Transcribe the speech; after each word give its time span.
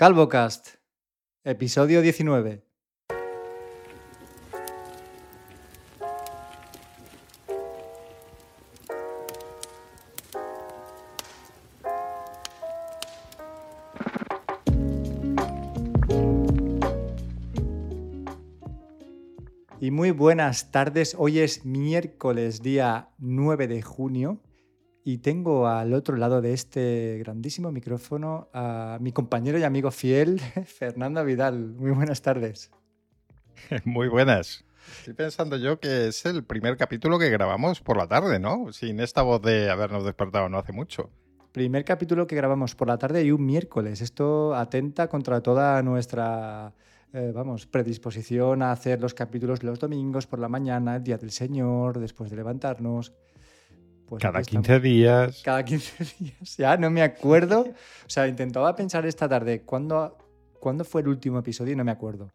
CalvoCast, 0.00 0.76
episodio 1.44 2.00
19. 2.00 2.64
Y 19.80 19.90
muy 19.90 20.12
buenas 20.12 20.70
tardes. 20.70 21.14
Hoy 21.18 21.40
es 21.40 21.66
miércoles, 21.66 22.62
día 22.62 23.10
9 23.18 23.68
de 23.68 23.82
junio. 23.82 24.40
Y 25.02 25.18
tengo 25.18 25.66
al 25.66 25.94
otro 25.94 26.16
lado 26.16 26.42
de 26.42 26.52
este 26.52 27.16
grandísimo 27.20 27.72
micrófono 27.72 28.48
a 28.52 28.98
mi 29.00 29.12
compañero 29.12 29.58
y 29.58 29.62
amigo 29.62 29.90
fiel, 29.90 30.40
Fernando 30.66 31.24
Vidal. 31.24 31.74
Muy 31.74 31.92
buenas 31.92 32.20
tardes. 32.20 32.70
Muy 33.84 34.08
buenas. 34.08 34.64
Estoy 34.98 35.14
pensando 35.14 35.56
yo 35.56 35.78
que 35.80 36.08
es 36.08 36.26
el 36.26 36.44
primer 36.44 36.76
capítulo 36.76 37.18
que 37.18 37.30
grabamos 37.30 37.80
por 37.80 37.96
la 37.96 38.08
tarde, 38.08 38.38
¿no? 38.38 38.72
Sin 38.72 39.00
esta 39.00 39.22
voz 39.22 39.40
de 39.40 39.70
habernos 39.70 40.04
despertado 40.04 40.48
no 40.48 40.58
hace 40.58 40.72
mucho. 40.72 41.10
Primer 41.52 41.84
capítulo 41.84 42.26
que 42.26 42.36
grabamos 42.36 42.74
por 42.74 42.88
la 42.88 42.98
tarde 42.98 43.24
y 43.24 43.32
un 43.32 43.44
miércoles. 43.44 44.00
Esto 44.00 44.54
atenta 44.54 45.08
contra 45.08 45.42
toda 45.42 45.82
nuestra, 45.82 46.72
eh, 47.12 47.32
vamos, 47.34 47.66
predisposición 47.66 48.62
a 48.62 48.72
hacer 48.72 49.00
los 49.00 49.14
capítulos 49.14 49.62
los 49.62 49.78
domingos 49.78 50.26
por 50.26 50.38
la 50.38 50.48
mañana, 50.48 50.96
el 50.96 51.02
día 51.02 51.18
del 51.18 51.30
Señor, 51.30 51.98
después 51.98 52.30
de 52.30 52.36
levantarnos. 52.36 53.12
Pues 54.10 54.22
Cada 54.22 54.42
15 54.42 54.80
días. 54.80 55.40
Cada 55.44 55.64
15 55.64 56.04
días. 56.18 56.56
Ya 56.56 56.76
no 56.76 56.90
me 56.90 57.00
acuerdo. 57.00 57.60
O 57.60 58.08
sea, 58.08 58.26
intentaba 58.26 58.74
pensar 58.74 59.06
esta 59.06 59.28
tarde 59.28 59.62
cuándo, 59.62 60.18
cuándo 60.58 60.84
fue 60.84 61.02
el 61.02 61.08
último 61.08 61.38
episodio 61.38 61.74
y 61.74 61.76
no 61.76 61.84
me 61.84 61.92
acuerdo. 61.92 62.28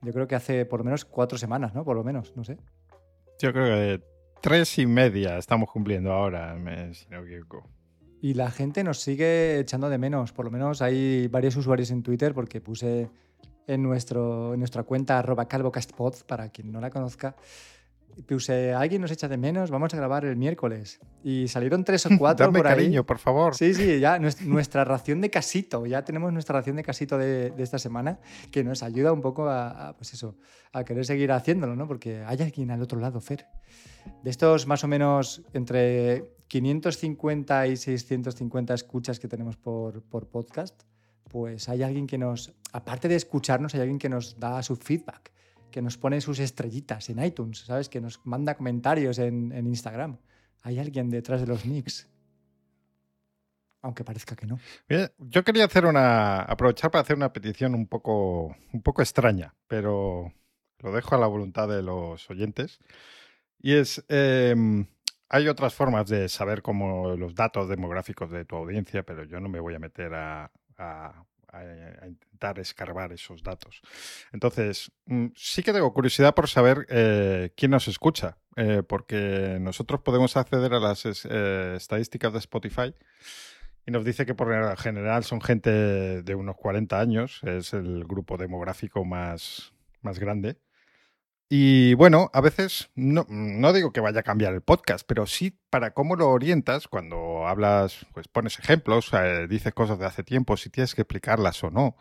Yo 0.00 0.12
creo 0.14 0.26
que 0.26 0.34
hace 0.34 0.64
por 0.64 0.80
lo 0.80 0.84
menos 0.84 1.04
cuatro 1.04 1.36
semanas, 1.36 1.74
¿no? 1.74 1.84
Por 1.84 1.94
lo 1.94 2.04
menos, 2.04 2.34
no 2.36 2.42
sé. 2.42 2.56
Yo 3.38 3.52
creo 3.52 3.66
que 3.66 4.02
tres 4.40 4.78
y 4.78 4.86
media 4.86 5.36
estamos 5.36 5.70
cumpliendo 5.70 6.10
ahora, 6.10 6.56
si 6.94 7.06
no 7.10 7.22
Y 8.22 8.32
la 8.32 8.50
gente 8.50 8.82
nos 8.82 8.98
sigue 8.98 9.58
echando 9.58 9.90
de 9.90 9.98
menos. 9.98 10.32
Por 10.32 10.46
lo 10.46 10.50
menos 10.50 10.80
hay 10.80 11.28
varios 11.28 11.54
usuarios 11.56 11.90
en 11.90 12.02
Twitter 12.02 12.32
porque 12.32 12.62
puse 12.62 13.10
en, 13.66 13.82
nuestro, 13.82 14.54
en 14.54 14.58
nuestra 14.58 14.84
cuenta 14.84 15.18
arroba 15.18 15.48
calvocastpod, 15.48 16.14
para 16.26 16.48
quien 16.48 16.72
no 16.72 16.80
la 16.80 16.88
conozca, 16.88 17.36
puse, 18.22 18.72
alguien 18.72 19.02
nos 19.02 19.10
echa 19.10 19.28
de 19.28 19.36
menos, 19.36 19.70
vamos 19.70 19.92
a 19.92 19.96
grabar 19.96 20.24
el 20.24 20.36
miércoles. 20.36 21.00
Y 21.22 21.48
salieron 21.48 21.84
tres 21.84 22.06
o 22.06 22.10
cuatro 22.18 22.46
Dame 22.46 22.58
por 22.58 22.66
ahí. 22.66 22.74
cariño, 22.76 23.04
por 23.04 23.18
favor. 23.18 23.54
Sí, 23.54 23.74
sí, 23.74 24.00
ya 24.00 24.18
nuestra 24.18 24.84
ración 24.84 25.20
de 25.20 25.30
casito, 25.30 25.86
ya 25.86 26.04
tenemos 26.04 26.32
nuestra 26.32 26.58
ración 26.58 26.76
de 26.76 26.82
casito 26.82 27.18
de, 27.18 27.52
esta 27.58 27.78
semana 27.78 28.18
que 28.50 28.64
nos 28.64 28.82
ayuda 28.82 29.12
un 29.12 29.20
poco 29.20 29.48
a, 29.48 29.94
pues 29.96 30.12
eso, 30.14 30.36
a 30.72 30.84
querer 30.84 31.04
seguir 31.04 31.32
haciéndolo, 31.32 31.76
¿no? 31.76 31.86
Porque 31.86 32.22
hay 32.26 32.42
alguien 32.42 32.70
al 32.70 32.82
otro 32.82 33.00
lado, 33.00 33.20
Fer. 33.20 33.46
De 34.22 34.30
estos 34.30 34.66
más 34.66 34.84
o 34.84 34.88
menos 34.88 35.42
entre 35.52 36.34
550 36.48 37.66
y 37.68 37.76
650 37.76 38.74
escuchas 38.74 39.18
que 39.18 39.28
tenemos 39.28 39.56
por, 39.56 40.02
por 40.02 40.28
podcast, 40.28 40.82
pues 41.30 41.68
hay 41.68 41.82
alguien 41.82 42.06
que 42.06 42.18
nos, 42.18 42.52
aparte 42.72 43.08
de 43.08 43.16
escucharnos, 43.16 43.74
hay 43.74 43.80
alguien 43.80 43.98
que 43.98 44.08
nos 44.08 44.38
da 44.38 44.62
su 44.62 44.76
feedback 44.76 45.33
que 45.74 45.82
nos 45.82 45.98
pone 45.98 46.20
sus 46.20 46.38
estrellitas 46.38 47.10
en 47.10 47.20
iTunes, 47.20 47.58
¿sabes? 47.58 47.88
Que 47.88 48.00
nos 48.00 48.24
manda 48.24 48.54
comentarios 48.54 49.18
en, 49.18 49.50
Instagram. 49.52 50.18
Hay 50.62 50.78
alguien 50.78 51.10
detrás 51.10 51.40
de 51.40 51.48
los 51.48 51.66
nicks. 51.66 52.08
Aunque 53.82 54.04
parezca 54.04 54.36
que 54.36 54.46
no. 54.46 54.60
yo 55.18 55.42
quería 55.42 55.64
hacer 55.64 55.84
una. 55.84 56.42
aprovechar 56.42 56.92
para 56.92 57.02
hacer 57.02 57.16
una 57.16 57.32
petición 57.32 57.74
un 57.74 57.88
poco, 57.88 58.54
un 58.72 58.82
poco 58.82 59.02
extraña, 59.02 59.56
pero 59.66 60.32
lo 60.78 60.92
dejo 60.92 61.16
a 61.16 61.18
la 61.18 61.26
voluntad 61.26 61.66
de 61.66 61.82
los 61.82 62.30
oyentes. 62.30 62.78
Y 63.58 63.74
es. 63.74 64.04
Em, 64.06 64.86
hay 65.28 65.48
otras 65.48 65.74
formas 65.74 66.06
de 66.08 66.28
saber 66.28 66.62
cómo 66.62 67.16
los 67.16 67.34
datos 67.34 67.68
demográficos 67.68 68.30
de 68.30 68.44
tu 68.44 68.54
audiencia, 68.54 69.02
pero 69.02 69.24
yo 69.24 69.40
no 69.40 69.48
me 69.48 69.58
voy 69.58 69.74
a 69.74 69.80
meter 69.80 70.14
a, 70.14 70.52
intentar 72.06 72.58
escarbar 72.58 73.12
esos 73.12 73.42
datos. 73.42 73.80
Entonces, 74.32 74.92
mm, 75.06 75.28
sí 75.34 75.62
que 75.62 75.72
tengo 75.72 75.92
curiosidad 75.92 76.34
por 76.34 76.48
saber 76.48 76.86
eh, 76.88 77.52
quién 77.56 77.70
nos 77.70 77.88
escucha, 77.88 78.38
eh, 78.56 78.82
porque 78.86 79.58
nosotros 79.60 80.00
podemos 80.02 80.36
acceder 80.36 80.74
a 80.74 80.80
las 80.80 81.04
eh, 81.06 81.74
estadísticas 81.76 82.32
de 82.32 82.38
Spotify 82.38 82.94
y 83.86 83.90
nos 83.90 84.04
dice 84.04 84.24
que 84.24 84.34
por 84.34 84.76
general 84.78 85.24
son 85.24 85.40
gente 85.40 86.22
de 86.22 86.34
unos 86.34 86.56
40 86.56 86.98
años, 86.98 87.40
es 87.44 87.74
el 87.74 88.04
grupo 88.04 88.36
demográfico 88.36 89.04
más, 89.04 89.74
más 90.00 90.18
grande. 90.18 90.58
Y 91.56 91.94
bueno, 91.94 92.32
a 92.32 92.40
veces 92.40 92.90
no, 92.96 93.26
no, 93.28 93.72
digo 93.72 93.92
que 93.92 94.00
vaya 94.00 94.18
a 94.18 94.22
cambiar 94.24 94.54
el 94.54 94.60
podcast, 94.60 95.06
pero 95.06 95.24
sí 95.24 95.56
para 95.70 95.92
cómo 95.94 96.16
lo 96.16 96.28
orientas 96.30 96.88
cuando 96.88 97.46
hablas, 97.46 98.06
pues 98.12 98.26
pones 98.26 98.58
ejemplos, 98.58 99.12
dices 99.48 99.72
cosas 99.72 100.00
de 100.00 100.06
hace 100.06 100.24
tiempo, 100.24 100.56
si 100.56 100.68
tienes 100.68 100.96
que 100.96 101.02
explicarlas 101.02 101.62
o 101.62 101.70
no. 101.70 101.96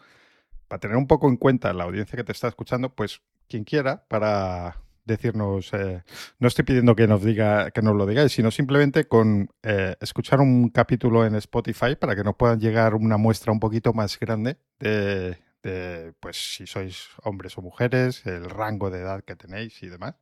Para 0.67 0.79
tener 0.79 0.97
un 0.97 1.05
poco 1.05 1.29
en 1.29 1.37
cuenta 1.37 1.71
la 1.71 1.83
audiencia 1.83 2.17
que 2.17 2.23
te 2.23 2.31
está 2.31 2.47
escuchando, 2.47 2.95
pues 2.95 3.21
quien 3.47 3.63
quiera, 3.63 4.05
para 4.07 4.81
decirnos, 5.05 5.71
eh, 5.73 6.01
no 6.39 6.47
estoy 6.47 6.65
pidiendo 6.65 6.95
que 6.95 7.05
nos 7.05 7.23
diga, 7.23 7.69
que 7.69 7.83
nos 7.83 7.95
lo 7.95 8.07
digáis, 8.07 8.31
sino 8.31 8.49
simplemente 8.49 9.07
con 9.07 9.51
eh, 9.61 9.95
escuchar 10.01 10.41
un 10.41 10.69
capítulo 10.69 11.27
en 11.27 11.35
Spotify 11.35 11.95
para 11.95 12.15
que 12.15 12.23
nos 12.23 12.35
puedan 12.37 12.59
llegar 12.59 12.95
una 12.95 13.17
muestra 13.17 13.51
un 13.51 13.59
poquito 13.59 13.93
más 13.93 14.19
grande 14.19 14.57
de, 14.79 15.37
de 15.63 16.13
pues 16.19 16.55
si 16.55 16.67
sois 16.67 17.07
hombres 17.23 17.57
o 17.57 17.61
mujeres, 17.61 18.25
el 18.25 18.49
rango 18.49 18.89
de 18.89 18.99
edad 18.99 19.23
que 19.23 19.35
tenéis 19.35 19.81
y 19.81 19.89
demás. 19.89 20.15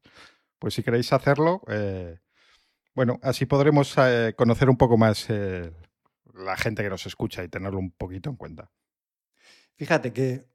Pues 0.60 0.76
si 0.76 0.84
queréis 0.84 1.12
hacerlo, 1.12 1.62
eh, 1.68 2.20
bueno, 2.94 3.20
así 3.24 3.46
podremos 3.46 3.96
eh, 3.98 4.34
conocer 4.38 4.70
un 4.70 4.78
poco 4.78 4.98
más 4.98 5.26
eh, 5.30 5.74
la 6.36 6.56
gente 6.56 6.84
que 6.84 6.90
nos 6.90 7.06
escucha 7.08 7.44
y 7.44 7.50
tenerlo 7.50 7.80
un 7.80 7.92
poquito 7.92 8.30
en 8.30 8.36
cuenta. 8.36 8.72
Fíjate 9.76 10.14
que 10.14 10.46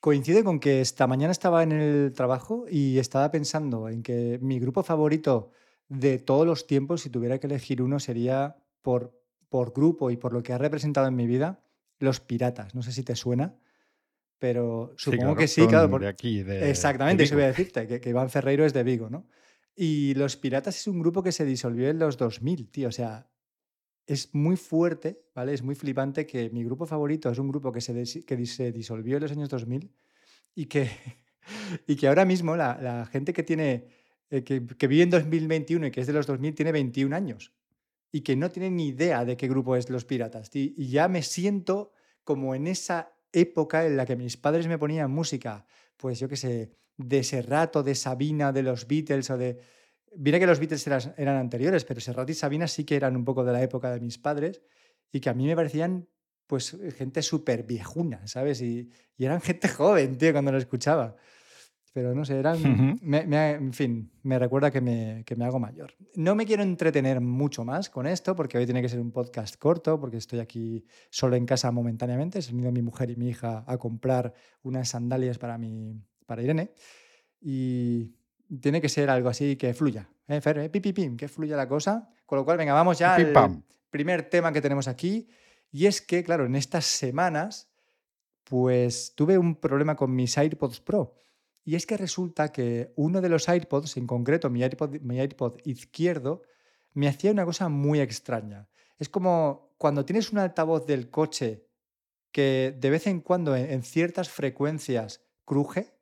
coincide 0.00 0.44
con 0.44 0.60
que 0.60 0.80
esta 0.80 1.08
mañana 1.08 1.32
estaba 1.32 1.64
en 1.64 1.72
el 1.72 2.12
trabajo 2.12 2.66
y 2.70 2.98
estaba 2.98 3.30
pensando 3.32 3.88
en 3.88 4.04
que 4.04 4.38
mi 4.40 4.60
grupo 4.60 4.84
favorito 4.84 5.50
de 5.88 6.18
todos 6.18 6.46
los 6.46 6.66
tiempos, 6.66 7.00
si 7.00 7.10
tuviera 7.10 7.38
que 7.38 7.48
elegir 7.48 7.82
uno, 7.82 7.98
sería 7.98 8.56
por, 8.82 9.20
por 9.48 9.72
grupo 9.72 10.12
y 10.12 10.16
por 10.16 10.32
lo 10.32 10.44
que 10.44 10.52
ha 10.52 10.58
representado 10.58 11.08
en 11.08 11.16
mi 11.16 11.26
vida, 11.26 11.64
Los 11.98 12.20
Piratas. 12.20 12.76
No 12.76 12.82
sé 12.82 12.92
si 12.92 13.02
te 13.02 13.16
suena 13.16 13.56
pero 14.38 14.94
supongo 14.96 15.34
que 15.34 15.48
sí, 15.48 15.66
claro. 15.66 15.90
Por... 15.90 16.04
aquí, 16.06 16.40
Exactamente, 16.40 17.24
eso 17.24 17.34
voy 17.34 17.44
a 17.44 17.48
decirte, 17.48 18.00
que, 18.00 18.08
Iván 18.08 18.30
Ferreiro 18.30 18.64
es 18.64 18.72
de 18.72 18.82
Vigo, 18.82 19.10
¿no? 19.10 19.26
Y 19.74 20.14
Los 20.14 20.36
Piratas 20.36 20.76
es 20.76 20.86
un 20.86 21.00
grupo 21.00 21.22
que 21.22 21.32
se 21.32 21.44
disolvió 21.44 21.88
en 21.88 21.98
los 21.98 22.16
2000, 22.16 22.70
tío, 22.70 22.88
o 22.88 22.92
sea, 22.92 23.28
es 24.06 24.34
muy 24.34 24.56
fuerte, 24.56 25.20
¿vale? 25.34 25.52
Es 25.52 25.62
muy 25.62 25.74
flipante 25.74 26.26
que 26.26 26.50
mi 26.50 26.64
grupo 26.64 26.86
favorito 26.86 27.30
es 27.30 27.38
un 27.38 27.48
grupo 27.48 27.72
que 27.72 27.80
se, 27.80 28.24
que 28.24 28.46
se 28.46 28.72
disolvió 28.72 29.16
en 29.16 29.22
los 29.22 29.32
años 29.32 29.48
2000 29.48 29.92
y 30.54 30.66
que, 30.66 30.90
y 31.86 31.96
que 31.96 32.08
ahora 32.08 32.24
mismo 32.24 32.56
la, 32.56 33.08
gente 33.10 33.32
que 33.32 33.42
tiene, 33.42 33.88
eh, 34.30 34.42
que, 34.44 34.64
que 34.64 34.86
vive 34.86 35.02
en 35.02 35.10
2021 35.10 35.88
y 35.88 35.90
que 35.90 36.00
es 36.00 36.06
de 36.06 36.12
los 36.12 36.26
2000 36.26 36.54
tiene 36.54 36.72
21 36.72 37.14
años 37.14 37.52
y 38.10 38.22
que 38.22 38.36
no 38.36 38.50
tiene 38.50 38.70
ni 38.70 38.88
idea 38.88 39.24
de 39.24 39.36
qué 39.36 39.48
grupo 39.48 39.76
es 39.76 39.90
Los 39.90 40.04
Piratas. 40.04 40.48
y 40.54 40.88
ya 40.88 41.08
me 41.08 41.22
siento 41.22 41.92
como 42.24 42.54
en 42.54 42.66
esa 42.66 43.12
época 43.32 43.86
en 43.86 43.96
la 43.96 44.06
que 44.06 44.16
mis 44.16 44.36
padres 44.36 44.66
me 44.66 44.78
ponían 44.78 45.10
música, 45.10 45.66
pues 45.96 46.18
yo 46.18 46.28
qué 46.28 46.36
sé, 46.36 46.72
de 46.96 47.22
Serrat 47.22 47.76
o 47.76 47.82
de 47.82 47.94
Sabina, 47.94 48.52
de 48.52 48.62
los 48.62 48.86
Beatles 48.86 49.30
o 49.30 49.38
de... 49.38 49.58
Mira 50.16 50.38
que 50.38 50.46
los 50.46 50.58
Beatles 50.58 50.86
eran, 50.86 51.36
anteriores, 51.36 51.84
pero 51.84 52.00
Serrat 52.00 52.30
y 52.30 52.34
Sabina 52.34 52.66
sí 52.66 52.84
que 52.84 52.96
eran 52.96 53.16
un 53.16 53.24
poco 53.24 53.44
de 53.44 53.52
la 53.52 53.62
época 53.62 53.90
de 53.90 54.00
mis 54.00 54.18
padres 54.18 54.62
y 55.12 55.20
que 55.20 55.30
a 55.30 55.34
mí 55.34 55.46
me 55.46 55.56
parecían 55.56 56.08
pues 56.46 56.76
gente 56.96 57.22
súper 57.22 57.64
viejuna, 57.64 58.26
¿sabes? 58.26 58.62
Y, 58.62 58.90
y, 59.18 59.24
eran 59.26 59.42
gente 59.42 59.68
joven, 59.68 60.16
tío, 60.16 60.32
cuando 60.32 60.50
lo 60.50 60.58
escuchaba. 60.58 61.16
Pero 61.92 62.14
no 62.14 62.24
sé, 62.24 62.38
eran, 62.38 62.58
en 63.02 63.72
fin, 63.72 64.10
me 64.22 64.38
recuerda 64.38 64.70
que 64.70 64.80
me, 64.80 65.24
que 65.26 65.36
me 65.36 65.44
hago 65.44 65.58
mayor. 65.58 65.94
No 66.14 66.34
me 66.34 66.46
quiero 66.46 66.62
entretener 66.62 67.20
mucho 67.20 67.64
más 67.64 67.90
con 67.90 68.06
esto, 68.06 68.36
porque 68.36 68.58
hoy 68.58 68.66
tiene 68.66 68.82
que 68.82 68.88
ser 68.88 69.00
un 69.00 69.10
podcast 69.10 69.56
corto, 69.56 69.98
porque 69.98 70.18
estoy 70.18 70.40
aquí 70.40 70.84
solo 71.10 71.36
en 71.36 71.46
casa 71.46 71.70
momentáneamente. 71.70 72.42
Se 72.42 72.50
han 72.50 72.60
ido 72.60 72.72
mi 72.72 72.82
mujer 72.82 73.10
y 73.10 73.16
mi 73.16 73.28
hija 73.28 73.64
a 73.66 73.78
comprar 73.78 74.34
unas 74.62 74.88
sandalias 74.90 75.38
para, 75.38 75.58
mi, 75.58 76.00
para 76.26 76.42
Irene. 76.42 76.72
Y 77.40 78.12
tiene 78.60 78.80
que 78.80 78.88
ser 78.88 79.10
algo 79.10 79.28
así 79.28 79.56
que 79.56 79.74
fluya. 79.74 80.08
¿eh, 80.28 80.40
Fer? 80.40 80.58
¿Eh? 80.58 81.16
que 81.16 81.28
fluya 81.28 81.56
la 81.56 81.68
cosa. 81.68 82.08
Con 82.26 82.38
lo 82.38 82.44
cual, 82.44 82.58
venga, 82.58 82.74
vamos 82.74 82.98
ya 82.98 83.14
al 83.14 83.62
primer 83.90 84.28
tema 84.28 84.52
que 84.52 84.60
tenemos 84.60 84.88
aquí. 84.88 85.28
Y 85.70 85.86
es 85.86 86.00
que, 86.00 86.22
claro, 86.22 86.46
en 86.46 86.54
estas 86.54 86.84
semanas, 86.84 87.70
pues 88.44 89.14
tuve 89.14 89.38
un 89.38 89.56
problema 89.56 89.96
con 89.96 90.14
mis 90.14 90.36
AirPods 90.36 90.80
Pro. 90.80 91.14
Y 91.68 91.74
es 91.76 91.84
que 91.84 91.98
resulta 91.98 92.50
que 92.50 92.94
uno 92.96 93.20
de 93.20 93.28
los 93.28 93.46
AirPods, 93.46 93.98
en 93.98 94.06
concreto 94.06 94.48
mi 94.48 94.62
AirPod, 94.62 95.02
mi 95.02 95.20
izquierdo, 95.64 96.40
me 96.94 97.08
hacía 97.08 97.30
una 97.30 97.44
cosa 97.44 97.68
muy 97.68 98.00
extraña. 98.00 98.70
Es 98.98 99.10
como 99.10 99.74
cuando 99.76 100.06
tienes 100.06 100.32
un 100.32 100.38
altavoz 100.38 100.86
del 100.86 101.10
coche 101.10 101.68
que 102.32 102.74
de 102.74 102.88
vez 102.88 103.06
en 103.06 103.20
cuando 103.20 103.54
en, 103.54 103.82
ciertas 103.82 104.30
frecuencias 104.30 105.20
cruje. 105.44 105.94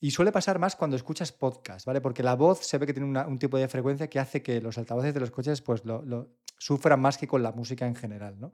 Y 0.00 0.10
suele 0.10 0.32
pasar 0.32 0.58
más 0.58 0.76
cuando 0.76 0.96
escuchas 0.96 1.32
podcast, 1.32 1.86
¿vale? 1.86 2.02
Porque 2.02 2.22
la 2.22 2.34
voz 2.34 2.58
se 2.58 2.76
ve 2.76 2.84
que 2.84 2.92
tiene 2.92 3.22
un 3.22 3.38
tipo 3.38 3.56
de 3.56 3.68
frecuencia 3.68 4.10
que 4.10 4.18
hace 4.18 4.42
que 4.42 4.60
los 4.60 4.76
altavoces 4.76 5.14
de 5.14 5.20
los 5.20 5.30
coches 5.30 5.62
pues, 5.62 5.82
lo, 5.86 6.28
sufran 6.58 7.00
más 7.00 7.16
que 7.16 7.26
con 7.26 7.42
la 7.42 7.52
música 7.52 7.86
en 7.86 7.94
general, 7.94 8.38
¿no? 8.38 8.52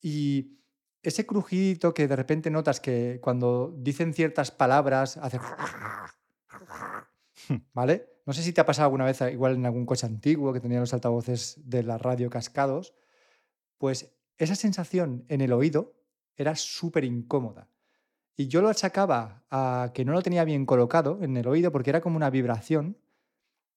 Y 0.00 0.58
ese 1.02 1.26
crujidito 1.26 1.94
que 1.94 2.08
de 2.08 2.16
repente 2.16 2.50
notas 2.50 2.80
que 2.80 3.20
cuando 3.22 3.72
dicen 3.76 4.14
ciertas 4.14 4.50
palabras 4.50 5.16
hace... 5.16 5.40
¿Vale? 7.72 8.12
No 8.24 8.32
sé 8.32 8.42
si 8.42 8.52
te 8.52 8.60
ha 8.60 8.66
pasado 8.66 8.86
alguna 8.86 9.04
vez, 9.04 9.20
igual 9.32 9.54
en 9.54 9.66
algún 9.66 9.84
coche 9.84 10.06
antiguo 10.06 10.52
que 10.52 10.60
tenía 10.60 10.78
los 10.78 10.94
altavoces 10.94 11.60
de 11.64 11.82
la 11.82 11.98
radio 11.98 12.30
cascados, 12.30 12.94
pues 13.78 14.14
esa 14.38 14.54
sensación 14.54 15.24
en 15.28 15.40
el 15.40 15.52
oído 15.52 15.94
era 16.36 16.54
súper 16.54 17.04
incómoda. 17.04 17.68
Y 18.36 18.48
yo 18.48 18.62
lo 18.62 18.68
achacaba 18.68 19.44
a 19.50 19.90
que 19.92 20.04
no 20.04 20.12
lo 20.12 20.22
tenía 20.22 20.44
bien 20.44 20.66
colocado 20.66 21.18
en 21.22 21.36
el 21.36 21.46
oído 21.46 21.72
porque 21.72 21.90
era 21.90 22.00
como 22.00 22.16
una 22.16 22.30
vibración. 22.30 22.96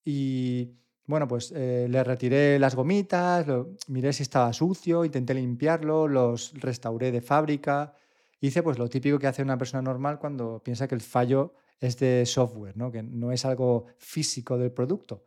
Y 0.04 0.76
bueno, 1.08 1.28
pues 1.28 1.52
eh, 1.56 1.88
le 1.90 2.04
retiré 2.04 2.58
las 2.58 2.76
gomitas, 2.76 3.46
miré 3.88 4.12
si 4.14 4.24
estaba 4.24 4.52
sucio, 4.54 5.06
intenté 5.06 5.34
limpiarlo, 5.34 6.08
los 6.08 6.54
restauré 6.60 7.12
de 7.12 7.22
fábrica. 7.22 7.94
Hice 8.40 8.64
pues 8.64 8.80
lo 8.80 8.90
típico 8.90 9.20
que 9.20 9.28
hace 9.28 9.44
una 9.44 9.58
persona 9.58 9.82
normal 9.82 10.20
cuando 10.20 10.62
piensa 10.64 10.88
que 10.88 10.96
el 10.96 11.02
fallo 11.02 11.54
es 11.80 11.98
de 11.98 12.26
software, 12.26 12.76
¿no? 12.76 12.92
que 12.92 13.04
no 13.04 13.32
es 13.32 13.46
algo 13.46 13.86
físico 13.98 14.58
del 14.58 14.72
producto. 14.72 15.24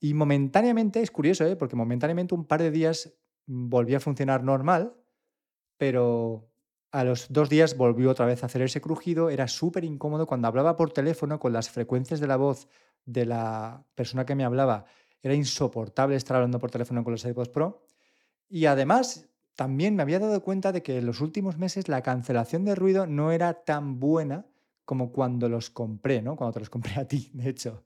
Y 0.00 0.14
momentáneamente, 0.14 1.00
es 1.00 1.10
curioso, 1.10 1.46
¿eh? 1.46 1.56
porque 1.56 1.76
momentáneamente 1.76 2.34
un 2.34 2.46
par 2.46 2.62
de 2.62 2.70
días 2.70 3.12
volvió 3.46 3.98
a 3.98 4.00
funcionar 4.00 4.42
normal, 4.42 4.94
pero 5.76 6.50
a 6.90 7.04
los 7.04 7.32
dos 7.32 7.48
días 7.48 7.76
volvió 7.76 8.10
otra 8.10 8.26
vez 8.26 8.42
a 8.42 8.46
hacer 8.46 8.62
ese 8.62 8.80
crujido. 8.80 9.30
Era 9.30 9.46
súper 9.46 9.84
incómodo 9.84 10.26
cuando 10.26 10.48
hablaba 10.48 10.76
por 10.76 10.92
teléfono 10.92 11.38
con 11.38 11.52
las 11.52 11.70
frecuencias 11.70 12.20
de 12.20 12.26
la 12.26 12.36
voz 12.36 12.68
de 13.04 13.26
la 13.26 13.84
persona 13.94 14.26
que 14.26 14.34
me 14.34 14.44
hablaba. 14.44 14.84
Era 15.22 15.34
insoportable 15.34 16.16
estar 16.16 16.36
hablando 16.36 16.58
por 16.58 16.70
teléfono 16.70 17.04
con 17.04 17.12
los 17.12 17.24
iPods 17.24 17.48
Pro. 17.48 17.86
Y 18.48 18.66
además, 18.66 19.28
también 19.54 19.94
me 19.94 20.02
había 20.02 20.18
dado 20.18 20.42
cuenta 20.42 20.72
de 20.72 20.82
que 20.82 20.98
en 20.98 21.06
los 21.06 21.20
últimos 21.20 21.58
meses 21.58 21.88
la 21.88 22.02
cancelación 22.02 22.64
de 22.64 22.74
ruido 22.74 23.06
no 23.06 23.32
era 23.32 23.64
tan 23.64 24.00
buena 24.00 24.46
como 24.84 25.12
cuando 25.12 25.48
los 25.48 25.70
compré, 25.70 26.22
¿no? 26.22 26.36
Cuando 26.36 26.54
te 26.54 26.60
los 26.60 26.70
compré 26.70 26.94
a 27.00 27.06
ti, 27.06 27.30
de 27.34 27.48
hecho. 27.48 27.84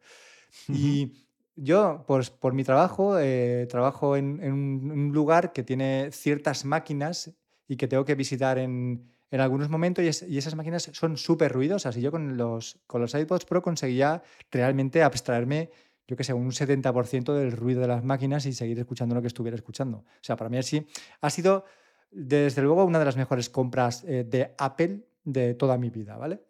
Y 0.69 1.27
yo, 1.55 2.05
pues 2.07 2.31
por 2.31 2.53
mi 2.53 2.65
trabajo, 2.65 3.19
eh, 3.19 3.67
trabajo 3.69 4.17
en, 4.17 4.41
un 4.43 5.13
lugar 5.13 5.53
que 5.53 5.63
tiene 5.63 6.11
ciertas 6.13 6.65
máquinas 6.65 7.33
y 7.69 7.77
que 7.77 7.89
tengo 7.89 8.05
que 8.05 8.15
visitar 8.15 8.59
en, 8.59 9.11
algunos 9.31 9.69
momentos 9.69 10.03
y, 10.05 10.39
esas 10.39 10.55
máquinas 10.55 10.91
son 10.93 11.19
súper 11.19 11.53
ruidosas 11.53 11.95
y 11.97 12.01
yo 12.01 12.11
con 12.11 12.39
los, 12.39 12.79
con 12.87 13.03
los 13.03 13.15
iPods 13.15 13.45
Pro 13.45 13.61
conseguía 13.61 14.23
realmente 14.51 15.03
abstraerme, 15.03 15.71
yo 16.07 16.17
que 16.17 16.25
sé, 16.25 16.33
un 16.33 16.51
70% 16.51 17.35
del 17.35 17.53
ruido 17.53 17.81
de 17.81 17.89
las 17.89 18.05
máquinas 18.05 18.47
y 18.47 18.53
seguir 18.53 18.79
escuchando 18.79 19.15
lo 19.15 19.21
que 19.21 19.27
estuviera 19.29 19.57
escuchando. 19.57 19.99
O 19.99 20.23
sea, 20.23 20.37
para 20.37 20.49
mí 20.49 20.59
así 20.59 20.87
ha 21.21 21.31
sido, 21.31 21.65
desde 22.11 22.63
luego, 22.63 22.85
una 22.85 22.99
de 22.99 23.05
las 23.05 23.17
mejores 23.17 23.51
compras 23.51 24.05
eh, 24.05 24.25
de 24.25 24.55
Apple 24.59 25.07
de 25.25 25.55
toda 25.55 25.77
mi 25.79 25.91
vida, 25.91 26.17
¿vale? 26.17 26.43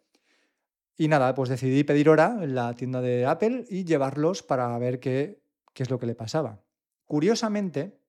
Y 0.95 1.07
nada, 1.07 1.33
pues 1.35 1.49
decidí 1.49 1.83
pedir 1.83 2.09
hora 2.09 2.37
en 2.41 2.55
la 2.55 2.73
tienda 2.73 3.01
de 3.01 3.25
Apple 3.25 3.65
y 3.69 3.83
llevarlos 3.83 4.43
para 4.43 4.77
ver 4.79 4.99
qué, 4.99 5.41
qué 5.73 5.83
es 5.83 5.89
lo 5.89 5.99
que 5.99 6.07
le 6.07 6.15
pasaba. 6.15 6.63
Curiosamente, 7.05 7.99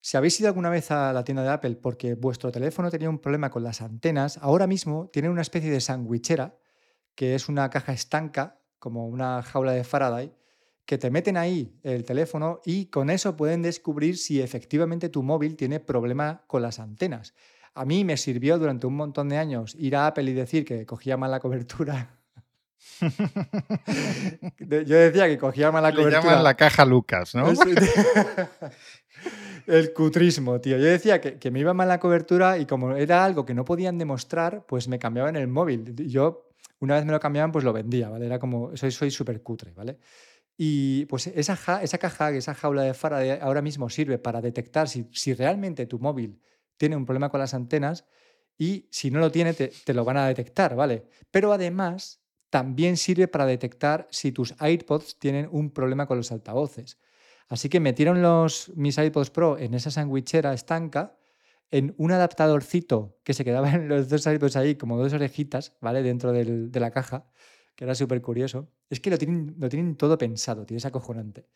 si 0.00 0.16
habéis 0.16 0.38
ido 0.40 0.48
alguna 0.48 0.70
vez 0.70 0.90
a 0.90 1.12
la 1.12 1.24
tienda 1.24 1.42
de 1.42 1.50
Apple 1.50 1.76
porque 1.76 2.14
vuestro 2.14 2.50
teléfono 2.52 2.90
tenía 2.90 3.10
un 3.10 3.18
problema 3.18 3.50
con 3.50 3.62
las 3.62 3.82
antenas, 3.82 4.38
ahora 4.40 4.66
mismo 4.66 5.08
tiene 5.12 5.28
una 5.28 5.42
especie 5.42 5.70
de 5.70 5.80
sandwichera, 5.80 6.56
que 7.14 7.34
es 7.34 7.48
una 7.48 7.68
caja 7.68 7.92
estanca, 7.92 8.57
como 8.78 9.06
una 9.06 9.42
jaula 9.42 9.72
de 9.72 9.84
Faraday, 9.84 10.32
que 10.84 10.98
te 10.98 11.10
meten 11.10 11.36
ahí 11.36 11.78
el 11.82 12.04
teléfono 12.04 12.60
y 12.64 12.86
con 12.86 13.10
eso 13.10 13.36
pueden 13.36 13.62
descubrir 13.62 14.16
si 14.16 14.40
efectivamente 14.40 15.08
tu 15.08 15.22
móvil 15.22 15.56
tiene 15.56 15.80
problema 15.80 16.44
con 16.46 16.62
las 16.62 16.78
antenas. 16.78 17.34
A 17.74 17.84
mí 17.84 18.04
me 18.04 18.16
sirvió 18.16 18.58
durante 18.58 18.86
un 18.86 18.96
montón 18.96 19.28
de 19.28 19.36
años 19.36 19.76
ir 19.78 19.96
a 19.96 20.06
Apple 20.06 20.30
y 20.30 20.32
decir 20.32 20.64
que 20.64 20.86
cogía 20.86 21.16
mal 21.16 21.30
la 21.30 21.40
cobertura. 21.40 22.18
Yo 24.58 24.96
decía 24.96 25.26
que 25.26 25.38
cogía 25.38 25.70
mal 25.70 25.82
la 25.82 25.92
cobertura. 25.92 26.20
Le 26.20 26.26
llaman 26.26 26.44
la 26.44 26.54
caja 26.54 26.84
Lucas, 26.84 27.34
¿no? 27.34 27.52
El 29.66 29.92
cutrismo, 29.92 30.60
tío. 30.60 30.78
Yo 30.78 30.84
decía 30.84 31.20
que, 31.20 31.50
me 31.50 31.60
iba 31.60 31.74
mal 31.74 31.88
la 31.88 32.00
cobertura 32.00 32.56
y 32.58 32.64
como 32.66 32.96
era 32.96 33.24
algo 33.24 33.44
que 33.44 33.52
no 33.52 33.64
podían 33.64 33.98
demostrar, 33.98 34.64
pues 34.66 34.88
me 34.88 34.98
cambiaban 34.98 35.36
el 35.36 35.48
móvil. 35.48 35.94
Yo, 36.08 36.47
una 36.80 36.96
vez 36.96 37.04
me 37.04 37.12
lo 37.12 37.20
cambiaban, 37.20 37.52
pues 37.52 37.64
lo 37.64 37.72
vendía, 37.72 38.08
¿vale? 38.08 38.26
Era 38.26 38.38
como, 38.38 38.76
soy 38.76 39.10
súper 39.10 39.42
cutre, 39.42 39.72
¿vale? 39.72 39.98
Y 40.56 41.06
pues 41.06 41.28
esa, 41.28 41.82
esa 41.82 41.98
caja, 41.98 42.32
esa 42.32 42.54
jaula 42.54 42.82
de 42.82 42.92
Faraday 42.92 43.38
ahora 43.40 43.62
mismo 43.62 43.88
sirve 43.88 44.18
para 44.18 44.40
detectar 44.40 44.88
si, 44.88 45.08
si 45.12 45.32
realmente 45.32 45.86
tu 45.86 46.00
móvil 46.00 46.42
tiene 46.76 46.96
un 46.96 47.04
problema 47.06 47.28
con 47.28 47.38
las 47.40 47.54
antenas 47.54 48.04
y 48.58 48.88
si 48.90 49.10
no 49.10 49.20
lo 49.20 49.30
tiene 49.30 49.54
te, 49.54 49.94
lo 49.94 50.04
van 50.04 50.16
a 50.16 50.26
detectar, 50.26 50.74
¿vale? 50.74 51.04
Pero 51.30 51.52
además 51.52 52.20
también 52.50 52.96
sirve 52.96 53.28
para 53.28 53.46
detectar 53.46 54.08
si 54.10 54.32
tus 54.32 54.54
AirPods 54.58 55.18
tienen 55.18 55.48
un 55.52 55.70
problema 55.70 56.06
con 56.06 56.16
los 56.16 56.32
altavoces. 56.32 56.98
Así 57.48 57.68
que 57.68 57.78
metieron 57.78 58.20
los, 58.20 58.72
mis 58.74 58.98
AirPods 58.98 59.30
Pro 59.30 59.58
en 59.58 59.74
esa 59.74 59.92
sandwichera 59.92 60.52
estanca, 60.52 61.17
en 61.70 61.94
un 61.98 62.12
adaptadorcito 62.12 63.18
que 63.24 63.34
se 63.34 63.44
quedaba 63.44 63.70
en 63.70 63.88
los 63.88 64.08
dos 64.08 64.26
AirPods 64.26 64.56
ahí, 64.56 64.76
como 64.76 64.96
dos 64.96 65.12
orejitas, 65.12 65.76
¿vale? 65.80 66.02
Dentro 66.02 66.32
de 66.32 66.80
la 66.80 66.90
caja, 66.90 67.26
que 67.74 67.84
era 67.84 67.94
súper 67.94 68.20
curioso. 68.22 68.70
Es 68.90 69.00
que 69.00 69.10
lo 69.10 69.18
tienen, 69.18 69.54
lo 69.58 69.68
tienen 69.68 69.96
todo 69.96 70.18
pensado, 70.18 70.64
tío, 70.66 70.76
es 70.76 70.86
acojonante. 70.86 71.46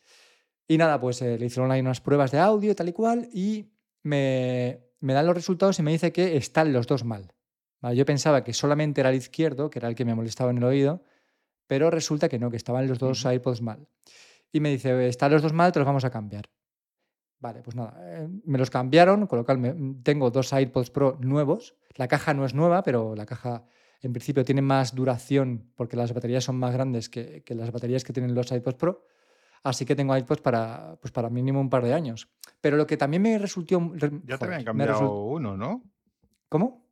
Y 0.67 0.77
nada, 0.77 0.99
pues 0.99 1.21
eh, 1.21 1.37
le 1.37 1.45
hicieron 1.47 1.71
ahí 1.71 1.81
unas 1.81 1.99
pruebas 1.99 2.31
de 2.31 2.39
audio, 2.39 2.75
tal 2.75 2.89
y 2.89 2.93
cual, 2.93 3.29
y 3.33 3.73
me, 4.03 4.79
me 4.99 5.13
dan 5.13 5.25
los 5.25 5.35
resultados 5.35 5.79
y 5.79 5.83
me 5.83 5.91
dice 5.91 6.13
que 6.13 6.37
están 6.37 6.71
los 6.71 6.87
dos 6.87 7.03
mal. 7.03 7.33
Yo 7.93 8.05
pensaba 8.05 8.45
que 8.45 8.53
solamente 8.53 9.01
era 9.01 9.09
el 9.09 9.17
izquierdo, 9.17 9.69
que 9.69 9.79
era 9.79 9.89
el 9.89 9.95
que 9.95 10.05
me 10.05 10.15
molestaba 10.15 10.51
en 10.51 10.59
el 10.59 10.63
oído, 10.63 11.03
pero 11.67 11.89
resulta 11.89 12.29
que 12.29 12.39
no, 12.39 12.49
que 12.49 12.55
estaban 12.55 12.87
los 12.87 12.97
dos 12.97 13.25
iPods 13.25 13.61
mal. 13.61 13.89
Y 14.53 14.61
me 14.61 14.69
dice, 14.69 15.09
están 15.09 15.33
los 15.33 15.41
dos 15.41 15.51
mal, 15.51 15.73
te 15.73 15.79
los 15.79 15.85
vamos 15.85 16.05
a 16.05 16.09
cambiar. 16.09 16.49
Vale, 17.43 17.61
pues 17.61 17.75
nada, 17.75 17.93
eh, 17.99 18.29
me 18.45 18.57
los 18.57 18.69
cambiaron, 18.69 19.27
con 19.27 19.37
lo 19.37 19.43
cual 19.43 19.97
tengo 20.01 20.31
dos 20.31 20.53
iPods 20.53 20.89
Pro 20.91 21.17
nuevos. 21.19 21.75
La 21.97 22.07
caja 22.07 22.33
no 22.33 22.45
es 22.45 22.53
nueva, 22.53 22.83
pero 22.83 23.15
la 23.15 23.25
caja 23.25 23.65
en 23.99 24.13
principio 24.13 24.45
tiene 24.45 24.61
más 24.61 24.95
duración 24.95 25.69
porque 25.75 25.97
las 25.97 26.13
baterías 26.13 26.45
son 26.45 26.55
más 26.55 26.71
grandes 26.71 27.09
que, 27.09 27.43
que 27.43 27.53
las 27.53 27.73
baterías 27.73 28.05
que 28.05 28.13
tienen 28.13 28.33
los 28.33 28.49
iPods 28.49 28.77
Pro. 28.77 29.05
Así 29.61 29.83
que 29.83 29.93
tengo 29.93 30.15
iPods 30.15 30.39
para, 30.39 30.95
pues 31.01 31.11
para 31.11 31.29
mínimo 31.29 31.59
un 31.59 31.69
par 31.69 31.83
de 31.83 31.93
años. 31.93 32.29
Pero 32.61 32.77
lo 32.77 32.87
que 32.87 32.95
también 32.95 33.21
me 33.21 33.37
resultó... 33.37 33.91
Ya 34.23 34.37
te 34.37 34.45
habían 34.45 34.63
cambiado 34.63 35.25
uno, 35.25 35.57
¿no? 35.57 35.83
¿Cómo? 36.47 36.87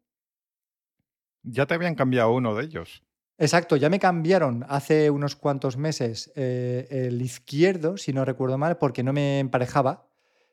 Ya 1.43 1.65
te 1.65 1.75
habían 1.75 1.95
cambiado 1.95 2.33
uno 2.33 2.55
de 2.55 2.65
ellos. 2.65 3.05
Exacto, 3.37 3.77
ya 3.77 3.89
me 3.89 3.99
cambiaron 3.99 4.65
hace 4.67 5.09
unos 5.09 5.37
cuantos 5.37 5.77
meses 5.77 6.29
eh, 6.35 6.87
el 6.89 7.21
izquierdo, 7.21 7.95
si 7.95 8.11
no 8.11 8.25
recuerdo 8.25 8.57
mal, 8.57 8.77
porque 8.77 9.01
no 9.01 9.13
me 9.13 9.39
emparejaba. 9.39 10.10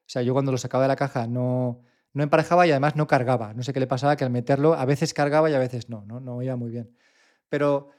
O 0.09 0.11
sea, 0.11 0.23
yo 0.23 0.33
cuando 0.33 0.51
lo 0.51 0.57
sacaba 0.57 0.85
de 0.85 0.89
la 0.89 0.97
caja 0.97 1.27
no, 1.27 1.83
no 2.15 2.23
emparejaba 2.23 2.67
y 2.67 2.71
además 2.71 2.97
no 2.97 3.07
cargaba. 3.07 3.53
No 3.53 3.63
sé 3.63 3.75
qué 3.75 3.81
le 3.81 3.87
pasaba, 3.87 4.17
que 4.17 4.25
al 4.25 4.31
meterlo 4.31 4.73
a 4.73 4.87
veces 4.87 5.13
cargaba 5.13 5.51
y 5.51 5.55
a 5.55 5.59
veces 5.59 5.91
no, 5.91 6.07
no, 6.07 6.19
no 6.19 6.43
iba 6.43 6.57
muy 6.57 6.71
bien. 6.71 6.97
Pero 7.51 7.91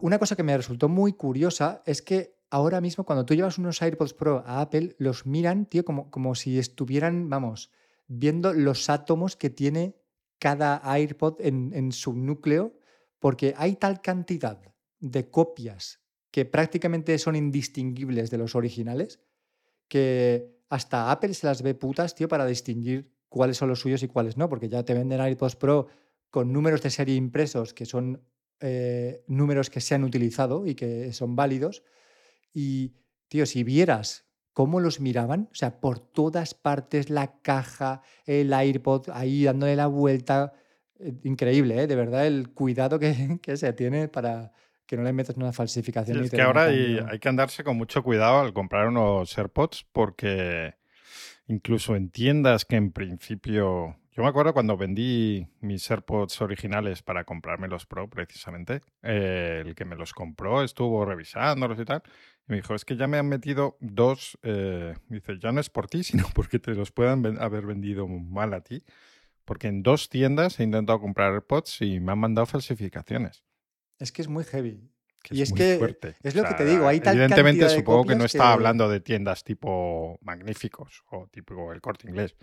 una 0.00 0.18
cosa 0.18 0.34
que 0.34 0.42
me 0.42 0.56
resultó 0.56 0.88
muy 0.88 1.12
curiosa 1.12 1.82
es 1.84 2.00
que 2.00 2.38
ahora 2.48 2.80
mismo 2.80 3.04
cuando 3.04 3.26
tú 3.26 3.34
llevas 3.34 3.58
unos 3.58 3.82
AirPods 3.82 4.14
Pro 4.14 4.44
a 4.46 4.62
Apple, 4.62 4.96
los 4.98 5.26
miran, 5.26 5.66
tío, 5.66 5.84
como, 5.84 6.10
como 6.10 6.34
si 6.34 6.58
estuvieran, 6.58 7.28
vamos, 7.28 7.70
viendo 8.06 8.54
los 8.54 8.88
átomos 8.88 9.36
que 9.36 9.50
tiene 9.50 9.94
cada 10.38 10.80
AirPod 10.82 11.42
en 11.42 11.92
su 11.92 12.14
núcleo, 12.14 12.78
porque 13.18 13.52
hay 13.58 13.76
tal 13.76 14.00
cantidad 14.00 14.62
de 15.00 15.30
copias 15.30 16.00
que 16.30 16.46
prácticamente 16.46 17.18
son 17.18 17.36
indistinguibles 17.36 18.30
de 18.30 18.38
los 18.38 18.54
originales, 18.54 19.20
que 19.88 20.55
hasta 20.68 21.10
Apple 21.10 21.34
se 21.34 21.46
las 21.46 21.62
ve 21.62 21.74
putas, 21.74 22.14
tío, 22.14 22.28
para 22.28 22.46
distinguir 22.46 23.10
cuáles 23.28 23.56
son 23.56 23.68
los 23.68 23.80
suyos 23.80 24.02
y 24.02 24.08
cuáles 24.08 24.36
no, 24.36 24.48
porque 24.48 24.68
ya 24.68 24.84
te 24.84 24.94
venden 24.94 25.20
AirPods 25.20 25.56
Pro 25.56 25.88
con 26.30 26.52
números 26.52 26.82
de 26.82 26.90
serie 26.90 27.14
impresos 27.14 27.72
que 27.72 27.86
son 27.86 28.22
eh, 28.60 29.24
números 29.26 29.70
que 29.70 29.80
se 29.80 29.94
han 29.94 30.04
utilizado 30.04 30.66
y 30.66 30.74
que 30.74 31.12
son 31.12 31.36
válidos, 31.36 31.82
y, 32.52 32.94
tío, 33.28 33.44
si 33.44 33.64
vieras 33.64 34.24
cómo 34.54 34.80
los 34.80 35.00
miraban, 35.00 35.50
o 35.52 35.54
sea, 35.54 35.80
por 35.80 35.98
todas 35.98 36.54
partes, 36.54 37.10
la 37.10 37.40
caja, 37.42 38.00
el 38.24 38.54
AirPod, 38.54 39.10
ahí 39.12 39.44
dándole 39.44 39.76
la 39.76 39.86
vuelta. 39.86 40.54
Eh, 40.98 41.12
increíble, 41.24 41.82
¿eh? 41.82 41.86
De 41.86 41.94
verdad, 41.94 42.26
el 42.26 42.54
cuidado 42.54 42.98
que, 42.98 43.38
que 43.42 43.58
se 43.58 43.72
tiene 43.74 44.08
para 44.08 44.54
que 44.86 44.96
no 44.96 45.02
le 45.02 45.12
metas 45.12 45.36
una 45.36 45.52
falsificación. 45.52 46.22
es 46.22 46.30
que 46.30 46.42
ahora 46.42 46.64
hay, 46.64 46.98
hay, 47.08 47.18
que 47.18 47.28
andarse 47.28 47.64
con 47.64 47.76
mucho 47.76 48.02
cuidado 48.02 48.40
al 48.40 48.52
comprar 48.52 48.88
unos 48.88 49.36
AirPods 49.36 49.86
porque 49.92 50.74
incluso 51.48 51.96
en 51.96 52.10
tiendas 52.10 52.64
que 52.64 52.76
en 52.76 52.92
principio... 52.92 53.96
Yo 54.12 54.22
me 54.22 54.30
acuerdo 54.30 54.54
cuando 54.54 54.78
vendí 54.78 55.46
mis 55.60 55.90
AirPods 55.90 56.40
originales 56.40 57.02
para 57.02 57.24
comprarme 57.24 57.68
los 57.68 57.84
Pro, 57.84 58.08
precisamente, 58.08 58.80
eh, 59.02 59.62
el 59.66 59.74
que 59.74 59.84
me 59.84 59.94
los 59.94 60.14
compró 60.14 60.62
estuvo 60.62 61.04
revisándolos 61.04 61.78
y 61.78 61.84
tal, 61.84 62.02
y 62.48 62.52
me 62.52 62.56
dijo, 62.56 62.74
es 62.74 62.86
que 62.86 62.96
ya 62.96 63.08
me 63.08 63.18
han 63.18 63.28
metido 63.28 63.76
dos, 63.80 64.38
eh, 64.42 64.94
dice, 65.08 65.38
ya 65.38 65.52
no 65.52 65.60
es 65.60 65.68
por 65.68 65.88
ti, 65.88 66.02
sino 66.02 66.24
porque 66.34 66.58
te 66.58 66.74
los 66.74 66.92
puedan 66.92 67.38
haber 67.42 67.66
vendido 67.66 68.08
mal 68.08 68.54
a 68.54 68.62
ti, 68.62 68.84
porque 69.44 69.68
en 69.68 69.82
dos 69.82 70.08
tiendas 70.08 70.60
he 70.60 70.62
intentado 70.62 70.98
comprar 70.98 71.34
AirPods 71.34 71.82
y 71.82 72.00
me 72.00 72.12
han 72.12 72.18
mandado 72.18 72.46
falsificaciones. 72.46 73.44
Es 73.98 74.12
que 74.12 74.22
es 74.22 74.28
muy 74.28 74.44
heavy. 74.44 74.80
y 75.30 75.42
es, 75.42 75.52
que 75.52 75.74
es 76.22 76.34
lo 76.34 76.44
que 76.44 76.54
te 76.54 76.64
digo, 76.64 76.86
hay 76.86 77.00
tal 77.00 77.16
Evidentemente 77.16 77.68
supongo 77.68 78.06
que 78.06 78.14
no 78.14 78.24
está 78.24 78.52
hablando 78.52 78.88
de 78.88 79.00
tiendas 79.00 79.42
tipo 79.42 80.18
magníficos 80.22 81.02
o 81.10 81.26
tipo 81.28 81.72
el 81.72 81.80
corte 81.80 82.08
inglés. 82.08 82.36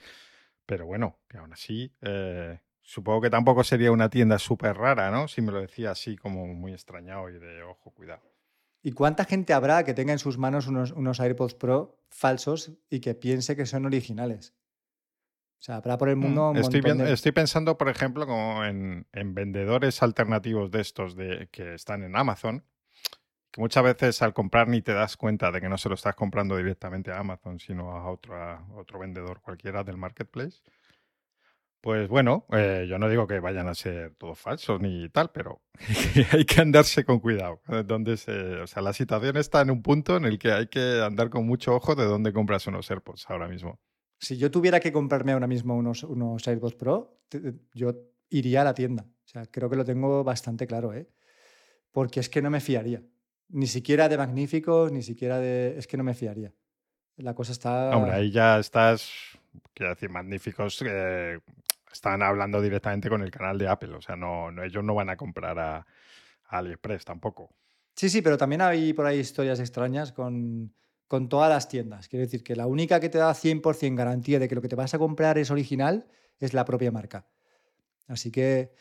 Pero 0.65 0.85
bueno, 0.85 1.19
que 1.27 1.37
aún 1.37 1.53
así, 1.53 1.93
eh, 2.01 2.59
supongo 2.81 3.21
que 3.21 3.29
tampoco 3.29 3.63
sería 3.63 3.91
una 3.91 4.09
tienda 4.09 4.39
súper 4.39 4.77
rara, 4.77 5.11
¿no? 5.11 5.27
Si 5.27 5.41
me 5.41 5.51
lo 5.51 5.61
decía 5.61 5.91
así 5.91 6.15
como 6.15 6.47
muy 6.47 6.73
extrañado 6.73 7.29
y 7.29 7.39
de 7.39 7.63
ojo, 7.63 7.91
cuidado. 7.91 8.21
¿Y 8.81 8.91
cuánta 8.91 9.25
gente 9.25 9.53
habrá 9.53 9.83
que 9.83 9.93
tenga 9.93 10.11
en 10.13 10.19
sus 10.19 10.37
manos 10.37 10.67
unos, 10.67 10.91
unos 10.91 11.19
AirPods 11.19 11.55
Pro 11.55 12.03
falsos 12.09 12.73
y 12.89 12.99
que 12.99 13.15
piense 13.15 13.55
que 13.55 13.65
son 13.65 13.85
originales? 13.85 14.53
O 15.63 15.65
sea, 15.65 15.77
habrá 15.77 15.97
por 15.97 16.09
el 16.09 16.17
mm, 16.17 16.19
mundo 16.19 16.49
un 16.49 16.57
estoy, 16.57 17.31
pensando, 17.31 17.77
por 17.77 17.87
ejemplo, 17.87 18.27
como 18.27 18.65
en, 18.65 19.05
vendedores 19.13 20.03
alternativos 20.03 20.69
de 20.71 20.81
estos 20.81 21.15
de, 21.15 21.47
que 21.53 21.75
están 21.75 22.03
en 22.03 22.17
Amazon, 22.17 22.65
que 23.49 23.61
muchas 23.61 23.81
veces 23.81 24.21
al 24.21 24.33
comprar 24.33 24.67
ni 24.67 24.81
te 24.81 24.93
das 24.93 25.15
cuenta 25.15 25.53
de 25.53 25.61
que 25.61 25.69
no 25.69 25.77
se 25.77 25.87
lo 25.87 25.95
estás 25.95 26.15
comprando 26.15 26.57
directamente 26.57 27.13
a 27.13 27.19
Amazon, 27.19 27.59
sino 27.59 27.91
a 27.91 28.11
otro, 28.11 28.35
otro 28.75 28.99
vendedor 28.99 29.39
cualquiera 29.39 29.85
del 29.85 29.95
marketplace. 29.95 30.59
Pues 31.79 32.09
bueno, 32.09 32.45
eh, 32.51 32.85
yo 32.89 32.99
no 32.99 33.07
digo 33.07 33.25
que 33.25 33.39
vayan 33.39 33.69
a 33.69 33.73
ser 33.73 34.15
todos 34.15 34.37
falsos 34.37 34.81
ni 34.81 35.07
tal, 35.11 35.31
pero 35.33 35.61
hay 36.33 36.43
que 36.43 36.59
andarse 36.59 37.05
con 37.05 37.21
cuidado. 37.21 37.61
Donde 37.85 38.17
se, 38.17 38.33
o 38.59 38.67
sea, 38.67 38.81
la 38.81 38.91
situación 38.91 39.37
está 39.37 39.61
en 39.61 39.71
un 39.71 39.81
punto 39.81 40.17
en 40.17 40.25
el 40.25 40.39
que 40.39 40.51
hay 40.51 40.67
que 40.67 41.01
andar 41.01 41.29
con 41.29 41.47
mucho 41.47 41.73
ojo 41.73 41.95
de 41.95 42.03
dónde 42.03 42.33
compras 42.33 42.67
unos 42.67 42.91
AirPods 42.91 43.29
ahora 43.29 43.47
mismo. 43.47 43.79
Si 44.23 44.37
yo 44.37 44.49
tuviera 44.49 44.79
que 44.79 44.93
comprarme 44.93 45.33
ahora 45.33 45.47
mismo 45.47 45.75
unos, 45.75 46.03
unos 46.03 46.47
AirPods 46.47 46.75
Pro, 46.75 47.19
yo 47.73 47.93
iría 48.29 48.61
a 48.61 48.63
la 48.63 48.73
tienda. 48.73 49.03
O 49.03 49.27
sea, 49.27 49.45
creo 49.47 49.69
que 49.69 49.75
lo 49.75 49.83
tengo 49.83 50.23
bastante 50.23 50.65
claro, 50.65 50.93
¿eh? 50.93 51.09
Porque 51.91 52.21
es 52.21 52.29
que 52.29 52.41
no 52.41 52.49
me 52.49 52.61
fiaría. 52.61 53.03
Ni 53.49 53.67
siquiera 53.67 54.07
de 54.07 54.17
magníficos, 54.17 54.93
ni 54.93 55.03
siquiera 55.03 55.39
de... 55.39 55.77
Es 55.77 55.87
que 55.87 55.97
no 55.97 56.05
me 56.05 56.13
fiaría. 56.13 56.53
La 57.17 57.35
cosa 57.35 57.51
está... 57.51 57.95
Hombre, 57.95 58.13
ahí 58.13 58.31
ya 58.31 58.59
estás, 58.59 59.11
quiero 59.73 59.93
decir, 59.93 60.09
magníficos. 60.09 60.81
Eh, 60.87 61.39
están 61.91 62.23
hablando 62.23 62.61
directamente 62.61 63.09
con 63.09 63.21
el 63.23 63.29
canal 63.29 63.57
de 63.57 63.67
Apple. 63.67 63.93
O 63.93 64.01
sea, 64.01 64.15
no, 64.15 64.51
no 64.51 64.63
ellos 64.63 64.85
no 64.85 64.95
van 64.95 65.09
a 65.09 65.17
comprar 65.17 65.59
a, 65.59 65.75
a 65.75 66.57
AliExpress 66.57 67.03
tampoco. 67.03 67.51
Sí, 67.93 68.09
sí, 68.09 68.21
pero 68.21 68.37
también 68.37 68.61
hay 68.61 68.93
por 68.93 69.05
ahí 69.05 69.19
historias 69.19 69.59
extrañas 69.59 70.13
con 70.13 70.73
con 71.13 71.29
todas 71.29 71.47
las 71.47 71.69
tiendas. 71.69 72.07
Quiero 72.07 72.25
decir 72.25 72.43
que 72.43 72.55
la 72.55 72.65
única 72.65 72.99
que 72.99 73.07
te 73.07 73.19
da 73.19 73.31
100% 73.35 73.95
garantía 73.95 74.39
de 74.39 74.47
que 74.47 74.55
lo 74.55 74.63
que 74.63 74.67
te 74.67 74.75
vas 74.75 74.95
a 74.95 74.97
comprar 74.97 75.37
es 75.37 75.51
original 75.51 76.07
es 76.39 76.55
la 76.55 76.65
propia 76.65 76.91
marca. 76.91 77.27
Así 78.07 78.31
que, 78.31 78.73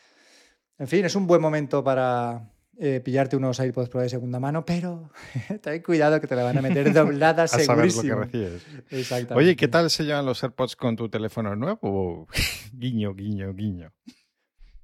en 0.79 0.87
fin, 0.87 1.05
es 1.05 1.15
un 1.15 1.27
buen 1.27 1.39
momento 1.39 1.83
para 1.83 2.51
eh, 2.79 3.01
pillarte 3.05 3.35
unos 3.35 3.59
AirPods 3.59 3.87
Pro 3.89 4.01
de 4.01 4.09
segunda 4.09 4.39
mano, 4.39 4.65
pero 4.65 5.11
ten 5.61 5.83
cuidado 5.83 6.19
que 6.19 6.25
te 6.25 6.35
la 6.35 6.41
van 6.41 6.57
a 6.57 6.63
meter 6.63 6.91
doblada 7.01 7.47
segurísimo. 7.47 8.21
lo 8.21 8.27
que 8.27 8.57
recibes. 8.89 9.31
Oye, 9.35 9.55
¿qué 9.55 9.67
tal 9.67 9.91
se 9.91 10.03
llevan 10.03 10.25
los 10.25 10.43
AirPods 10.43 10.75
con 10.75 10.95
tu 10.95 11.09
teléfono 11.09 11.55
nuevo? 11.55 12.27
guiño, 12.73 13.13
guiño, 13.13 13.53
guiño. 13.53 13.93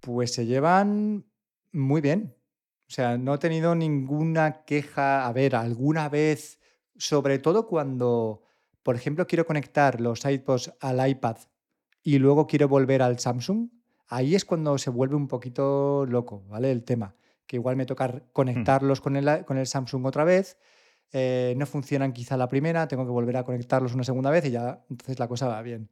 Pues 0.01 0.35
se 0.35 0.45
llevan 0.45 1.25
muy 1.71 2.01
bien. 2.01 2.35
O 2.87 2.91
sea, 2.91 3.17
no 3.17 3.33
he 3.33 3.37
tenido 3.39 3.73
ninguna 3.73 4.65
queja. 4.65 5.25
A 5.25 5.33
ver, 5.33 5.55
alguna 5.55 6.09
vez 6.09 6.58
sobre 6.99 7.39
todo 7.39 7.65
cuando, 7.65 8.43
por 8.83 8.95
ejemplo, 8.95 9.25
quiero 9.25 9.45
conectar 9.45 9.99
los 9.99 10.23
iPods 10.25 10.73
al 10.79 11.09
iPad 11.09 11.37
y 12.03 12.19
luego 12.19 12.45
quiero 12.45 12.67
volver 12.67 13.01
al 13.01 13.17
Samsung, 13.19 13.69
ahí 14.07 14.35
es 14.35 14.45
cuando 14.45 14.77
se 14.77 14.89
vuelve 14.89 15.15
un 15.15 15.27
poquito 15.27 16.05
loco, 16.05 16.43
¿vale? 16.47 16.71
El 16.71 16.83
tema, 16.83 17.15
que 17.47 17.55
igual 17.55 17.75
me 17.75 17.85
toca 17.85 18.07
hmm. 18.07 18.21
conectarlos 18.33 19.01
con, 19.01 19.15
el, 19.15 19.45
con 19.45 19.57
el 19.57 19.65
Samsung 19.65 20.05
otra 20.05 20.23
vez, 20.25 20.57
eh, 21.11 21.53
no 21.57 21.65
funcionan 21.65 22.13
quizá 22.13 22.37
la 22.37 22.47
primera, 22.47 22.87
tengo 22.87 23.05
que 23.05 23.11
volver 23.11 23.37
a 23.37 23.43
conectarlos 23.43 23.93
una 23.93 24.03
segunda 24.03 24.29
vez 24.29 24.45
y 24.45 24.51
ya 24.51 24.83
entonces 24.89 25.17
la 25.17 25.27
cosa 25.27 25.47
va 25.47 25.61
bien. 25.61 25.89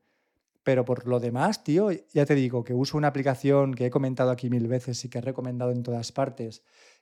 Pero 0.63 0.83
por 0.83 1.07
lo 1.07 1.21
demás, 1.21 1.63
tío, 1.63 1.89
ya 1.91 2.25
te 2.25 2.35
digo 2.35 2.63
que 2.65 2.73
uso 2.73 2.97
una 2.97 3.07
aplicación 3.07 3.73
que 3.73 3.85
he 3.85 3.89
comentado 3.89 4.31
aquí 4.31 4.49
mil 4.49 4.67
veces 4.67 5.03
y 5.05 5.09
que 5.09 5.19
he 5.19 5.21
recomendado 5.21 5.71
en 5.71 5.81
todas 5.81 6.11
partes, 6.11 6.61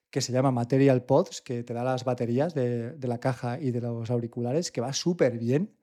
que 0.10 0.22
se 0.22 0.32
llama 0.32 0.52
Material 0.52 1.04
Pods, 1.04 1.42
que 1.42 1.64
te 1.64 1.74
da 1.74 1.84
las 1.84 2.06
baterías 2.06 2.54
de, 2.54 2.96
la 3.02 3.20
caja 3.20 3.60
y 3.60 3.72
de 3.72 3.82
los 3.82 4.10
auriculares, 4.10 4.72
que 4.72 4.82
va 4.82 4.94
súper 4.94 5.38
bien. 5.38 5.76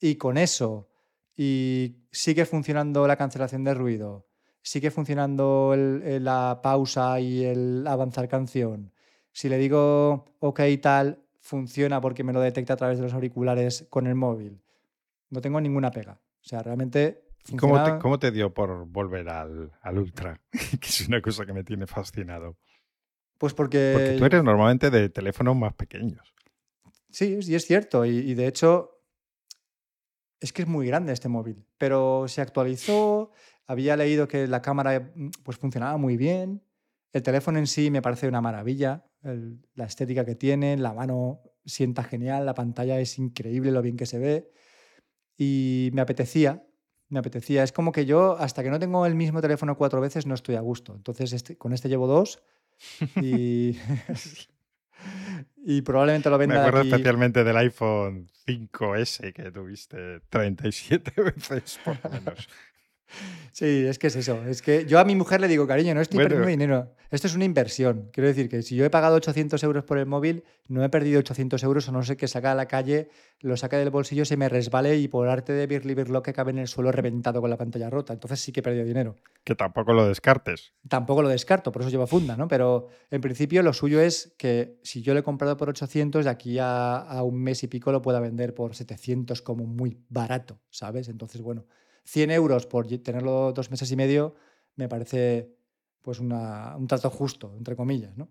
Y 0.00 0.16
con 0.16 0.38
eso, 0.38 0.88
y 1.36 2.04
sigue 2.12 2.46
funcionando 2.46 3.06
la 3.06 3.16
cancelación 3.16 3.64
de 3.64 3.74
ruido, 3.74 4.26
sigue 4.62 4.90
funcionando 4.90 5.74
la 5.76 6.60
pausa 6.62 7.20
y 7.20 7.44
el 7.44 7.86
avanzar 7.86 8.28
canción. 8.28 8.92
Si 9.32 9.48
le 9.48 9.58
digo 9.58 10.24
OK 10.40 10.60
y 10.68 10.78
tal, 10.78 11.22
funciona 11.40 12.00
porque 12.00 12.24
me 12.24 12.32
lo 12.32 12.40
detecta 12.40 12.74
a 12.74 12.76
través 12.76 12.98
de 12.98 13.04
los 13.04 13.14
auriculares 13.14 13.86
con 13.90 14.06
el 14.06 14.14
móvil. 14.14 14.62
No 15.30 15.40
tengo 15.40 15.60
ninguna 15.60 15.90
pega. 15.90 16.12
O 16.12 16.48
sea, 16.48 16.62
realmente 16.62 17.28
¿Cómo, 17.56 18.18
te, 18.18 18.30
dio 18.30 18.52
por 18.52 18.86
volver 18.86 19.28
al, 19.28 19.72
al 19.80 19.98
Ultra? 19.98 20.40
que 20.52 20.86
es 20.86 21.08
una 21.08 21.22
cosa 21.22 21.46
que 21.46 21.52
me 21.52 21.64
tiene 21.64 21.86
fascinado. 21.86 22.56
Pues 23.38 23.54
porque... 23.54 23.92
Porque 23.94 24.16
tú 24.18 24.24
eres 24.24 24.42
normalmente 24.42 24.90
de 24.90 25.08
teléfonos 25.08 25.56
más 25.56 25.72
pequeños. 25.72 26.34
Sí, 27.10 27.40
sí 27.42 27.54
es 27.54 27.64
cierto. 27.64 28.04
Y, 28.04 28.34
de 28.34 28.46
hecho, 28.46 29.00
es 30.40 30.52
que 30.52 30.62
es 30.62 30.68
muy 30.68 30.86
grande 30.86 31.12
este 31.12 31.28
móvil. 31.28 31.64
Pero 31.78 32.26
se 32.28 32.40
actualizó, 32.40 33.32
había 33.66 33.96
leído 33.96 34.28
que 34.28 34.46
la 34.46 34.60
cámara 34.60 35.12
mm, 35.14 35.30
pues, 35.44 35.56
funcionaba 35.56 35.96
muy 35.96 36.16
bien. 36.16 36.62
El 37.12 37.22
teléfono 37.22 37.58
en 37.58 37.66
sí 37.66 37.90
me 37.90 38.02
parece 38.02 38.28
una 38.28 38.40
maravilla. 38.40 39.04
la 39.22 39.84
estética 39.84 40.24
que 40.24 40.34
tiene, 40.34 40.76
la 40.76 40.92
mano 40.92 41.40
sienta 41.64 42.02
genial, 42.02 42.46
la 42.46 42.54
pantalla 42.54 42.98
es 43.00 43.18
increíble 43.18 43.70
lo 43.70 43.82
bien 43.82 43.96
que 43.96 44.06
se 44.06 44.18
ve. 44.18 44.52
Y 45.36 45.90
me 45.92 46.00
apetecía, 46.02 46.66
me 47.08 47.20
apetecía. 47.20 47.62
Es 47.62 47.72
como 47.72 47.92
que 47.92 48.04
yo, 48.04 48.36
hasta 48.38 48.62
que 48.62 48.70
no 48.70 48.78
tengo 48.78 49.06
el 49.06 49.14
mismo 49.14 49.40
teléfono 49.40 49.76
cuatro 49.76 50.00
veces, 50.00 50.26
no 50.26 50.34
estoy 50.34 50.56
a 50.56 50.60
gusto. 50.60 50.94
Entonces, 50.94 51.32
este, 51.32 51.56
con 51.56 51.72
este 51.72 51.88
llevo 51.88 52.06
dos 52.06 52.42
y, 53.16 53.76
y 55.64 55.82
probablemente 55.82 56.30
lo 56.30 56.38
venda. 56.38 56.54
Me 56.54 56.60
acuerdo 56.60 56.82
especialmente 56.82 57.44
del 57.44 57.56
iPhone 57.56 58.28
5S 58.46 59.32
que 59.32 59.50
tuviste 59.50 60.20
37 60.28 61.12
veces 61.22 61.80
por 61.84 61.98
lo 62.02 62.10
menos. 62.10 62.48
Sí, 63.52 63.84
es 63.86 63.98
que 63.98 64.06
es 64.06 64.16
eso. 64.16 64.44
Es 64.46 64.62
que 64.62 64.86
yo 64.86 65.00
a 65.00 65.04
mi 65.04 65.16
mujer 65.16 65.40
le 65.40 65.48
digo, 65.48 65.66
cariño, 65.66 65.94
no 65.94 66.00
estoy 66.00 66.18
perdiendo 66.18 66.46
dinero. 66.46 66.92
Esto 67.10 67.26
es 67.26 67.34
una 67.34 67.44
inversión. 67.44 68.10
Quiero 68.12 68.28
decir 68.28 68.48
que 68.48 68.62
si 68.62 68.76
yo 68.76 68.84
he 68.84 68.90
pagado 68.90 69.16
800 69.16 69.62
euros 69.64 69.82
por 69.84 69.98
el 69.98 70.06
móvil, 70.06 70.44
no 70.68 70.84
he 70.84 70.88
perdido 70.90 71.18
800 71.20 71.62
euros 71.64 71.88
o 71.88 71.92
no 71.92 72.02
sé 72.02 72.16
que 72.16 72.28
saca 72.28 72.52
a 72.52 72.54
la 72.54 72.66
calle, 72.68 73.08
lo 73.40 73.56
saca 73.56 73.78
del 73.78 73.90
bolsillo, 73.90 74.24
se 74.24 74.36
me 74.36 74.48
resbale 74.48 74.96
y 74.98 75.08
por 75.08 75.28
arte 75.28 75.54
de 75.54 75.66
birli 75.66 75.94
lo 75.94 76.22
que 76.22 76.32
cabe 76.32 76.50
en 76.50 76.58
el 76.58 76.68
suelo 76.68 76.92
reventado 76.92 77.40
con 77.40 77.50
la 77.50 77.56
pantalla 77.56 77.90
rota. 77.90 78.12
Entonces 78.12 78.40
sí 78.40 78.52
que 78.52 78.60
he 78.60 78.62
perdido 78.62 78.84
dinero. 78.84 79.16
Que 79.42 79.54
tampoco 79.54 79.92
lo 79.92 80.06
descartes. 80.06 80.74
Tampoco 80.86 81.22
lo 81.22 81.28
descarto, 81.28 81.72
por 81.72 81.82
eso 81.82 81.90
lleva 81.90 82.06
funda, 82.06 82.36
¿no? 82.36 82.46
Pero 82.46 82.88
en 83.10 83.20
principio 83.20 83.62
lo 83.62 83.72
suyo 83.72 84.00
es 84.00 84.34
que 84.38 84.78
si 84.82 85.02
yo 85.02 85.14
lo 85.14 85.20
he 85.20 85.22
comprado 85.22 85.56
por 85.56 85.70
800, 85.70 86.26
de 86.26 86.30
aquí 86.30 86.58
a, 86.58 86.98
a 86.98 87.22
un 87.22 87.42
mes 87.42 87.62
y 87.64 87.66
pico 87.66 87.90
lo 87.90 88.02
pueda 88.02 88.20
vender 88.20 88.54
por 88.54 88.76
700 88.76 89.42
como 89.42 89.64
muy 89.64 89.98
barato, 90.08 90.60
¿sabes? 90.70 91.08
Entonces, 91.08 91.40
bueno 91.40 91.64
100 92.08 92.30
euros 92.30 92.66
por 92.66 92.86
tenerlo 92.86 93.52
dos 93.52 93.70
meses 93.70 93.90
y 93.92 93.96
medio 93.96 94.34
me 94.76 94.88
parece 94.88 95.54
pues 96.00 96.20
un 96.20 96.86
trato 96.88 97.10
justo, 97.10 97.54
entre 97.58 97.76
comillas. 97.76 98.16
¿no? 98.16 98.30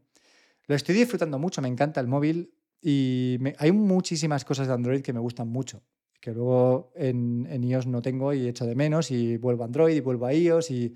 Lo 0.66 0.76
estoy 0.76 0.96
disfrutando 0.96 1.38
mucho, 1.38 1.62
me 1.62 1.68
encanta 1.68 2.02
el 2.02 2.08
móvil 2.08 2.54
y 2.82 3.38
hay 3.60 3.72
muchísimas 3.72 4.46
cosas 4.46 4.68
de 4.68 4.74
Android 4.74 5.02
que 5.02 5.14
me 5.14 5.20
gustan 5.20 5.50
mucho, 5.50 5.84
que 6.20 6.32
luego 6.32 6.92
en, 6.96 7.64
iOS 7.64 7.86
no 7.86 8.02
tengo 8.02 8.34
y 8.34 8.48
echo 8.48 8.66
de 8.66 8.74
menos 8.74 9.12
y 9.12 9.38
vuelvo 9.38 9.64
a 9.64 9.68
Android 9.68 9.96
y 9.96 10.00
vuelvo 10.00 10.26
a 10.26 10.34
iOS 10.34 10.72
y, 10.72 10.96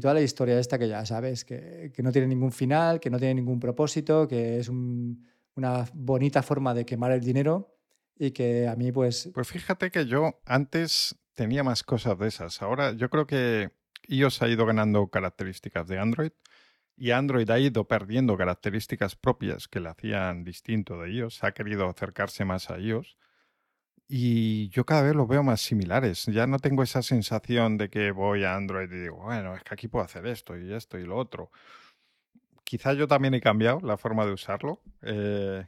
toda 0.00 0.14
la 0.14 0.22
historia 0.22 0.58
esta 0.58 0.78
que 0.78 0.88
ya 0.88 1.06
sabes, 1.06 1.44
que, 1.44 1.92
no 1.98 2.12
tiene 2.12 2.26
ningún 2.28 2.52
final, 2.52 3.00
que 3.00 3.10
no 3.10 3.18
tiene 3.18 3.34
ningún 3.34 3.60
propósito, 3.60 4.26
que 4.28 4.58
es 4.58 4.68
una 4.68 5.86
bonita 5.94 6.42
forma 6.42 6.74
de 6.74 6.84
quemar 6.84 7.12
el 7.12 7.20
dinero 7.20 7.76
y 8.18 8.30
que 8.32 8.68
a 8.68 8.76
mí 8.76 8.92
pues... 8.92 9.30
Pues 9.32 9.48
fíjate 9.48 9.90
que 9.90 10.06
yo 10.06 10.40
antes 10.44 11.21
tenía 11.34 11.64
más 11.64 11.82
cosas 11.82 12.18
de 12.18 12.28
esas. 12.28 12.62
Ahora 12.62 12.92
yo 12.92 13.10
creo 13.10 13.26
que 13.26 13.70
iOS 14.08 14.42
ha 14.42 14.48
ido 14.48 14.66
ganando 14.66 15.08
características 15.08 15.86
de 15.88 15.98
Android 15.98 16.32
y 16.96 17.10
Android 17.12 17.48
ha 17.50 17.58
ido 17.58 17.88
perdiendo 17.88 18.36
características 18.36 19.16
propias 19.16 19.68
que 19.68 19.80
le 19.80 19.88
hacían 19.88 20.44
distinto 20.44 21.00
de 21.00 21.10
iOS. 21.12 21.42
Ha 21.44 21.52
querido 21.52 21.88
acercarse 21.88 22.44
más 22.44 22.70
a 22.70 22.78
iOS. 22.78 23.16
y 24.08 24.68
yo 24.70 24.84
cada 24.84 25.02
vez 25.02 25.14
los 25.14 25.26
veo 25.28 25.42
más 25.42 25.60
similares. 25.62 26.26
Ya 26.26 26.46
no 26.46 26.58
tengo 26.58 26.82
esa 26.82 27.02
sensación 27.02 27.78
de 27.78 27.88
que 27.90 28.10
voy 28.10 28.44
a 28.44 28.54
Android 28.56 28.90
y 28.92 29.00
digo, 29.02 29.16
bueno, 29.24 29.56
es 29.56 29.62
que 29.64 29.74
aquí 29.74 29.88
puedo 29.88 30.04
hacer 30.04 30.26
esto 30.26 30.58
y 30.58 30.72
esto 30.72 30.98
y 30.98 31.04
lo 31.04 31.16
otro. 31.16 31.50
Quizá 32.64 32.92
yo 32.94 33.06
también 33.08 33.34
he 33.34 33.40
cambiado 33.40 33.80
la 33.80 33.96
forma 33.96 34.26
de 34.26 34.32
usarlo. 34.32 34.80
Eh, 35.02 35.66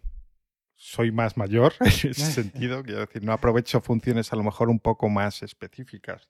soy 0.77 1.13
más 1.13 1.37
mayor 1.37 1.73
en 1.81 1.87
ese 1.87 2.15
sentido, 2.15 2.83
quiero 2.83 3.01
decir, 3.01 3.23
no 3.23 3.33
aprovecho 3.33 3.81
funciones 3.81 4.33
a 4.33 4.37
lo 4.37 4.43
mejor 4.43 4.69
un 4.69 4.81
poco 4.81 5.09
más 5.09 5.43
específicas. 5.43 6.27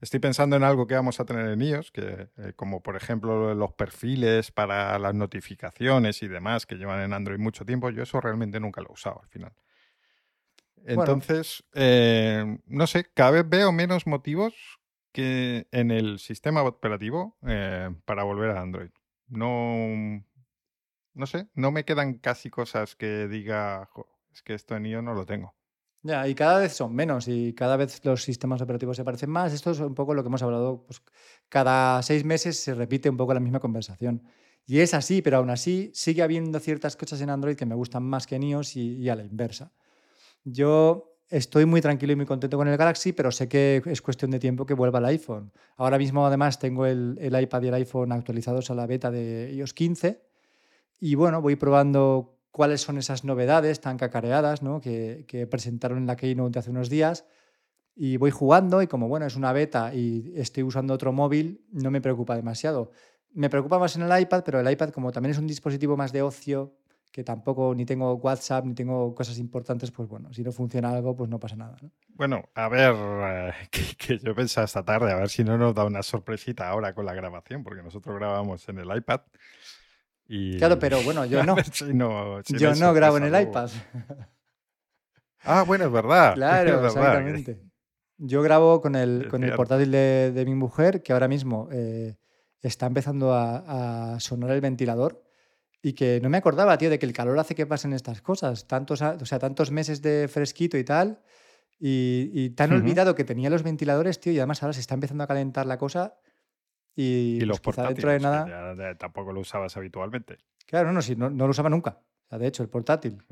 Estoy 0.00 0.20
pensando 0.20 0.56
en 0.56 0.64
algo 0.64 0.86
que 0.86 0.94
vamos 0.94 1.20
a 1.20 1.24
tener 1.24 1.46
en 1.48 1.62
iOS, 1.62 1.90
que, 1.90 2.28
eh, 2.36 2.52
como 2.56 2.82
por 2.82 2.96
ejemplo 2.96 3.54
los 3.54 3.72
perfiles 3.72 4.50
para 4.52 4.98
las 4.98 5.14
notificaciones 5.14 6.22
y 6.22 6.28
demás 6.28 6.66
que 6.66 6.76
llevan 6.76 7.00
en 7.00 7.12
Android 7.12 7.38
mucho 7.38 7.64
tiempo, 7.64 7.90
yo 7.90 8.02
eso 8.02 8.20
realmente 8.20 8.60
nunca 8.60 8.80
lo 8.80 8.90
he 8.90 8.92
usado 8.92 9.20
al 9.22 9.28
final. 9.28 9.52
Entonces, 10.84 11.64
eh, 11.74 12.58
no 12.66 12.86
sé, 12.86 13.06
cada 13.12 13.32
vez 13.32 13.48
veo 13.48 13.72
menos 13.72 14.06
motivos 14.06 14.54
que 15.12 15.66
en 15.72 15.90
el 15.90 16.18
sistema 16.18 16.62
operativo 16.62 17.36
eh, 17.46 17.90
para 18.04 18.22
volver 18.22 18.50
a 18.50 18.60
Android. 18.60 18.90
No, 19.28 20.22
no 21.16 21.26
sé, 21.26 21.48
no 21.54 21.70
me 21.70 21.84
quedan 21.84 22.18
casi 22.18 22.50
cosas 22.50 22.94
que 22.94 23.26
diga, 23.26 23.88
es 24.32 24.42
que 24.42 24.54
esto 24.54 24.76
en 24.76 24.86
iOS 24.86 25.02
no 25.02 25.14
lo 25.14 25.26
tengo. 25.26 25.54
Ya, 26.02 26.28
y 26.28 26.34
cada 26.36 26.60
vez 26.60 26.72
son 26.72 26.94
menos 26.94 27.26
y 27.26 27.52
cada 27.54 27.76
vez 27.76 28.04
los 28.04 28.22
sistemas 28.22 28.62
operativos 28.62 28.96
se 28.96 29.02
parecen 29.02 29.30
más. 29.30 29.52
Esto 29.52 29.72
es 29.72 29.80
un 29.80 29.94
poco 29.94 30.14
lo 30.14 30.22
que 30.22 30.28
hemos 30.28 30.42
hablado, 30.42 30.84
pues 30.84 31.02
cada 31.48 32.00
seis 32.02 32.24
meses 32.24 32.60
se 32.60 32.74
repite 32.74 33.10
un 33.10 33.16
poco 33.16 33.34
la 33.34 33.40
misma 33.40 33.58
conversación. 33.58 34.22
Y 34.66 34.80
es 34.80 34.94
así, 34.94 35.22
pero 35.22 35.38
aún 35.38 35.50
así 35.50 35.90
sigue 35.94 36.22
habiendo 36.22 36.60
ciertas 36.60 36.96
cosas 36.96 37.20
en 37.22 37.30
Android 37.30 37.56
que 37.56 37.66
me 37.66 37.74
gustan 37.74 38.04
más 38.04 38.26
que 38.26 38.36
en 38.36 38.44
iOS 38.44 38.76
y 38.76 39.08
a 39.08 39.16
la 39.16 39.24
inversa. 39.24 39.72
Yo 40.44 41.16
estoy 41.28 41.66
muy 41.66 41.80
tranquilo 41.80 42.12
y 42.12 42.16
muy 42.16 42.26
contento 42.26 42.56
con 42.56 42.68
el 42.68 42.76
Galaxy, 42.76 43.12
pero 43.12 43.32
sé 43.32 43.48
que 43.48 43.82
es 43.84 44.02
cuestión 44.02 44.30
de 44.30 44.38
tiempo 44.38 44.66
que 44.66 44.74
vuelva 44.74 44.98
el 44.98 45.06
iPhone. 45.06 45.52
Ahora 45.76 45.98
mismo, 45.98 46.26
además, 46.26 46.58
tengo 46.58 46.86
el, 46.86 47.18
iPad 47.20 47.62
y 47.62 47.68
el 47.68 47.74
iPhone 47.74 48.12
actualizados 48.12 48.70
a 48.70 48.74
la 48.74 48.86
beta 48.86 49.10
de 49.10 49.52
iOS 49.54 49.74
15 49.74 50.25
y 50.98 51.14
bueno, 51.14 51.40
voy 51.42 51.56
probando 51.56 52.38
cuáles 52.50 52.80
son 52.80 52.96
esas 52.96 53.24
novedades 53.24 53.80
tan 53.80 53.98
cacareadas 53.98 54.60
que, 54.82 55.48
presentaron 55.50 55.98
en 55.98 56.06
la 56.06 56.16
Keynote 56.16 56.58
hace 56.58 56.70
unos 56.70 56.88
días 56.88 57.26
y 57.94 58.16
voy 58.16 58.30
jugando 58.30 58.82
y 58.82 58.86
como 58.86 59.08
bueno, 59.08 59.26
es 59.26 59.36
una 59.36 59.52
beta 59.52 59.94
y 59.94 60.32
estoy 60.36 60.62
usando 60.62 60.94
otro 60.94 61.12
móvil, 61.12 61.64
no 61.70 61.90
me 61.90 62.00
preocupa 62.00 62.34
demasiado. 62.34 62.92
Me 63.32 63.50
preocupa 63.50 63.78
más 63.78 63.96
en 63.96 64.02
el 64.02 64.20
iPad, 64.20 64.42
pero 64.44 64.60
el 64.60 64.70
iPad 64.70 64.90
como 64.90 65.12
también 65.12 65.32
es 65.32 65.38
un 65.38 65.46
dispositivo 65.46 65.96
más 65.96 66.12
de 66.12 66.22
ocio, 66.22 66.76
que 67.16 67.24
tampoco 67.24 67.74
ni 67.74 67.86
tengo 67.86 68.12
WhatsApp 68.14 68.66
ni 68.66 68.74
tengo 68.74 69.14
cosas 69.14 69.38
importantes, 69.38 69.90
pues 69.90 70.06
bueno, 70.08 70.32
si 70.34 70.42
no 70.42 70.52
funciona 70.52 70.90
algo, 70.90 71.16
pues 71.16 71.30
no 71.30 71.38
pasa 71.38 71.56
nada. 71.56 71.76
Bueno, 72.08 72.48
a 72.54 72.68
ver, 72.68 72.94
eh, 72.94 73.52
que, 73.98 74.18
yo 74.18 74.34
pensaba 74.34 74.66
esta 74.66 74.84
tarde, 74.84 75.12
a 75.12 75.16
ver 75.16 75.30
si 75.30 75.42
no 75.42 75.56
nos 75.56 75.74
da 75.74 75.84
una 75.84 76.02
sorpresita 76.02 76.68
ahora 76.68 76.94
con 76.94 77.06
la 77.06 77.14
grabación, 77.14 77.62
porque 77.62 77.82
nosotros 77.82 78.16
grabamos 78.16 78.68
en 78.68 78.78
el 78.78 78.94
iPad. 78.94 79.22
Y... 80.28 80.58
Claro, 80.58 80.78
pero 80.78 81.02
bueno, 81.02 81.24
yo 81.24 81.44
no. 81.44 81.56
yo 82.46 82.74
no 82.74 82.94
grabo 82.94 83.18
en 83.18 83.24
el 83.24 83.42
iPad. 83.42 83.70
Ah, 85.46 85.64
bueno, 85.66 85.86
es 85.86 85.92
verdad. 85.92 86.34
Claro, 86.34 86.86
exactamente. 86.86 87.60
Yo 88.18 88.42
grabo 88.42 88.80
con 88.80 88.94
el, 88.94 89.28
con 89.28 89.44
el 89.44 89.52
portátil 89.54 89.90
de, 89.90 90.42
mi 90.46 90.54
mujer, 90.54 91.02
que 91.02 91.12
ahora 91.12 91.28
mismo 91.28 91.68
eh, 91.70 92.16
está 92.62 92.86
empezando 92.86 93.34
a, 93.34 94.16
sonar 94.20 94.50
el 94.50 94.60
ventilador 94.60 95.22
y 95.82 95.92
que 95.92 96.18
no 96.22 96.30
me 96.30 96.38
acordaba, 96.38 96.78
tío, 96.78 96.88
de 96.88 96.98
que 96.98 97.04
el 97.04 97.12
calor 97.12 97.38
hace 97.38 97.54
que 97.54 97.66
pasen 97.66 97.92
estas 97.92 98.22
cosas. 98.22 98.66
Tantos, 98.66 99.02
o 99.02 99.26
sea, 99.26 99.38
tantos 99.38 99.70
meses 99.70 100.00
de 100.00 100.28
fresquito 100.28 100.78
y 100.78 100.84
tal. 100.84 101.20
Y, 101.78 102.50
tan 102.50 102.72
olvidado 102.72 103.14
que 103.14 103.24
tenía 103.24 103.50
los 103.50 103.62
ventiladores, 103.62 104.18
tío, 104.18 104.32
y 104.32 104.38
además 104.38 104.62
ahora 104.62 104.72
se 104.72 104.80
está 104.80 104.94
empezando 104.94 105.24
a 105.24 105.26
calentar 105.26 105.66
la 105.66 105.76
cosa. 105.76 106.14
Y, 106.96 107.40
los 107.40 107.60
pues 107.60 107.76
dentro 107.76 108.10
de 108.10 108.20
nada. 108.20 108.94
tampoco 108.96 109.32
lo 109.32 109.40
usabas 109.40 109.76
habitualmente. 109.76 110.38
Claro, 110.66 110.92
no, 110.92 111.00
no, 111.16 111.30
no, 111.30 111.44
lo 111.44 111.50
usaba 111.50 111.68
nunca. 111.68 112.00
de 112.30 112.46
hecho, 112.46 112.62
el 112.62 112.68
portátil. 112.68 113.22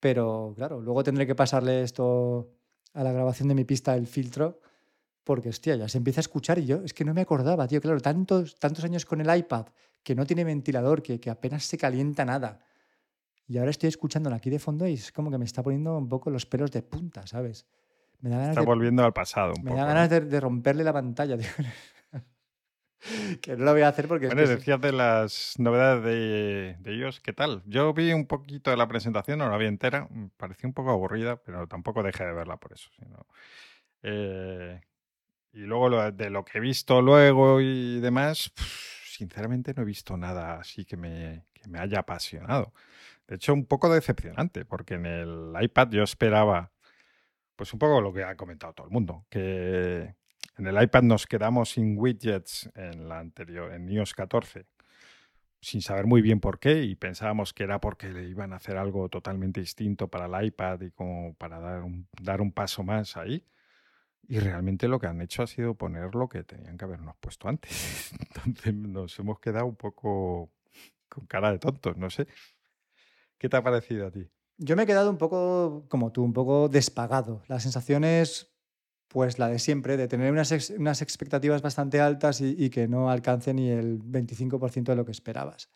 Pero 0.00 0.54
claro, 0.56 0.80
luego 0.80 1.02
tendré 1.02 1.26
que 1.26 1.34
pasarle 1.34 1.82
esto 1.82 2.52
a 2.94 3.02
la 3.02 3.12
grabación 3.12 3.48
de 3.48 3.54
mi 3.54 3.64
pista, 3.64 3.94
el 3.96 4.06
filtro, 4.06 4.60
porque, 5.24 5.48
hostia, 5.48 5.76
ya 5.76 5.88
se 5.88 5.98
empieza 5.98 6.20
a 6.20 6.22
escuchar 6.22 6.58
y 6.58 6.66
yo 6.66 6.82
es 6.84 6.94
que 6.94 7.04
no 7.04 7.12
me 7.12 7.20
acordaba, 7.20 7.66
tío. 7.68 7.80
Claro, 7.80 8.00
tantos, 8.00 8.56
tantos 8.56 8.84
años 8.84 9.04
con 9.04 9.20
el 9.20 9.36
iPad 9.36 9.66
que 10.02 10.14
no 10.14 10.24
tiene 10.24 10.44
ventilador, 10.44 11.02
que, 11.02 11.20
que 11.20 11.30
apenas 11.30 11.64
se 11.64 11.78
calienta 11.78 12.24
nada. 12.24 12.60
Y 13.46 13.58
ahora 13.58 13.70
estoy 13.70 13.88
escuchándolo 13.88 14.36
aquí 14.36 14.50
de 14.50 14.58
fondo 14.58 14.86
y 14.86 14.94
es 14.94 15.12
como 15.12 15.30
que 15.30 15.38
me 15.38 15.44
está 15.44 15.62
poniendo 15.62 15.96
un 15.96 16.08
poco 16.08 16.30
los 16.30 16.46
pelos 16.46 16.70
de 16.70 16.82
punta, 16.82 17.26
¿sabes? 17.26 17.66
Me 18.20 18.30
da 18.30 18.36
ganas 18.36 18.56
está 18.56 18.62
volviendo 18.62 19.04
al 19.04 19.12
pasado. 19.12 19.52
me 19.62 19.74
da 19.74 19.84
ganas 19.84 20.08
de, 20.08 20.40
romperle 20.40 20.84
la 20.84 20.92
pantalla. 20.92 21.36
Tío. 21.38 21.48
que 23.42 23.56
no 23.56 23.64
lo 23.64 23.72
voy 23.72 23.82
a 23.82 23.88
hacer 23.88 24.08
porque... 24.08 24.26
Bueno, 24.26 24.46
decías 24.46 24.80
de 24.80 24.92
las 24.92 25.54
novedades 25.58 26.04
de, 26.04 26.92
ellos, 26.92 27.20
¿qué 27.20 27.32
tal? 27.32 27.62
Yo 27.66 27.92
vi 27.92 28.12
un 28.12 28.26
poquito 28.26 28.70
de 28.70 28.76
la 28.76 28.88
presentación, 28.88 29.38
no 29.38 29.48
la 29.48 29.56
vi 29.56 29.66
entera, 29.66 30.08
me 30.10 30.30
pareció 30.36 30.68
un 30.68 30.72
poco 30.72 30.90
aburrida, 30.90 31.36
pero 31.36 31.66
tampoco 31.66 32.02
dejé 32.02 32.24
de 32.24 32.32
verla 32.32 32.56
por 32.58 32.72
eso. 32.72 32.90
Sino, 32.96 33.26
eh, 34.02 34.80
y 35.52 35.60
luego 35.60 36.12
de 36.12 36.30
lo 36.30 36.44
que 36.44 36.58
he 36.58 36.60
visto 36.60 37.02
luego 37.02 37.60
y 37.60 38.00
demás, 38.00 38.52
sinceramente 39.04 39.74
no 39.74 39.82
he 39.82 39.86
visto 39.86 40.16
nada 40.16 40.60
así 40.60 40.84
que 40.84 40.96
me, 40.96 41.46
que 41.52 41.68
me 41.68 41.78
haya 41.78 42.00
apasionado. 42.00 42.72
De 43.26 43.36
hecho, 43.36 43.52
un 43.52 43.66
poco 43.66 43.92
decepcionante, 43.92 44.64
porque 44.64 44.94
en 44.94 45.06
el 45.06 45.52
iPad 45.60 45.88
yo 45.90 46.02
esperaba, 46.02 46.72
pues 47.56 47.72
un 47.72 47.78
poco 47.78 48.00
lo 48.00 48.12
que 48.12 48.24
ha 48.24 48.36
comentado 48.36 48.72
todo 48.72 48.86
el 48.86 48.92
mundo, 48.92 49.26
que 49.28 50.14
en 50.58 50.66
el 50.66 50.82
iPad 50.82 51.02
nos 51.02 51.26
quedamos 51.26 51.70
sin 51.70 51.96
widgets 51.98 52.70
en 52.74 53.08
la 53.08 53.18
anterior, 53.18 53.72
en 53.72 53.88
iOS 53.88 54.14
14, 54.14 54.66
sin 55.60 55.80
saber 55.80 56.06
muy 56.06 56.22
bien 56.22 56.40
por 56.40 56.58
qué, 56.58 56.82
y 56.82 56.96
pensábamos 56.96 57.52
que 57.52 57.62
era 57.64 57.80
porque 57.80 58.08
le 58.08 58.28
iban 58.28 58.52
a 58.52 58.56
hacer 58.56 58.76
algo 58.76 59.08
totalmente 59.08 59.60
distinto 59.60 60.08
para 60.08 60.26
el 60.26 60.46
iPad 60.46 60.80
y 60.82 60.90
como 60.90 61.34
para 61.34 61.60
dar 61.60 61.82
un, 61.82 62.08
dar 62.20 62.40
un 62.40 62.52
paso 62.52 62.82
más 62.82 63.16
ahí. 63.16 63.44
Y 64.28 64.38
realmente 64.38 64.88
lo 64.88 65.00
que 65.00 65.06
han 65.08 65.20
hecho 65.20 65.42
ha 65.42 65.46
sido 65.46 65.74
poner 65.74 66.14
lo 66.14 66.28
que 66.28 66.44
tenían 66.44 66.78
que 66.78 66.84
habernos 66.84 67.16
puesto 67.16 67.48
antes. 67.48 68.12
Entonces 68.36 68.74
nos 68.74 69.18
hemos 69.18 69.40
quedado 69.40 69.66
un 69.66 69.76
poco 69.76 70.50
con 71.08 71.26
cara 71.26 71.50
de 71.50 71.58
tontos, 71.58 71.96
no 71.96 72.08
sé. 72.10 72.26
¿Qué 73.38 73.48
te 73.48 73.56
ha 73.56 73.62
parecido 73.62 74.06
a 74.06 74.10
ti? 74.10 74.28
Yo 74.58 74.76
me 74.76 74.84
he 74.84 74.86
quedado 74.86 75.10
un 75.10 75.18
poco, 75.18 75.86
como 75.88 76.12
tú, 76.12 76.22
un 76.22 76.32
poco 76.32 76.68
despagado. 76.68 77.42
La 77.48 77.58
sensación 77.58 78.04
es, 78.04 78.51
pues, 79.12 79.38
la 79.38 79.48
de 79.48 79.58
siempre, 79.58 79.98
de 79.98 80.08
tener 80.08 80.32
unas, 80.32 80.70
unas 80.70 81.02
expectativas 81.02 81.60
bastante 81.60 82.00
altas 82.00 82.40
y, 82.40 82.70
que 82.70 82.88
no 82.88 83.10
alcance 83.10 83.52
ni 83.52 83.68
el 83.68 84.00
25% 84.02 84.84
de 84.84 84.96
lo 84.96 85.04
que 85.04 85.12
esperabas. 85.12 85.68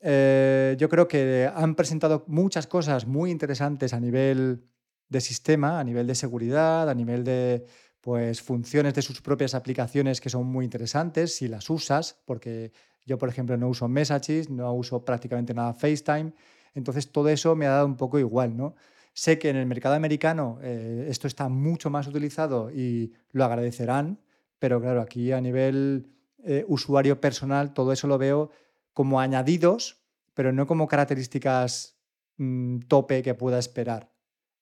Eh, 0.00 0.74
yo 0.78 0.88
creo 0.88 1.06
que 1.06 1.50
han 1.54 1.74
presentado 1.74 2.24
muchas 2.28 2.66
cosas 2.66 3.06
muy 3.06 3.30
interesantes 3.30 3.92
a 3.92 4.00
nivel 4.00 4.64
de 5.10 5.20
sistema, 5.20 5.78
a 5.78 5.84
nivel 5.84 6.06
de 6.06 6.14
seguridad, 6.14 6.88
a 6.88 6.94
nivel 6.94 7.24
de 7.24 7.66
pues, 8.00 8.40
funciones 8.40 8.94
de 8.94 9.02
sus 9.02 9.20
propias 9.20 9.54
aplicaciones 9.54 10.22
que 10.22 10.30
son 10.30 10.46
muy 10.46 10.64
interesantes 10.64 11.34
si 11.34 11.46
las 11.46 11.68
usas, 11.68 12.22
porque 12.24 12.72
yo, 13.04 13.18
por 13.18 13.28
ejemplo, 13.28 13.58
no 13.58 13.68
uso 13.68 13.86
Messages, 13.86 14.48
no 14.48 14.72
uso 14.72 15.04
prácticamente 15.04 15.52
nada 15.52 15.74
FaceTime, 15.74 16.32
entonces 16.74 17.12
todo 17.12 17.28
eso 17.28 17.54
me 17.54 17.66
ha 17.66 17.70
dado 17.70 17.86
un 17.86 17.98
poco 17.98 18.18
igual, 18.18 18.56
¿no? 18.56 18.76
Sé 19.12 19.38
que 19.38 19.50
en 19.50 19.56
el 19.56 19.66
mercado 19.66 19.94
americano 19.94 20.58
eh, 20.62 21.06
esto 21.08 21.26
está 21.26 21.48
mucho 21.48 21.90
más 21.90 22.06
utilizado 22.06 22.70
y 22.70 23.12
lo 23.32 23.44
agradecerán, 23.44 24.20
pero 24.58 24.80
claro, 24.80 25.00
aquí 25.00 25.32
a 25.32 25.40
nivel 25.40 26.06
eh, 26.44 26.64
usuario 26.68 27.20
personal 27.20 27.74
todo 27.74 27.92
eso 27.92 28.06
lo 28.06 28.18
veo 28.18 28.50
como 28.92 29.20
añadidos, 29.20 30.00
pero 30.34 30.52
no 30.52 30.66
como 30.66 30.86
características 30.86 31.98
mm, 32.36 32.80
tope 32.80 33.22
que 33.22 33.34
pueda 33.34 33.58
esperar. 33.58 34.12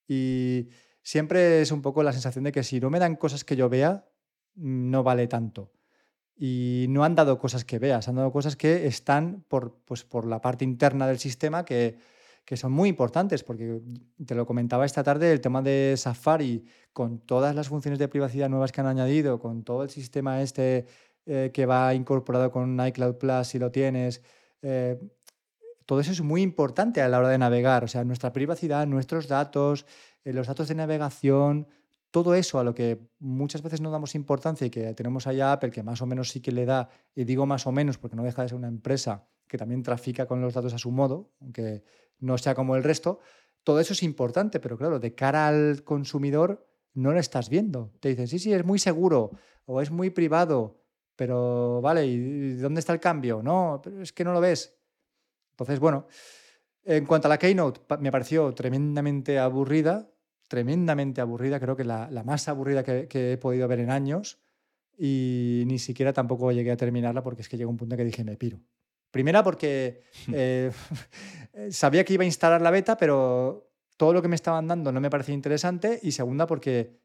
Y 0.06 0.68
siempre 1.02 1.60
es 1.60 1.70
un 1.70 1.82
poco 1.82 2.02
la 2.02 2.12
sensación 2.12 2.44
de 2.44 2.52
que 2.52 2.64
si 2.64 2.80
no 2.80 2.90
me 2.90 2.98
dan 2.98 3.16
cosas 3.16 3.44
que 3.44 3.56
yo 3.56 3.68
vea, 3.68 4.08
no 4.54 5.02
vale 5.02 5.26
tanto. 5.26 5.72
Y 6.36 6.86
no 6.88 7.04
han 7.04 7.14
dado 7.14 7.38
cosas 7.38 7.64
que 7.64 7.78
veas, 7.78 8.08
han 8.08 8.16
dado 8.16 8.32
cosas 8.32 8.56
que 8.56 8.86
están 8.86 9.44
por, 9.48 9.80
pues, 9.84 10.04
por 10.04 10.26
la 10.26 10.40
parte 10.40 10.64
interna 10.64 11.06
del 11.06 11.18
sistema 11.18 11.64
que, 11.64 11.98
que 12.48 12.56
son 12.56 12.72
muy 12.72 12.88
importantes, 12.88 13.44
porque 13.44 13.82
te 14.24 14.34
lo 14.34 14.46
comentaba 14.46 14.86
esta 14.86 15.02
tarde, 15.02 15.30
el 15.30 15.42
tema 15.42 15.60
de 15.60 15.94
Safari, 15.98 16.64
con 16.94 17.18
todas 17.18 17.54
las 17.54 17.68
funciones 17.68 17.98
de 17.98 18.08
privacidad 18.08 18.48
nuevas 18.48 18.72
que 18.72 18.80
han 18.80 18.86
añadido, 18.86 19.38
con 19.38 19.64
todo 19.64 19.82
el 19.82 19.90
sistema 19.90 20.40
este 20.40 20.86
eh, 21.26 21.50
que 21.52 21.66
va 21.66 21.92
incorporado 21.92 22.50
con 22.50 22.80
iCloud 22.86 23.16
Plus 23.16 23.48
si 23.48 23.58
lo 23.58 23.70
tienes, 23.70 24.22
eh, 24.62 24.98
todo 25.84 26.00
eso 26.00 26.10
es 26.10 26.22
muy 26.22 26.40
importante 26.40 27.02
a 27.02 27.08
la 27.10 27.18
hora 27.18 27.28
de 27.28 27.36
navegar, 27.36 27.84
o 27.84 27.86
sea, 27.86 28.02
nuestra 28.02 28.32
privacidad, 28.32 28.86
nuestros 28.86 29.28
datos, 29.28 29.84
eh, 30.24 30.32
los 30.32 30.46
datos 30.46 30.68
de 30.68 30.74
navegación, 30.74 31.68
todo 32.10 32.34
eso 32.34 32.58
a 32.58 32.64
lo 32.64 32.72
que 32.72 32.98
muchas 33.18 33.60
veces 33.60 33.82
no 33.82 33.90
damos 33.90 34.14
importancia 34.14 34.66
y 34.66 34.70
que 34.70 34.94
tenemos 34.94 35.26
allá 35.26 35.52
Apple, 35.52 35.70
que 35.70 35.82
más 35.82 36.00
o 36.00 36.06
menos 36.06 36.30
sí 36.30 36.40
que 36.40 36.52
le 36.52 36.64
da, 36.64 36.88
y 37.14 37.24
digo 37.24 37.44
más 37.44 37.66
o 37.66 37.72
menos 37.72 37.98
porque 37.98 38.16
no 38.16 38.24
deja 38.24 38.40
de 38.40 38.48
ser 38.48 38.56
una 38.56 38.68
empresa 38.68 39.26
que 39.46 39.58
también 39.58 39.82
trafica 39.82 40.26
con 40.26 40.40
los 40.40 40.54
datos 40.54 40.72
a 40.72 40.78
su 40.78 40.90
modo, 40.90 41.30
aunque 41.40 41.82
no 42.20 42.38
sea 42.38 42.54
como 42.54 42.76
el 42.76 42.84
resto, 42.84 43.20
todo 43.64 43.80
eso 43.80 43.92
es 43.92 44.02
importante, 44.02 44.60
pero 44.60 44.78
claro, 44.78 44.98
de 44.98 45.14
cara 45.14 45.48
al 45.48 45.84
consumidor 45.84 46.66
no 46.94 47.12
lo 47.12 47.20
estás 47.20 47.48
viendo. 47.48 47.92
Te 48.00 48.08
dicen, 48.08 48.28
sí, 48.28 48.38
sí, 48.38 48.52
es 48.52 48.64
muy 48.64 48.78
seguro 48.78 49.30
o 49.66 49.80
es 49.80 49.90
muy 49.90 50.10
privado, 50.10 50.82
pero 51.16 51.80
vale, 51.80 52.06
¿y 52.06 52.54
dónde 52.54 52.80
está 52.80 52.92
el 52.92 53.00
cambio? 53.00 53.42
No, 53.42 53.80
pero 53.82 54.02
es 54.02 54.12
que 54.12 54.24
no 54.24 54.32
lo 54.32 54.40
ves. 54.40 54.74
Entonces, 55.50 55.80
bueno, 55.80 56.06
en 56.84 57.04
cuanto 57.04 57.28
a 57.28 57.30
la 57.30 57.38
Keynote, 57.38 57.80
me 58.00 58.10
pareció 58.10 58.54
tremendamente 58.54 59.38
aburrida, 59.38 60.10
tremendamente 60.48 61.20
aburrida, 61.20 61.60
creo 61.60 61.76
que 61.76 61.84
la, 61.84 62.08
más 62.24 62.48
aburrida 62.48 62.82
que, 62.82 63.32
he 63.32 63.36
podido 63.36 63.68
ver 63.68 63.80
en 63.80 63.90
años 63.90 64.38
y 64.96 65.64
ni 65.66 65.78
siquiera 65.78 66.12
tampoco 66.12 66.50
llegué 66.52 66.70
a 66.70 66.76
terminarla 66.76 67.22
porque 67.22 67.42
es 67.42 67.48
que 67.48 67.58
llegó 67.58 67.70
un 67.70 67.76
punto 67.76 67.96
que 67.96 68.04
dije, 68.04 68.24
me 68.24 68.36
piro. 68.36 68.60
Primera 69.10 69.42
porque 69.42 70.02
eh, 70.32 70.70
sabía 71.70 72.04
que 72.04 72.14
iba 72.14 72.22
a 72.22 72.26
instalar 72.26 72.60
la 72.60 72.70
beta, 72.70 72.96
pero 72.96 73.70
todo 73.96 74.12
lo 74.12 74.22
que 74.22 74.28
me 74.28 74.36
estaban 74.36 74.68
dando 74.68 74.92
no 74.92 75.00
me 75.00 75.10
parecía 75.10 75.34
interesante. 75.34 75.98
Y 76.02 76.12
segunda 76.12 76.46
porque 76.46 76.98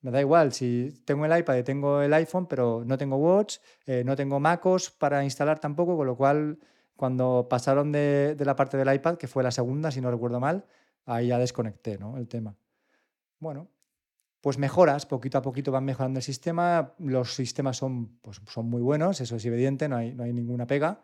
me 0.00 0.10
da 0.10 0.20
igual 0.20 0.52
si 0.52 1.02
tengo 1.04 1.24
el 1.24 1.38
iPad 1.38 1.56
y 1.56 1.62
tengo 1.62 2.00
el 2.02 2.12
iPhone, 2.14 2.46
pero 2.46 2.84
no 2.86 2.96
tengo 2.96 3.16
Watch, 3.16 3.56
eh, 3.86 4.04
no 4.04 4.14
tengo 4.14 4.38
MacOS 4.38 4.90
para 4.90 5.24
instalar 5.24 5.58
tampoco, 5.58 5.96
con 5.96 6.06
lo 6.06 6.16
cual 6.16 6.58
cuando 6.94 7.46
pasaron 7.48 7.92
de, 7.92 8.36
la 8.38 8.56
parte 8.56 8.76
del 8.76 8.92
iPad, 8.92 9.16
que 9.16 9.26
fue 9.26 9.42
la 9.42 9.50
segunda, 9.50 9.90
si 9.90 10.00
no 10.00 10.10
recuerdo 10.10 10.40
mal, 10.40 10.64
ahí 11.04 11.28
ya 11.28 11.38
desconecté 11.38 11.98
¿no? 11.98 12.16
el 12.16 12.28
tema. 12.28 12.56
Bueno, 13.38 13.68
pues 14.40 14.58
mejoras, 14.58 15.06
poquito 15.06 15.38
a 15.38 15.42
poquito 15.42 15.72
van 15.72 15.84
mejorando 15.84 16.18
el 16.18 16.22
sistema, 16.22 16.94
los 16.98 17.34
sistemas 17.34 17.76
son, 17.76 18.18
pues, 18.22 18.40
son 18.46 18.70
muy 18.70 18.82
buenos, 18.82 19.20
eso 19.20 19.36
es 19.36 19.44
evidente, 19.44 19.88
no 19.88 19.96
hay, 19.96 20.14
no 20.14 20.22
hay 20.22 20.32
ninguna 20.32 20.66
pega, 20.66 21.02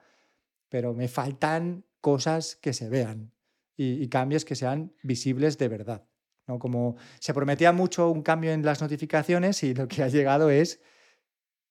pero 0.73 0.95
me 0.95 1.07
faltan 1.07 1.85
cosas 2.01 2.57
que 2.57 2.73
se 2.73 2.89
vean 2.89 3.31
y, 3.77 4.09
cambios 4.09 4.47
que 4.47 4.57
sean 4.57 4.95
visibles 5.03 5.59
de 5.59 5.69
verdad. 5.69 6.09
¿no? 6.47 6.59
Como 6.59 6.97
se 7.21 7.35
prometía 7.35 7.73
mucho 7.73 8.09
un 8.09 8.23
cambio 8.23 8.53
en 8.53 8.65
las 8.65 8.81
notificaciones 8.81 9.63
y 9.65 9.75
lo 9.75 9.87
que 9.87 10.03
ha 10.03 10.09
llegado 10.09 10.49
es, 10.49 10.81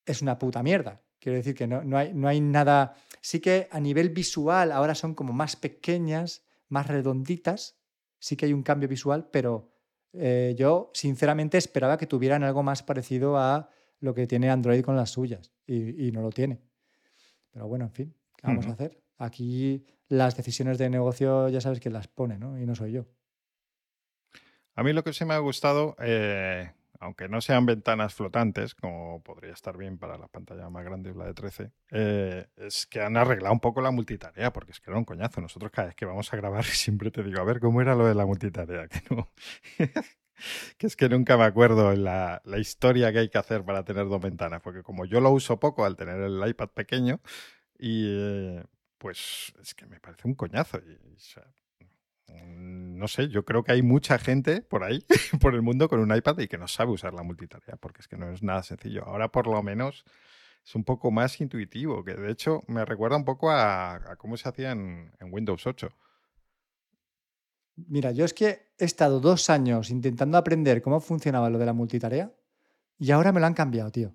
es 0.06 0.22
una 0.22 0.38
puta 0.38 0.62
mierda. 0.62 1.02
Quiero 1.20 1.36
decir 1.36 1.56
que 1.56 1.66
no, 1.66 1.84
no, 1.84 1.98
hay, 1.98 2.14
no 2.14 2.28
hay 2.28 2.42
nada... 2.42 2.94
Sí 3.22 3.40
que 3.40 3.68
a 3.72 3.80
nivel 3.80 4.12
visual 4.12 4.72
ahora 4.72 4.94
son 4.94 5.16
como 5.16 5.34
más 5.34 5.56
pequeñas, 5.56 6.44
más 6.70 6.86
redonditas, 6.86 7.80
sí 8.20 8.36
que 8.36 8.46
hay 8.46 8.54
un 8.54 8.62
cambio 8.62 8.88
visual, 8.88 9.30
pero 9.32 9.74
eh, 10.14 10.54
yo 10.56 10.92
sinceramente 10.94 11.58
esperaba 11.58 11.98
que 11.98 12.06
tuvieran 12.06 12.44
algo 12.44 12.62
más 12.62 12.84
parecido 12.84 13.38
a 13.38 13.68
lo 14.00 14.14
que 14.14 14.28
tiene 14.28 14.52
Android 14.52 14.84
con 14.84 14.96
las 14.96 15.10
suyas 15.10 15.52
y, 15.66 16.12
no 16.12 16.22
lo 16.22 16.30
tiene. 16.30 16.62
Pero 17.50 17.68
bueno, 17.68 17.86
en 17.86 17.92
fin, 17.92 18.16
¿qué 18.41 18.47
vamos 18.47 18.67
a 18.67 18.71
hacer? 18.71 19.01
Aquí 19.17 19.86
las 20.08 20.36
decisiones 20.36 20.77
de 20.77 20.89
negocio 20.89 21.47
ya 21.49 21.62
sabes 21.62 21.80
que 21.80 21.89
las 21.89 22.08
pone, 22.08 22.38
¿no? 22.38 22.60
Y 22.60 22.65
no 22.65 22.75
soy 22.75 22.91
yo. 22.91 23.06
A 24.75 24.84
mí 24.84 24.93
lo 24.93 25.04
que 25.04 25.13
sí 25.13 25.25
me 25.25 25.34
ha 25.34 25.39
gustado, 25.39 25.95
eh, 25.99 26.71
aunque 26.99 27.27
no 27.27 27.41
sean 27.41 27.65
ventanas 27.65 28.13
flotantes, 28.13 28.73
como 28.75 29.21
podría 29.21 29.54
estar 29.54 29.77
bien 29.77 29.97
para 29.97 30.17
la 30.17 30.27
pantalla 30.27 30.69
más 30.69 30.84
grande, 30.86 31.13
la 31.13 31.25
de 31.25 31.34
13, 31.34 31.71
eh, 31.91 32.47
es 32.58 32.88
que 32.88 33.01
han 33.01 33.17
arreglado 33.17 33.54
un 33.54 33.60
poco 33.60 33.82
la 33.82 33.91
multitarea, 33.91 34.51
porque 34.54 34.71
es 34.71 34.80
que 34.80 34.89
era 34.91 34.97
un 34.97 35.06
coñazo. 35.06 35.41
Nosotros 35.41 35.71
cada 35.71 35.88
vez 35.88 35.95
que 35.95 36.06
vamos 36.06 36.32
a 36.34 36.38
grabar 36.38 36.63
siempre 36.65 37.12
te 37.12 37.23
digo, 37.23 37.39
a 37.39 37.43
ver 37.43 37.60
cómo 37.60 37.82
era 37.82 37.95
lo 37.95 38.06
de 38.06 38.15
la 38.15 38.25
multitarea, 38.25 38.88
que 38.89 39.01
no. 39.10 39.30
que 40.77 40.88
es 40.88 40.95
que 40.95 41.10
nunca 41.10 41.38
me 41.38 41.43
acuerdo 41.43 41.93
la, 41.95 42.41
la 42.45 42.58
historia 42.58 43.12
que 43.12 43.19
hay 43.19 43.30
que 43.30 43.38
hacer 43.38 43.63
para 43.63 43.84
tener 43.84 44.08
dos 44.08 44.21
ventanas, 44.21 44.62
porque 44.62 44.84
como 44.84 45.06
yo 45.06 45.21
lo 45.21 45.32
uso 45.32 45.60
poco 45.60 45.86
al 45.86 45.95
tener 45.95 46.19
el 46.21 46.47
iPad 46.47 46.69
pequeño, 46.69 47.19
y 47.82 48.06
eh, 48.08 48.63
pues 48.98 49.54
es 49.62 49.76
que 49.76 49.86
me 49.88 50.00
parece 50.00 50.28
un 50.28 50.36
coñazo. 50.36 50.78
Y, 50.78 50.98
Mm, 52.32 52.98
no 52.98 53.08
sé, 53.08 53.28
yo 53.30 53.44
creo 53.46 53.63
que 53.63 53.74
hay 53.74 53.82
mucha 53.82 54.17
gente 54.17 54.62
por 54.62 54.84
ahí, 54.84 55.06
por 55.41 55.54
el 55.54 55.62
mundo, 55.62 55.89
con 55.89 56.00
un 56.00 56.15
iPad 56.15 56.39
y 56.39 56.48
que 56.48 56.58
no 56.58 56.67
sabe 56.67 56.91
usar 56.91 57.13
la 57.13 57.24
multitarea, 57.24 57.76
porque 57.78 58.02
es 58.02 58.08
que 58.08 58.17
no 58.17 58.32
es 58.32 58.44
nada 58.44 58.63
sencillo. 58.63 59.06
Ahora 59.06 59.32
por 59.32 59.48
lo 59.48 59.62
menos 59.63 60.06
es 60.65 60.76
un 60.76 60.84
poco 60.84 61.12
más 61.12 61.41
intuitivo, 61.41 62.04
que 62.04 62.13
de 62.13 62.32
hecho 62.32 62.63
me 62.67 62.86
recuerda 62.86 63.17
un 63.17 63.26
poco 63.26 63.52
a, 63.52 64.15
cómo 64.17 64.38
se 64.38 64.48
hacía 64.48 64.72
en, 64.72 65.12
Windows 65.32 65.65
8. 65.65 65.89
Mira, 67.88 68.12
yo 68.12 68.26
es 68.26 68.34
que 68.34 68.74
he 68.78 68.86
estado 68.86 69.20
dos 69.20 69.50
años 69.50 69.89
intentando 69.89 70.38
aprender 70.38 70.82
cómo 70.82 71.00
funcionaba 71.00 71.50
lo 71.50 71.58
de 71.58 71.65
la 71.65 71.74
multitarea 71.74 72.32
y 73.00 73.12
ahora 73.12 73.32
me 73.32 73.39
lo 73.39 73.48
han 73.48 73.54
cambiado, 73.56 73.91
tío. 73.91 74.13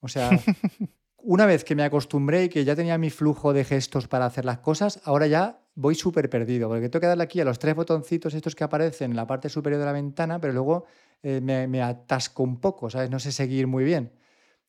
O 0.00 0.08
sea, 0.08 0.30
una 1.22 1.46
vez 1.46 1.64
que 1.64 1.74
me 1.74 1.82
acostumbré 1.82 2.44
y 2.44 2.48
que 2.48 2.64
ya 2.64 2.76
tenía 2.76 2.98
mi 2.98 3.10
flujo 3.10 3.52
de 3.52 3.64
gestos 3.64 4.08
para 4.08 4.26
hacer 4.26 4.44
las 4.44 4.58
cosas, 4.58 5.00
ahora 5.04 5.26
ya 5.26 5.60
voy 5.74 5.94
súper 5.94 6.28
perdido, 6.28 6.68
porque 6.68 6.88
tengo 6.88 7.00
que 7.00 7.06
darle 7.06 7.24
aquí 7.24 7.40
a 7.40 7.44
los 7.44 7.58
tres 7.58 7.74
botoncitos 7.74 8.34
estos 8.34 8.54
que 8.54 8.64
aparecen 8.64 9.12
en 9.12 9.16
la 9.16 9.26
parte 9.26 9.48
superior 9.48 9.80
de 9.80 9.86
la 9.86 9.92
ventana, 9.92 10.40
pero 10.40 10.52
luego 10.52 10.84
eh, 11.22 11.40
me, 11.40 11.82
atasco 11.82 12.42
un 12.42 12.60
poco, 12.60 12.90
¿sabes? 12.90 13.10
No 13.10 13.18
sé 13.18 13.32
seguir 13.32 13.66
muy 13.66 13.84
bien. 13.84 14.12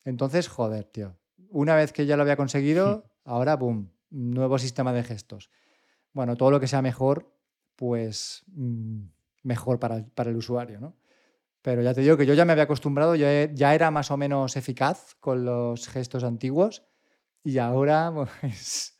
Entonces, 0.06 0.48
joder, 0.48 0.86
tío. 0.86 1.16
Una 1.50 1.76
vez 1.76 1.92
que 1.92 2.06
ya 2.06 2.16
lo 2.16 2.24
había 2.24 2.38
conseguido, 2.38 3.06
ahora, 3.26 3.56
boom, 3.56 3.92
nuevo 4.10 4.58
sistema 4.58 4.94
de 4.94 5.04
gestos. 5.04 5.50
Bueno, 6.14 6.36
todo 6.36 6.52
lo 6.52 6.60
que 6.60 6.68
sea 6.68 6.82
mejor, 6.82 7.34
pues 7.76 8.44
mm, 8.48 9.04
mejor 9.44 9.80
para, 9.80 10.06
para 10.16 10.30
el 10.30 10.38
usuario, 10.38 10.80
¿no? 10.80 10.96
Pero 11.62 11.82
ya 11.82 11.93
te 11.93 12.02
digo 12.02 12.17
que 12.17 12.26
yo 12.26 12.34
ya 12.34 12.45
me 12.45 12.54
había 12.54 12.63
acostumbrado, 12.63 13.15
ya, 13.15 13.52
ya 13.52 13.76
era 13.76 13.91
más 13.91 14.10
o 14.12 14.17
menos 14.17 14.58
eficaz 14.58 15.15
con 15.19 15.45
los 15.45 15.88
gestos 15.88 16.24
antiguos 16.24 16.84
y 17.43 17.58
ahora 17.60 18.12
pues, 18.41 19.00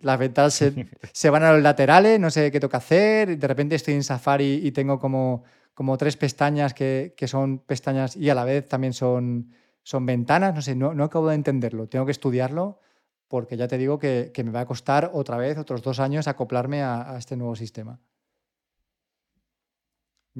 las 0.00 0.18
ventanas 0.18 0.54
se, 1.12 1.30
van 1.30 1.44
a 1.44 1.52
los 1.52 1.62
laterales, 1.62 2.18
no 2.18 2.30
sé 2.30 2.50
qué 2.50 2.60
toca 2.60 2.78
hacer, 2.78 3.38
de 3.38 3.46
repente 3.46 3.76
estoy 3.76 3.94
en 3.94 4.02
Safari 4.02 4.60
y 4.64 4.72
tengo 4.72 4.98
como, 4.98 5.44
como 5.74 5.96
tres 5.96 6.16
pestañas 6.16 6.74
que, 6.74 7.14
son 7.26 7.60
pestañas 7.60 8.16
y 8.16 8.28
a 8.30 8.34
la 8.34 8.44
vez 8.44 8.68
también 8.68 8.92
son, 8.92 9.52
son 9.82 10.04
ventanas, 10.06 10.54
no 10.54 10.62
sé, 10.62 10.74
no, 10.74 10.94
no 10.94 11.04
acabo 11.04 11.28
de 11.28 11.36
entenderlo, 11.36 11.88
tengo 11.88 12.06
que 12.06 12.12
estudiarlo 12.12 12.80
porque 13.28 13.56
ya 13.56 13.68
te 13.68 13.78
digo 13.78 14.00
que, 14.00 14.32
me 14.44 14.50
va 14.50 14.60
a 14.60 14.66
costar 14.66 15.10
otra 15.14 15.36
vez 15.36 15.58
otros 15.58 15.82
dos 15.82 16.00
años 16.00 16.26
acoplarme 16.26 16.82
a 16.82 17.14
este 17.16 17.36
nuevo 17.36 17.54
sistema. 17.54 18.00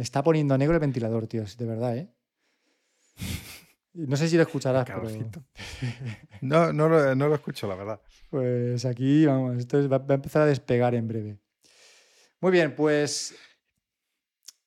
Me 0.00 0.04
está 0.04 0.22
poniendo 0.22 0.56
negro 0.56 0.72
el 0.72 0.80
ventilador, 0.80 1.26
tío, 1.26 1.44
de 1.44 1.66
verdad, 1.66 1.94
¿eh? 1.94 2.08
No 3.92 4.16
sé 4.16 4.28
si 4.28 4.36
lo 4.38 4.44
escucharás, 4.44 4.86
pero... 4.86 5.02
No, 6.40 6.72
no 6.72 6.88
lo, 6.88 7.14
no 7.14 7.28
lo 7.28 7.34
escucho, 7.34 7.66
la 7.66 7.74
verdad. 7.74 8.00
Pues 8.30 8.86
aquí, 8.86 9.26
vamos, 9.26 9.58
esto 9.58 9.86
va, 9.90 10.02
a 10.08 10.14
empezar 10.14 10.40
a 10.40 10.46
despegar 10.46 10.94
en 10.94 11.06
breve. 11.06 11.38
Muy 12.40 12.50
bien, 12.50 12.74
pues 12.74 13.34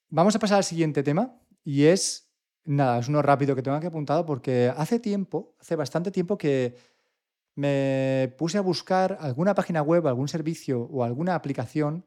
vamos 0.08 0.36
a 0.36 0.40
pasar 0.40 0.58
al 0.58 0.64
siguiente 0.64 1.02
tema 1.02 1.36
y 1.64 1.86
es, 1.86 2.32
nada, 2.64 3.00
es 3.00 3.08
uno 3.08 3.24
rápido 3.24 3.56
que 3.56 3.64
tengo 3.64 3.78
aquí 3.78 3.88
apuntado 3.88 4.28
porque 4.28 4.72
hace 4.78 5.00
tiempo, 5.00 5.56
hace 5.60 5.76
bastante 5.76 6.12
tiempo 6.12 6.38
que 6.38 6.76
me 7.56 8.36
puse 8.38 8.60
a 8.60 8.62
buscar 8.62 9.18
alguna 9.20 9.56
página 9.56 9.82
web, 9.82 10.06
algún 10.06 10.28
servicio 10.28 10.84
o 10.92 11.04
alguna 11.04 11.34
aplicación 11.34 12.06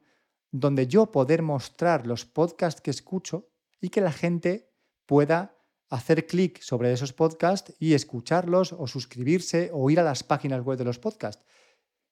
donde 0.59 0.87
yo 0.87 1.11
poder 1.11 1.41
mostrar 1.41 2.07
los 2.07 2.25
podcasts 2.25 2.81
que 2.81 2.91
escucho 2.91 3.49
y 3.79 3.89
que 3.89 4.01
la 4.01 4.11
gente 4.11 4.71
pueda 5.05 5.55
hacer 5.89 6.25
clic 6.27 6.61
sobre 6.61 6.91
esos 6.91 7.13
podcasts 7.13 7.73
y 7.79 7.93
escucharlos 7.93 8.73
o 8.73 8.87
suscribirse 8.87 9.69
o 9.73 9.89
ir 9.89 9.99
a 9.99 10.03
las 10.03 10.23
páginas 10.23 10.61
web 10.63 10.77
de 10.77 10.85
los 10.85 10.99
podcasts. 10.99 11.45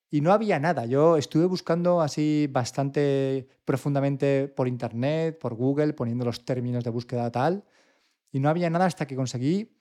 Y 0.10 0.22
no 0.22 0.32
había 0.32 0.60
nada. 0.60 0.86
Yo 0.86 1.18
estuve 1.18 1.46
buscando 1.46 2.02
así 2.02 2.48
bastante 2.50 3.50
profundamente 3.66 4.48
por 4.48 4.68
internet, 4.68 5.38
por 5.40 5.56
Google, 5.56 5.94
poniendo 5.94 6.24
los 6.26 6.46
términos 6.46 6.84
de 6.84 6.90
búsqueda 6.90 7.32
tal, 7.32 7.66
y 8.32 8.40
no 8.40 8.50
había 8.50 8.70
nada 8.70 8.86
hasta 8.86 9.08
que 9.08 9.16
conseguí 9.16 9.78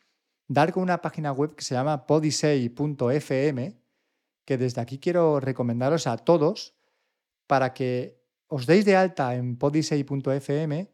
dar 0.49 0.73
con 0.73 0.83
una 0.83 1.03
página 1.03 1.33
web 1.33 1.55
que 1.55 1.65
se 1.65 1.75
llama 1.75 2.07
podisei.fm, 2.07 3.81
que 4.45 4.59
desde 4.59 4.81
aquí 4.81 4.99
quiero 4.99 5.41
recomendaros 5.41 6.07
a 6.07 6.17
todos 6.17 6.75
para 7.47 7.75
que 7.75 8.24
os 8.49 8.67
deis 8.67 8.85
de 8.85 8.97
alta 8.97 9.35
en 9.35 9.57
podisei.fm 9.57 10.91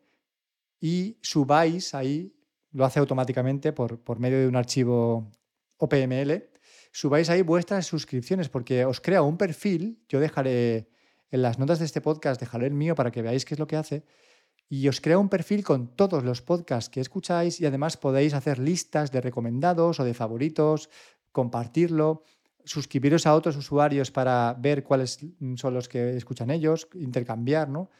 y 0.80 1.18
subáis 1.20 1.94
ahí, 1.94 2.34
lo 2.72 2.84
hace 2.84 3.00
automáticamente 3.00 3.72
por, 3.72 4.00
por 4.00 4.18
medio 4.18 4.38
de 4.38 4.48
un 4.48 4.56
archivo 4.56 5.30
OPML, 5.78 6.50
subáis 6.92 7.30
ahí 7.30 7.42
vuestras 7.42 7.86
suscripciones 7.86 8.48
porque 8.48 8.84
os 8.84 9.00
crea 9.00 9.22
un 9.22 9.36
perfil, 9.36 10.02
yo 10.08 10.20
dejaré 10.20 10.88
en 11.30 11.42
las 11.42 11.58
notas 11.58 11.78
de 11.78 11.84
este 11.84 12.00
podcast, 12.00 12.40
dejaré 12.40 12.66
el 12.66 12.74
mío 12.74 12.94
para 12.94 13.10
que 13.10 13.22
veáis 13.22 13.44
qué 13.44 13.54
es 13.54 13.60
lo 13.60 13.66
que 13.66 13.76
hace, 13.76 14.04
y 14.68 14.86
os 14.88 15.00
crea 15.00 15.18
un 15.18 15.28
perfil 15.28 15.64
con 15.64 15.88
todos 15.96 16.22
los 16.22 16.42
podcasts 16.42 16.90
que 16.90 17.00
escucháis 17.00 17.60
y 17.60 17.66
además 17.66 17.96
podéis 17.96 18.34
hacer 18.34 18.58
listas 18.58 19.10
de 19.10 19.20
recomendados 19.20 19.98
o 19.98 20.04
de 20.04 20.14
favoritos, 20.14 20.90
compartirlo 21.32 22.22
suscribiros 22.64 23.26
a 23.26 23.34
otros 23.34 23.56
usuarios 23.56 24.10
para 24.10 24.54
ver 24.58 24.82
cuáles 24.82 25.18
son 25.56 25.74
los 25.74 25.88
que 25.88 26.16
escuchan 26.16 26.50
ellos, 26.50 26.88
intercambiar, 26.94 27.68
¿no? 27.68 27.90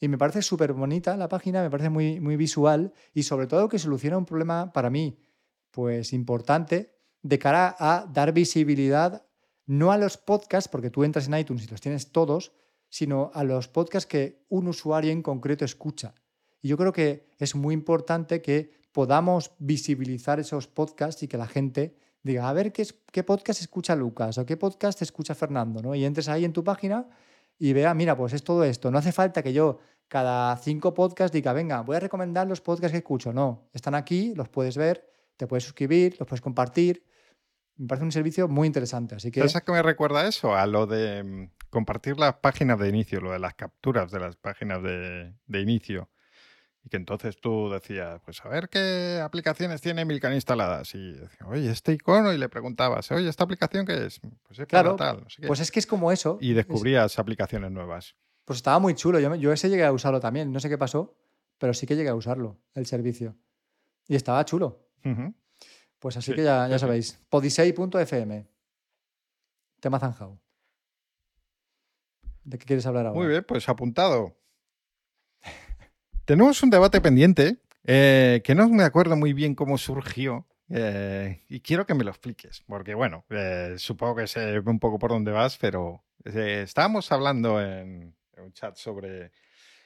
Y 0.00 0.08
me 0.08 0.18
parece 0.18 0.42
súper 0.42 0.72
bonita 0.72 1.16
la 1.16 1.28
página, 1.28 1.62
me 1.62 1.70
parece 1.70 1.88
muy, 1.88 2.20
muy 2.20 2.36
visual 2.36 2.92
y 3.12 3.22
sobre 3.22 3.46
todo 3.46 3.68
que 3.68 3.78
soluciona 3.78 4.18
un 4.18 4.26
problema 4.26 4.72
para 4.72 4.90
mí, 4.90 5.18
pues 5.70 6.12
importante, 6.12 6.94
de 7.22 7.38
cara 7.38 7.74
a 7.78 8.06
dar 8.12 8.32
visibilidad 8.32 9.26
no 9.66 9.92
a 9.92 9.98
los 9.98 10.18
podcasts, 10.18 10.68
porque 10.68 10.90
tú 10.90 11.04
entras 11.04 11.26
en 11.26 11.38
iTunes 11.38 11.64
y 11.64 11.68
los 11.68 11.80
tienes 11.80 12.12
todos, 12.12 12.52
sino 12.90 13.30
a 13.34 13.44
los 13.44 13.68
podcasts 13.68 14.06
que 14.06 14.44
un 14.48 14.68
usuario 14.68 15.10
en 15.10 15.22
concreto 15.22 15.64
escucha. 15.64 16.14
Y 16.60 16.68
yo 16.68 16.76
creo 16.76 16.92
que 16.92 17.30
es 17.38 17.54
muy 17.54 17.74
importante 17.74 18.42
que 18.42 18.72
podamos 18.92 19.52
visibilizar 19.58 20.38
esos 20.38 20.68
podcasts 20.68 21.22
y 21.22 21.28
que 21.28 21.36
la 21.36 21.46
gente 21.46 21.96
diga, 22.24 22.48
a 22.48 22.52
ver 22.52 22.72
qué, 22.72 22.86
qué 23.12 23.22
podcast 23.22 23.60
escucha 23.60 23.94
Lucas 23.94 24.38
o 24.38 24.46
qué 24.46 24.56
podcast 24.56 25.00
escucha 25.02 25.34
Fernando, 25.34 25.80
¿no? 25.82 25.94
Y 25.94 26.04
entres 26.04 26.28
ahí 26.28 26.44
en 26.44 26.52
tu 26.52 26.64
página 26.64 27.06
y 27.58 27.72
vea, 27.72 27.94
mira, 27.94 28.16
pues 28.16 28.32
es 28.32 28.42
todo 28.42 28.64
esto. 28.64 28.90
No 28.90 28.98
hace 28.98 29.12
falta 29.12 29.42
que 29.42 29.52
yo 29.52 29.78
cada 30.08 30.56
cinco 30.56 30.94
podcasts 30.94 31.32
diga, 31.32 31.52
venga, 31.52 31.82
voy 31.82 31.96
a 31.96 32.00
recomendar 32.00 32.46
los 32.46 32.60
podcasts 32.60 32.92
que 32.92 32.98
escucho. 32.98 33.32
No, 33.32 33.68
están 33.72 33.94
aquí, 33.94 34.34
los 34.34 34.48
puedes 34.48 34.76
ver, 34.76 35.08
te 35.36 35.46
puedes 35.46 35.64
suscribir, 35.64 36.16
los 36.18 36.26
puedes 36.26 36.40
compartir. 36.40 37.04
Me 37.76 37.86
parece 37.86 38.04
un 38.04 38.12
servicio 38.12 38.48
muy 38.48 38.66
interesante. 38.66 39.16
Así 39.16 39.30
que... 39.30 39.40
¿Sabes 39.40 39.56
a 39.56 39.60
qué 39.60 39.72
me 39.72 39.82
recuerda 39.82 40.26
eso? 40.26 40.54
A 40.54 40.66
lo 40.66 40.86
de 40.86 41.22
mm, 41.22 41.50
compartir 41.68 42.18
las 42.18 42.34
páginas 42.36 42.78
de 42.78 42.88
inicio, 42.88 43.20
lo 43.20 43.32
de 43.32 43.38
las 43.38 43.54
capturas 43.54 44.10
de 44.10 44.20
las 44.20 44.36
páginas 44.36 44.82
de 44.82 45.60
inicio. 45.60 46.08
Y 46.84 46.90
que 46.90 46.98
entonces 46.98 47.40
tú 47.40 47.70
decías, 47.70 48.20
pues 48.24 48.44
a 48.44 48.48
ver 48.48 48.68
qué 48.68 49.20
aplicaciones 49.24 49.80
tiene 49.80 50.04
Milkan 50.04 50.34
instaladas. 50.34 50.94
Y 50.94 51.12
decías, 51.12 51.48
oye, 51.48 51.70
este 51.70 51.92
icono, 51.94 52.32
y 52.32 52.38
le 52.38 52.50
preguntabas, 52.50 53.10
oye, 53.10 53.28
¿esta 53.28 53.44
aplicación 53.44 53.86
qué 53.86 54.04
es? 54.04 54.20
Pues 54.42 54.58
es 54.58 54.66
claro, 54.66 54.94
tal, 54.96 55.22
no 55.22 55.30
sé 55.30 55.40
qué. 55.40 55.48
Pues 55.48 55.60
es 55.60 55.70
que 55.70 55.80
es 55.80 55.86
como 55.86 56.12
eso. 56.12 56.36
Y 56.42 56.52
descubrías 56.52 57.18
aplicaciones 57.18 57.70
nuevas. 57.70 58.16
Pues 58.44 58.58
estaba 58.58 58.78
muy 58.78 58.94
chulo. 58.94 59.18
Yo, 59.18 59.34
yo 59.34 59.52
ese 59.52 59.70
llegué 59.70 59.84
a 59.84 59.92
usarlo 59.92 60.20
también. 60.20 60.52
No 60.52 60.60
sé 60.60 60.68
qué 60.68 60.76
pasó, 60.76 61.16
pero 61.56 61.72
sí 61.72 61.86
que 61.86 61.96
llegué 61.96 62.10
a 62.10 62.14
usarlo, 62.14 62.60
el 62.74 62.84
servicio. 62.84 63.34
Y 64.06 64.16
estaba 64.16 64.44
chulo. 64.44 64.86
Pues 65.98 66.18
así 66.18 66.34
que 66.34 66.42
ya, 66.44 66.68
ya 66.68 66.78
sabéis. 66.78 67.18
Podisei.fm. 67.30 68.46
Tema 69.80 69.98
zanjao. 69.98 70.38
¿De 72.42 72.58
qué 72.58 72.66
quieres 72.66 72.84
hablar 72.84 73.06
ahora? 73.06 73.18
Muy 73.18 73.28
bien, 73.28 73.42
pues 73.42 73.66
apuntado. 73.70 74.36
Tenemos 76.24 76.62
un 76.62 76.70
debate 76.70 77.02
pendiente 77.02 77.58
eh, 77.84 78.40
que 78.44 78.54
no 78.54 78.68
me 78.70 78.84
acuerdo 78.84 79.14
muy 79.14 79.34
bien 79.34 79.54
cómo 79.54 79.76
surgió. 79.76 80.46
Eh, 80.70 81.42
y 81.50 81.60
quiero 81.60 81.84
que 81.84 81.92
me 81.92 82.04
lo 82.04 82.10
expliques, 82.10 82.62
porque 82.66 82.94
bueno, 82.94 83.26
eh, 83.28 83.74
supongo 83.76 84.16
que 84.16 84.26
sé 84.26 84.58
un 84.60 84.78
poco 84.78 84.98
por 84.98 85.10
dónde 85.10 85.30
vas, 85.30 85.58
pero 85.58 86.02
estábamos 86.24 87.12
hablando 87.12 87.60
en, 87.60 88.16
un 88.38 88.52
chat 88.54 88.74
sobre, 88.76 89.30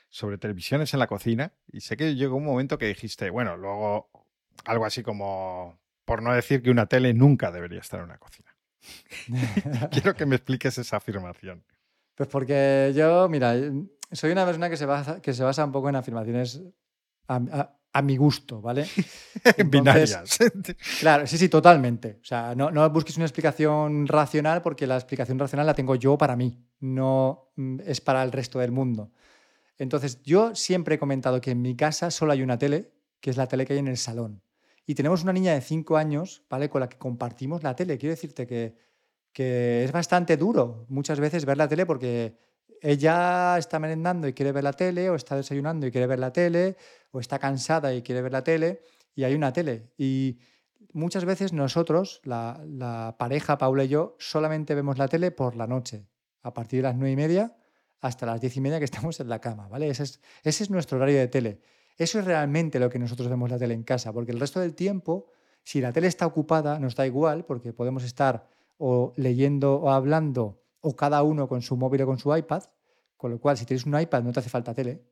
sobre 0.09 0.38
televisiones 0.38 0.94
en 0.94 1.01
la 1.01 1.09
cocina 1.09 1.53
y 1.66 1.81
sé 1.81 1.96
que 1.96 2.14
llegó 2.14 2.37
un 2.37 2.44
momento 2.44 2.79
que 2.79 2.87
dijiste, 2.87 3.31
bueno, 3.31 3.57
luego 3.57 4.09
algo 4.64 4.87
así 4.87 5.03
como, 5.03 5.81
por 6.05 6.22
no 6.22 6.33
decir 6.33 6.62
que 6.62 6.70
una 6.70 6.87
tele 6.87 7.12
nunca 7.12 7.51
debería 7.51 7.81
estar 7.81 7.98
en 7.98 8.07
una 8.07 8.18
cocina. 8.18 8.55
quiero 9.90 10.14
que 10.14 10.27
me 10.27 10.37
expliques 10.37 10.79
esa 10.79 10.98
afirmación. 10.98 11.64
Pues 12.14 12.29
porque 12.29 12.92
yo, 12.94 13.29
mira, 13.29 13.55
soy 14.12 14.33
una 14.33 14.44
persona 14.44 14.71
que 14.71 14.77
se 14.77 14.87
basa, 14.87 15.21
que 15.21 15.33
se 15.33 15.42
basa 15.42 15.64
un 15.64 15.73
poco 15.73 15.88
en 15.88 15.97
afirmaciones 15.97 16.62
a, 17.29 18.03
mi 18.03 18.16
gusto, 18.16 18.61
¿vale? 18.61 18.87
En 19.57 19.71
Binarias. 19.71 20.38
claro, 21.01 21.27
sí, 21.27 21.37
sí, 21.37 21.49
totalmente. 21.49 22.18
O 22.23 22.25
sea, 22.25 22.55
no, 22.55 22.71
no, 22.71 22.88
busques 22.90 23.16
una 23.16 23.27
explicación 23.27 24.07
racional 24.07 24.62
porque 24.62 24.87
la 24.87 24.94
explicación 24.94 25.38
racional 25.38 25.66
la 25.66 25.75
tengo 25.75 25.94
yo 25.97 26.16
para 26.16 26.37
mí, 26.37 26.64
no 26.81 27.51
mm, 27.57 27.81
es 27.85 28.01
para 28.01 28.23
el 28.23 28.33
resto 28.33 28.59
del 28.61 28.71
mundo. 28.71 29.11
Entonces, 29.79 30.23
yo 30.23 30.55
siempre 30.55 30.97
he 30.97 30.99
comentado 30.99 31.40
que 31.40 31.51
en 31.51 31.62
mi 31.62 31.77
casa 31.77 32.11
solo 32.11 32.33
hay 32.33 32.42
una 32.42 32.59
tele, 32.59 32.92
que 33.21 33.31
es 33.31 33.37
la 33.37 33.47
tele 33.47 33.66
que 33.66 33.75
hay 33.75 33.79
en 33.79 33.88
el 33.88 33.97
salón. 33.97 34.42
Y 34.87 34.94
tenemos 34.94 35.23
una 35.23 35.33
niña 35.33 35.55
de 35.55 35.61
5 35.61 35.97
años, 35.97 36.44
¿vale? 36.49 36.71
Con 36.71 36.81
la 36.81 36.88
que 36.88 36.99
compartimos 36.99 37.62
la 37.62 37.77
tele. 37.77 37.99
Quiero 37.99 38.14
decirte 38.14 38.47
que, 38.47 38.75
que 39.33 39.85
es 39.85 39.92
bastante 39.92 40.37
duro 40.37 40.87
muchas 40.88 41.21
veces 41.21 41.44
ver 41.44 41.59
la 41.59 41.68
tele 41.68 41.85
porque 41.85 42.38
ella 42.82 43.56
está 43.58 43.78
merendando 43.78 44.28
y 44.28 44.32
quiere 44.32 44.52
ver 44.52 44.64
la 44.64 44.72
tele, 44.72 45.10
o 45.10 45.14
está 45.14 45.36
desayunando 45.36 45.86
y 45.86 45.90
quiere 45.90 46.06
ver 46.06 46.18
la 46.18 46.32
tele, 46.32 46.76
o 47.10 47.20
está 47.20 47.38
cansada 47.38 47.94
y 47.94 48.02
quiere 48.02 48.22
ver 48.22 48.32
la 48.32 48.44
tele, 48.44 48.82
y 49.14 49.24
hay 49.24 49.34
una 49.34 49.52
tele. 49.52 49.90
Y 49.96 50.38
muchas 50.92 51.24
veces 51.24 51.52
nosotros, 51.52 52.20
la, 52.24 53.16
pareja, 53.18 53.58
Paula 53.58 53.84
y 53.84 53.88
yo, 53.88 54.16
solamente 54.18 54.74
vemos 54.74 54.98
la 54.98 55.08
tele 55.08 55.30
por 55.30 55.56
la 55.56 55.66
noche, 55.66 56.06
a 56.42 56.54
partir 56.54 56.78
de 56.78 56.88
las 56.88 56.96
nueve 56.96 57.12
y 57.12 57.16
media 57.16 57.56
hasta 58.00 58.26
las 58.26 58.40
diez 58.40 58.56
y 58.56 58.60
media 58.60 58.78
que 58.78 58.84
estamos 58.84 59.18
en 59.18 59.28
la 59.28 59.40
cama, 59.40 59.66
¿vale? 59.68 59.88
Ese 59.88 60.04
es, 60.04 60.20
ese 60.44 60.62
es 60.64 60.70
nuestro 60.70 60.98
horario 60.98 61.18
de 61.18 61.26
tele. 61.26 61.60
Eso 61.96 62.20
es 62.20 62.24
realmente 62.24 62.78
lo 62.78 62.88
que 62.88 62.98
nosotros 63.00 63.28
vemos 63.28 63.50
la 63.50 63.58
tele 63.58 63.74
en 63.74 63.82
casa, 63.82 64.12
porque 64.12 64.30
el 64.30 64.38
resto 64.38 64.60
del 64.60 64.76
tiempo, 64.76 65.26
si 65.64 65.80
la 65.80 65.92
tele 65.92 66.06
está 66.06 66.26
ocupada, 66.26 66.78
nos 66.78 66.94
da 66.94 67.04
igual, 67.06 67.44
porque 67.44 67.72
podemos 67.72 68.04
estar 68.04 68.46
o 68.78 69.12
leyendo 69.16 69.74
o 69.80 69.90
hablando 69.90 70.62
o 70.80 70.96
cada 70.96 71.22
uno 71.22 71.48
con 71.48 71.62
su 71.62 71.76
móvil 71.76 72.02
o 72.02 72.06
con 72.06 72.18
su 72.18 72.34
iPad, 72.34 72.64
con 73.16 73.30
lo 73.30 73.40
cual 73.40 73.56
si 73.56 73.66
tienes 73.66 73.86
un 73.86 73.98
iPad 73.98 74.22
no 74.22 74.32
te 74.32 74.40
hace 74.40 74.50
falta 74.50 74.74
tele. 74.74 75.04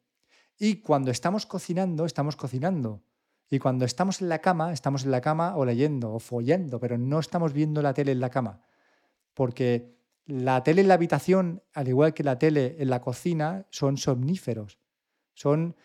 Y 0.59 0.81
cuando 0.81 1.11
estamos 1.11 1.45
cocinando, 1.47 2.05
estamos 2.05 2.37
cocinando. 2.37 3.03
Y 3.49 3.59
cuando 3.59 3.85
estamos 3.85 4.23
en 4.23 4.29
la 4.29 4.41
cama, 4.41 4.73
estamos 4.73 5.05
en 5.05 5.11
la 5.11 5.21
cama 5.21 5.57
o 5.57 5.65
leyendo 5.65 6.13
o 6.13 6.19
follando, 6.19 6.81
pero 6.81 6.99
no 6.99 7.21
estamos 7.21 7.53
viendo 7.53 7.83
la 7.83 7.95
tele 7.95 8.13
en 8.13 8.21
la 8.21 8.31
cama. 8.31 8.61
Porque 9.35 9.97
la 10.25 10.63
tele 10.63 10.81
en 10.81 10.89
la 10.89 10.95
habitación, 10.95 11.63
al 11.75 11.89
igual 11.89 12.15
que 12.15 12.25
la 12.25 12.39
tele 12.39 12.77
en 12.79 12.91
la 12.91 13.01
cocina, 13.01 13.67
son 13.71 13.97
somníferos. 13.99 14.79
Son. 15.35 15.77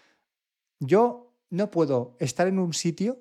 Yo 0.79 1.35
no 1.49 1.69
puedo 1.69 2.15
estar 2.19 2.47
en 2.47 2.57
un 2.57 2.73
sitio, 2.73 3.19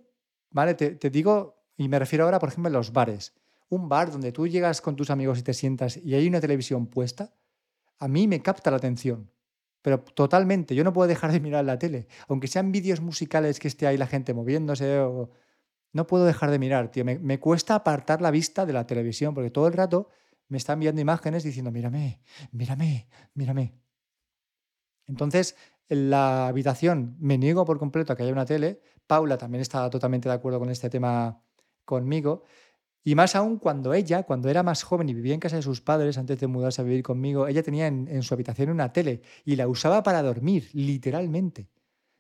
¿vale? 0.50 0.74
Te, 0.74 0.94
te 0.94 1.10
digo, 1.10 1.64
y 1.76 1.88
me 1.88 1.98
refiero 1.98 2.24
ahora, 2.24 2.38
por 2.38 2.48
ejemplo, 2.48 2.68
a 2.68 2.72
los 2.72 2.92
bares 2.92 3.34
un 3.70 3.88
bar 3.88 4.11
donde 4.11 4.33
tú 4.33 4.46
llegas 4.46 4.80
con 4.80 4.96
tus 4.96 5.11
amigos 5.11 5.38
y 5.38 5.42
te 5.42 5.54
sientas 5.54 5.96
y 5.96 6.14
hay 6.14 6.28
una 6.28 6.40
televisión 6.40 6.87
puesta, 6.87 7.33
a 7.98 8.09
mí 8.09 8.28
me 8.28 8.42
capta 8.42 8.70
la 8.70 8.76
atención. 8.76 9.30
Pero 9.83 10.00
totalmente, 10.00 10.74
yo 10.74 10.85
no 10.85 10.92
puedo 10.92 11.09
dejar 11.09 11.33
de 11.33 11.40
mirar 11.40 11.64
la 11.64 11.78
tele. 11.78 12.06
Aunque 12.28 12.48
sean 12.48 12.72
vídeos 12.72 13.00
musicales 13.00 13.59
que 13.59 13.68
esté 13.68 13.87
ahí 13.87 13.96
la 13.96 14.06
gente 14.06 14.35
moviéndose, 14.35 14.98
o... 14.98 15.30
no 15.92 16.06
puedo 16.06 16.26
dejar 16.26 16.50
de 16.50 16.59
mirar, 16.59 16.90
tío. 16.90 17.04
Me, 17.04 17.40
cuesta 17.40 17.76
apartar 17.76 18.20
la 18.20 18.30
vista 18.30 18.66
de 18.66 18.72
la 18.72 18.87
televisión 18.87 19.35
porque 19.35 19.50
todo 19.50 19.68
el 19.68 19.72
rato 19.72 20.09
me 20.48 20.59
están 20.59 20.80
viendo 20.80 21.00
imágenes 21.00 21.44
diciendo, 21.44 21.70
mírame, 21.70 22.20
mírame, 22.52 23.09
mírame. 23.35 23.74
Entonces, 25.06 25.56
en 25.88 26.11
la 26.11 26.48
habitación 26.48 27.16
me 27.20 27.38
niego 27.38 27.64
por 27.64 27.78
completo 27.78 28.12
a 28.12 28.16
que 28.16 28.24
haya 28.24 28.33
una 28.33 28.44
tele. 28.44 28.80
Paula 29.06 29.38
también 29.38 29.62
está 29.62 29.88
totalmente 29.90 30.28
de 30.28 30.35
acuerdo 30.35 30.59
con 30.59 30.70
este 30.70 30.90
tema 30.90 31.42
conmigo. 31.85 32.44
Y 33.02 33.14
más 33.14 33.34
aún 33.34 33.58
cuando 33.58 33.94
ella, 33.94 34.24
cuando 34.24 34.50
era 34.50 34.62
más 34.62 34.82
joven 34.82 35.08
y 35.08 35.14
vivía 35.14 35.32
en 35.32 35.40
casa 35.40 35.56
de 35.56 35.62
sus 35.62 35.80
padres 35.80 36.18
antes 36.18 36.38
de 36.38 36.46
mudarse 36.46 36.82
a 36.82 36.84
vivir 36.84 37.02
conmigo, 37.02 37.48
ella 37.48 37.62
tenía 37.62 37.86
en, 37.86 38.22
su 38.22 38.34
habitación 38.34 38.68
una 38.70 38.92
tele 38.92 39.22
y 39.44 39.56
la 39.56 39.68
usaba 39.68 40.02
para 40.02 40.22
dormir, 40.22 40.68
literalmente. 40.74 41.68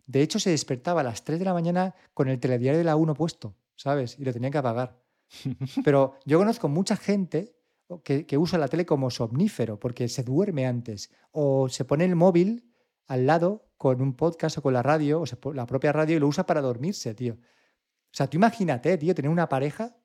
De 0.06 0.22
hecho, 0.22 0.40
se 0.40 0.50
despertaba 0.50 1.02
a 1.02 1.04
las 1.04 1.22
3 1.22 1.38
de 1.38 1.44
la 1.44 1.52
mañana 1.52 1.94
con 2.14 2.28
el 2.28 2.40
telediario 2.40 2.78
de 2.78 2.84
la 2.84 2.96
1 2.96 3.14
puesto, 3.14 3.54
¿sabes? 3.76 4.18
Y 4.18 4.24
lo 4.24 4.32
tenía 4.32 4.50
que 4.50 4.58
apagar. 4.58 4.98
Pero 5.84 6.14
yo 6.24 6.38
conozco 6.38 6.68
mucha 6.68 6.96
gente 6.96 7.54
que, 8.02 8.26
que, 8.26 8.38
usa 8.38 8.58
la 8.58 8.68
tele 8.68 8.86
como 8.86 9.10
somnífero 9.10 9.78
porque 9.78 10.08
se 10.08 10.22
duerme 10.22 10.66
antes 10.66 11.10
o 11.30 11.68
se 11.68 11.84
pone 11.84 12.04
el 12.04 12.16
móvil 12.16 12.72
al 13.06 13.26
lado 13.26 13.68
con 13.76 14.00
un 14.00 14.14
podcast 14.14 14.58
o 14.58 14.62
con 14.62 14.72
la 14.72 14.82
radio 14.82 15.22
o 15.22 15.52
la 15.52 15.66
propia 15.66 15.92
radio 15.92 16.16
y 16.16 16.20
lo 16.20 16.28
usa 16.28 16.46
para 16.46 16.60
dormirse, 16.60 17.14
tío. 17.14 17.34
O 17.34 18.12
sea, 18.12 18.28
tú 18.28 18.38
imagínate, 18.38 18.96
tío, 18.98 19.14
tener 19.14 19.30
una 19.30 19.48
pareja 19.48 19.96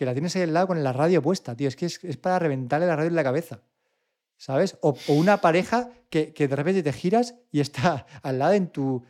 que 0.00 0.06
la 0.06 0.14
tienes 0.14 0.34
ahí 0.34 0.40
al 0.40 0.54
lado 0.54 0.68
con 0.68 0.82
la 0.82 0.94
radio 0.94 1.20
puesta, 1.20 1.54
tío. 1.54 1.68
Es 1.68 1.76
que 1.76 1.84
es, 1.84 2.16
para 2.16 2.38
reventarle 2.38 2.86
la 2.86 2.96
radio 2.96 3.08
en 3.10 3.16
la 3.16 3.22
cabeza. 3.22 3.60
¿Sabes? 4.38 4.78
O, 4.80 4.96
una 5.08 5.42
pareja 5.42 5.90
que, 6.08 6.32
de 6.34 6.56
repente 6.56 6.82
te 6.82 6.90
giras 6.90 7.34
y 7.52 7.60
está 7.60 8.06
al 8.22 8.38
lado, 8.38 8.54
en 8.54 8.68
tu, 8.68 9.04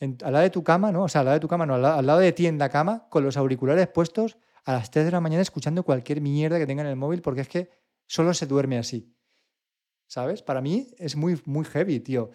al 0.00 0.32
lado 0.32 0.44
de 0.44 0.50
tu 0.50 0.62
cama, 0.62 0.92
¿no? 0.92 1.02
O 1.02 1.08
sea, 1.08 1.22
al 1.22 1.24
lado 1.24 1.34
de 1.34 1.40
tu 1.40 1.48
cama, 1.48 1.66
no, 1.66 1.74
al 1.74 2.06
lado, 2.06 2.20
de 2.20 2.30
ti 2.30 2.46
en 2.46 2.58
la 2.58 2.68
cama, 2.68 3.08
con 3.10 3.24
los 3.24 3.36
auriculares 3.36 3.88
puestos 3.88 4.38
a 4.64 4.74
las 4.74 4.88
3 4.92 5.06
de 5.06 5.10
la 5.10 5.20
mañana 5.20 5.42
escuchando 5.42 5.82
cualquier 5.82 6.20
mierda 6.20 6.60
que 6.60 6.66
tenga 6.68 6.82
en 6.82 6.90
el 6.90 6.96
móvil, 6.96 7.22
porque 7.22 7.40
es 7.40 7.48
que 7.48 7.68
solo 8.06 8.32
se 8.32 8.46
duerme 8.46 8.78
así. 8.78 9.12
¿Sabes? 10.06 10.42
Para 10.42 10.60
mí 10.60 10.94
es 10.96 11.16
muy, 11.16 11.42
muy 11.44 11.64
heavy, 11.64 11.98
tío. 11.98 12.30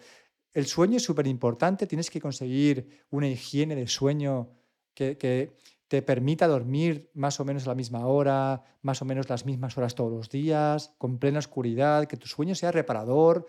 El 0.52 0.66
sueño 0.66 0.98
es 0.98 1.02
súper 1.02 1.26
importante, 1.26 1.86
tienes 1.86 2.10
que 2.10 2.20
conseguir 2.20 3.06
una 3.08 3.26
higiene 3.26 3.74
de 3.74 3.88
sueño 3.88 4.50
que, 4.92 5.16
que, 5.16 5.56
te 5.92 6.00
permita 6.00 6.48
dormir 6.48 7.10
más 7.12 7.38
o 7.38 7.44
menos 7.44 7.66
a 7.66 7.68
la 7.68 7.74
misma 7.74 8.06
hora, 8.06 8.62
más 8.80 9.02
o 9.02 9.04
menos 9.04 9.28
las 9.28 9.44
mismas 9.44 9.76
horas 9.76 9.94
todos 9.94 10.10
los 10.10 10.30
días, 10.30 10.94
con 10.96 11.18
plena 11.18 11.38
oscuridad, 11.38 12.06
que 12.06 12.16
tu 12.16 12.26
sueño 12.28 12.54
sea 12.54 12.72
reparador, 12.72 13.44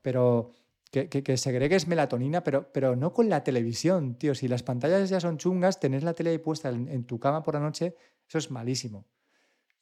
pero 0.00 0.52
que, 0.90 1.10
que, 1.10 1.36
segregues 1.36 1.86
melatonina, 1.86 2.42
pero, 2.42 2.72
pero 2.72 2.96
no 2.96 3.12
con 3.12 3.28
la 3.28 3.44
televisión, 3.44 4.14
tío. 4.14 4.34
Si 4.34 4.48
las 4.48 4.62
pantallas 4.62 5.10
ya 5.10 5.20
son 5.20 5.36
chungas, 5.36 5.78
tener 5.78 6.04
la 6.04 6.14
tele 6.14 6.38
puesta 6.38 6.70
en, 6.70 7.04
tu 7.04 7.20
cama 7.20 7.42
por 7.42 7.52
la 7.52 7.60
noche, 7.60 7.96
eso 8.26 8.38
es 8.38 8.50
malísimo. 8.50 9.04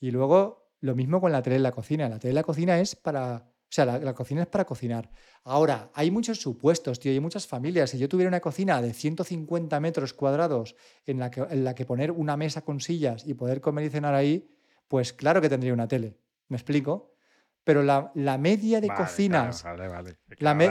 Y 0.01 0.11
luego, 0.11 0.73
lo 0.81 0.97
mismo 0.97 1.21
con 1.21 1.31
la 1.31 1.41
tele 1.41 1.55
en 1.55 1.63
la 1.63 1.71
cocina. 1.71 2.09
La 2.09 2.19
tele 2.19 2.31
en 2.31 2.35
la 2.35 2.43
cocina 2.43 2.81
es 2.81 2.97
para 2.97 3.49
o 3.71 3.73
sea, 3.73 3.85
la, 3.87 4.15
cocina 4.15 4.43
es 4.43 4.49
para 4.49 4.65
cocinar. 4.65 5.09
Ahora, 5.45 5.91
hay 5.95 6.11
muchos 6.11 6.41
supuestos, 6.41 6.99
tío, 6.99 7.13
hay 7.13 7.21
muchas 7.21 7.47
familias. 7.47 7.91
Si 7.91 7.99
yo 7.99 8.09
tuviera 8.09 8.27
una 8.27 8.41
cocina 8.41 8.83
de 8.83 8.93
150 8.93 9.79
metros 9.79 10.13
cuadrados 10.13 10.75
en 11.07 11.21
la, 11.21 11.31
que, 11.31 11.43
en 11.49 11.63
la 11.63 11.77
que 11.77 11.85
poner 11.87 12.11
una 12.11 12.37
mesa 12.37 12.63
con 12.63 12.81
sillas 12.81 13.25
y 13.25 13.35
poder 13.35 13.61
comer 13.61 13.85
y 13.85 13.91
cenar 13.91 14.15
ahí, 14.15 14.51
pues 14.89 15.13
claro 15.13 15.41
que 15.41 15.49
tendría 15.49 15.73
una 15.73 15.87
tele. 15.87 16.19
¿Me 16.49 16.57
explico? 16.57 17.15
pero 17.63 17.83
la, 17.85 18.39
media 18.39 18.81
de 18.81 18.89
cocinas. 18.89 19.63
vale, 19.63 19.87
vale. 19.87 20.17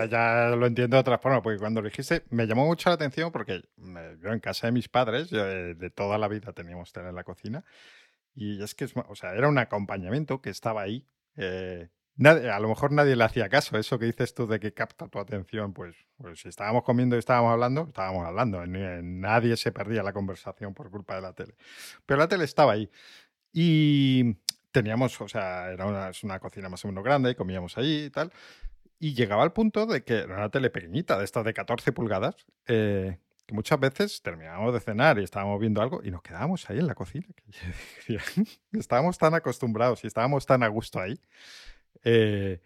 Ya 0.09 0.49
lo 0.49 0.65
entiendo 0.65 0.97
de 0.97 1.01
otra 1.01 1.17
forma, 1.17 1.41
porque 1.41 1.59
cuando 1.59 1.81
lo 1.81 1.87
dijiste 1.87 2.23
me 2.29 2.45
llamó 2.45 2.65
mucho 2.65 2.89
la 2.89 2.95
atención 2.95 3.31
porque 3.31 3.61
yo 3.77 4.33
en 4.33 4.39
casa 4.39 4.67
de 4.67 4.73
mis 4.73 4.89
padres, 4.89 5.29
de, 5.29 5.91
toda 5.95 6.17
la 6.17 6.27
vida 6.27 6.51
teníamos 6.51 6.91
tele 6.91 7.09
en 7.09 7.15
la 7.15 7.23
cocina, 7.23 7.63
y 8.35 8.61
es 8.61 8.75
que 8.75 8.89
o 9.07 9.15
sea, 9.15 9.33
era 9.33 9.47
un 9.47 9.57
acompañamiento 9.57 10.41
que 10.41 10.49
estaba 10.49 10.81
ahí. 10.81 11.05
Eh, 11.37 11.87
a 12.27 12.59
lo 12.59 12.67
mejor 12.67 12.91
nadie 12.91 13.15
le 13.15 13.23
hacía 13.23 13.47
caso, 13.47 13.77
eso 13.77 13.97
que 13.97 14.05
dices 14.05 14.33
tú 14.33 14.45
de 14.45 14.59
que 14.59 14.73
capta 14.73 15.07
tu 15.07 15.19
atención, 15.19 15.73
pues, 15.73 15.95
pues 16.17 16.41
si 16.41 16.49
estábamos 16.49 16.83
comiendo 16.83 17.15
y 17.15 17.19
estábamos 17.19 17.53
hablando, 17.53 17.85
estábamos 17.87 18.25
hablando, 18.25 18.65
nadie 18.65 19.55
se 19.55 19.71
perdía 19.71 20.03
la 20.03 20.11
conversación 20.11 20.73
por 20.73 20.89
culpa 20.89 21.15
de 21.15 21.21
la 21.21 21.33
tele. 21.33 21.55
Pero 22.05 22.19
la 22.19 22.27
tele 22.27 22.43
estaba 22.43 22.73
ahí. 22.73 22.89
Y 23.53 24.35
teníamos, 24.71 25.19
o 25.21 25.27
sea, 25.29 25.71
era 25.71 25.85
una, 25.85 26.39
cocina 26.39 26.67
más 26.69 26.83
o 26.83 26.89
menos 26.89 27.03
grande, 27.03 27.35
comíamos 27.35 27.77
ahí 27.77 28.05
y 28.05 28.09
tal. 28.09 28.31
Y 28.99 29.13
llegaba 29.13 29.43
al 29.43 29.53
punto 29.53 29.85
de 29.85 30.03
que 30.03 30.15
era 30.19 30.35
una 30.35 30.49
tele 30.49 30.69
pequeñita, 30.69 31.17
de 31.17 31.23
estas 31.23 31.45
de 31.45 31.53
14 31.53 31.93
pulgadas, 31.93 32.35
eh, 32.67 33.17
que 33.45 33.53
muchas 33.53 33.79
veces 33.79 34.21
terminábamos 34.21 34.73
de 34.73 34.81
cenar 34.81 35.19
y 35.19 35.23
estábamos 35.23 35.57
viendo 35.59 35.81
algo 35.81 36.01
y 36.03 36.11
nos 36.11 36.21
quedábamos 36.21 36.69
ahí 36.69 36.79
en 36.79 36.87
la 36.87 36.95
cocina. 36.95 37.25
estábamos 38.73 39.17
tan 39.17 39.33
acostumbrados 39.35 40.03
y 40.03 40.07
estábamos 40.07 40.45
tan 40.45 40.63
a 40.63 40.67
gusto 40.67 40.99
ahí 40.99 41.17
eh, 42.03 42.61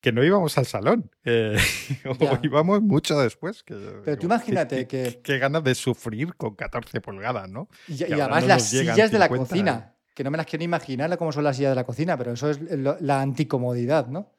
que 0.00 0.12
no 0.12 0.22
íbamos 0.22 0.56
al 0.58 0.66
salón. 0.66 1.10
Eh, 1.24 1.56
o 2.20 2.38
íbamos 2.42 2.82
mucho 2.82 3.18
después. 3.18 3.64
Pero 3.64 4.18
tú 4.18 4.26
imagínate 4.26 4.86
que... 4.86 5.20
Qué 5.22 5.38
ganas 5.38 5.64
de 5.64 5.74
sufrir 5.74 6.34
con 6.36 6.54
14 6.54 7.00
pulgadas, 7.00 7.48
¿no? 7.48 7.68
Y, 7.88 8.04
además 8.04 8.46
las 8.46 8.68
sillas 8.68 9.10
de 9.10 9.18
la 9.18 9.28
cocina 9.28 9.96
que 10.16 10.24
no 10.24 10.30
me 10.30 10.38
las 10.38 10.46
quiero 10.46 10.64
imaginar 10.64 11.16
cómo 11.18 11.30
son 11.30 11.44
las 11.44 11.56
sillas 11.56 11.72
de 11.72 11.76
la 11.76 11.84
cocina, 11.84 12.16
pero 12.16 12.32
eso 12.32 12.48
es 12.48 12.58
la 13.02 13.20
anticomodidad, 13.20 14.06
¿no? 14.06 14.32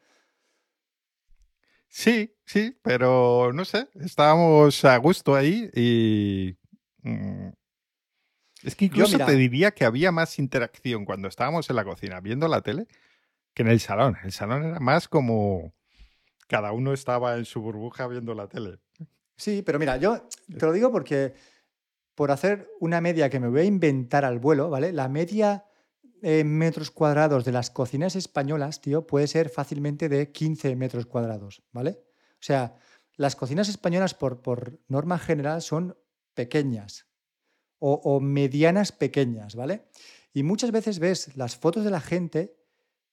Sí, 1.88 2.34
sí, 2.44 2.76
pero 2.82 3.52
no 3.52 3.64
sé, 3.64 3.88
estábamos 4.00 4.84
a 4.84 4.96
gusto 4.96 5.36
ahí 5.36 5.70
y... 5.74 6.56
Mm, 7.02 7.50
es 8.64 8.74
que 8.74 8.86
incluso 8.86 9.18
te 9.18 9.36
diría 9.36 9.70
que 9.70 9.84
había 9.84 10.10
más 10.10 10.40
interacción 10.40 11.04
cuando 11.04 11.28
estábamos 11.28 11.70
en 11.70 11.76
la 11.76 11.84
cocina 11.84 12.20
viendo 12.20 12.48
la 12.48 12.60
tele 12.60 12.88
que 13.58 13.62
en 13.62 13.68
el 13.68 13.80
salón. 13.80 14.16
El 14.22 14.30
salón 14.30 14.64
era 14.64 14.78
más 14.78 15.08
como 15.08 15.74
cada 16.46 16.70
uno 16.70 16.92
estaba 16.92 17.36
en 17.36 17.44
su 17.44 17.60
burbuja 17.60 18.06
viendo 18.06 18.32
la 18.32 18.46
tele. 18.46 18.78
Sí, 19.36 19.62
pero 19.62 19.80
mira, 19.80 19.96
yo 19.96 20.28
te 20.56 20.64
lo 20.64 20.72
digo 20.72 20.92
porque 20.92 21.34
por 22.14 22.30
hacer 22.30 22.70
una 22.78 23.00
media 23.00 23.28
que 23.28 23.40
me 23.40 23.48
voy 23.48 23.62
a 23.62 23.64
inventar 23.64 24.24
al 24.24 24.38
vuelo, 24.38 24.70
¿vale? 24.70 24.92
La 24.92 25.08
media 25.08 25.64
eh, 26.22 26.44
metros 26.44 26.92
cuadrados 26.92 27.44
de 27.44 27.50
las 27.50 27.70
cocinas 27.70 28.14
españolas, 28.14 28.80
tío, 28.80 29.08
puede 29.08 29.26
ser 29.26 29.48
fácilmente 29.50 30.08
de 30.08 30.30
15 30.30 30.76
metros 30.76 31.06
cuadrados, 31.06 31.64
¿vale? 31.72 31.98
O 32.34 32.42
sea, 32.42 32.76
las 33.16 33.34
cocinas 33.34 33.68
españolas 33.68 34.14
por, 34.14 34.40
por 34.40 34.78
norma 34.86 35.18
general 35.18 35.62
son 35.62 35.96
pequeñas 36.34 37.08
o, 37.80 38.20
medianas 38.20 38.92
pequeñas, 38.92 39.56
¿vale? 39.56 39.88
Y 40.32 40.44
muchas 40.44 40.70
veces 40.70 41.00
ves 41.00 41.36
las 41.36 41.56
fotos 41.56 41.82
de 41.84 41.90
la 41.90 42.00
gente 42.00 42.57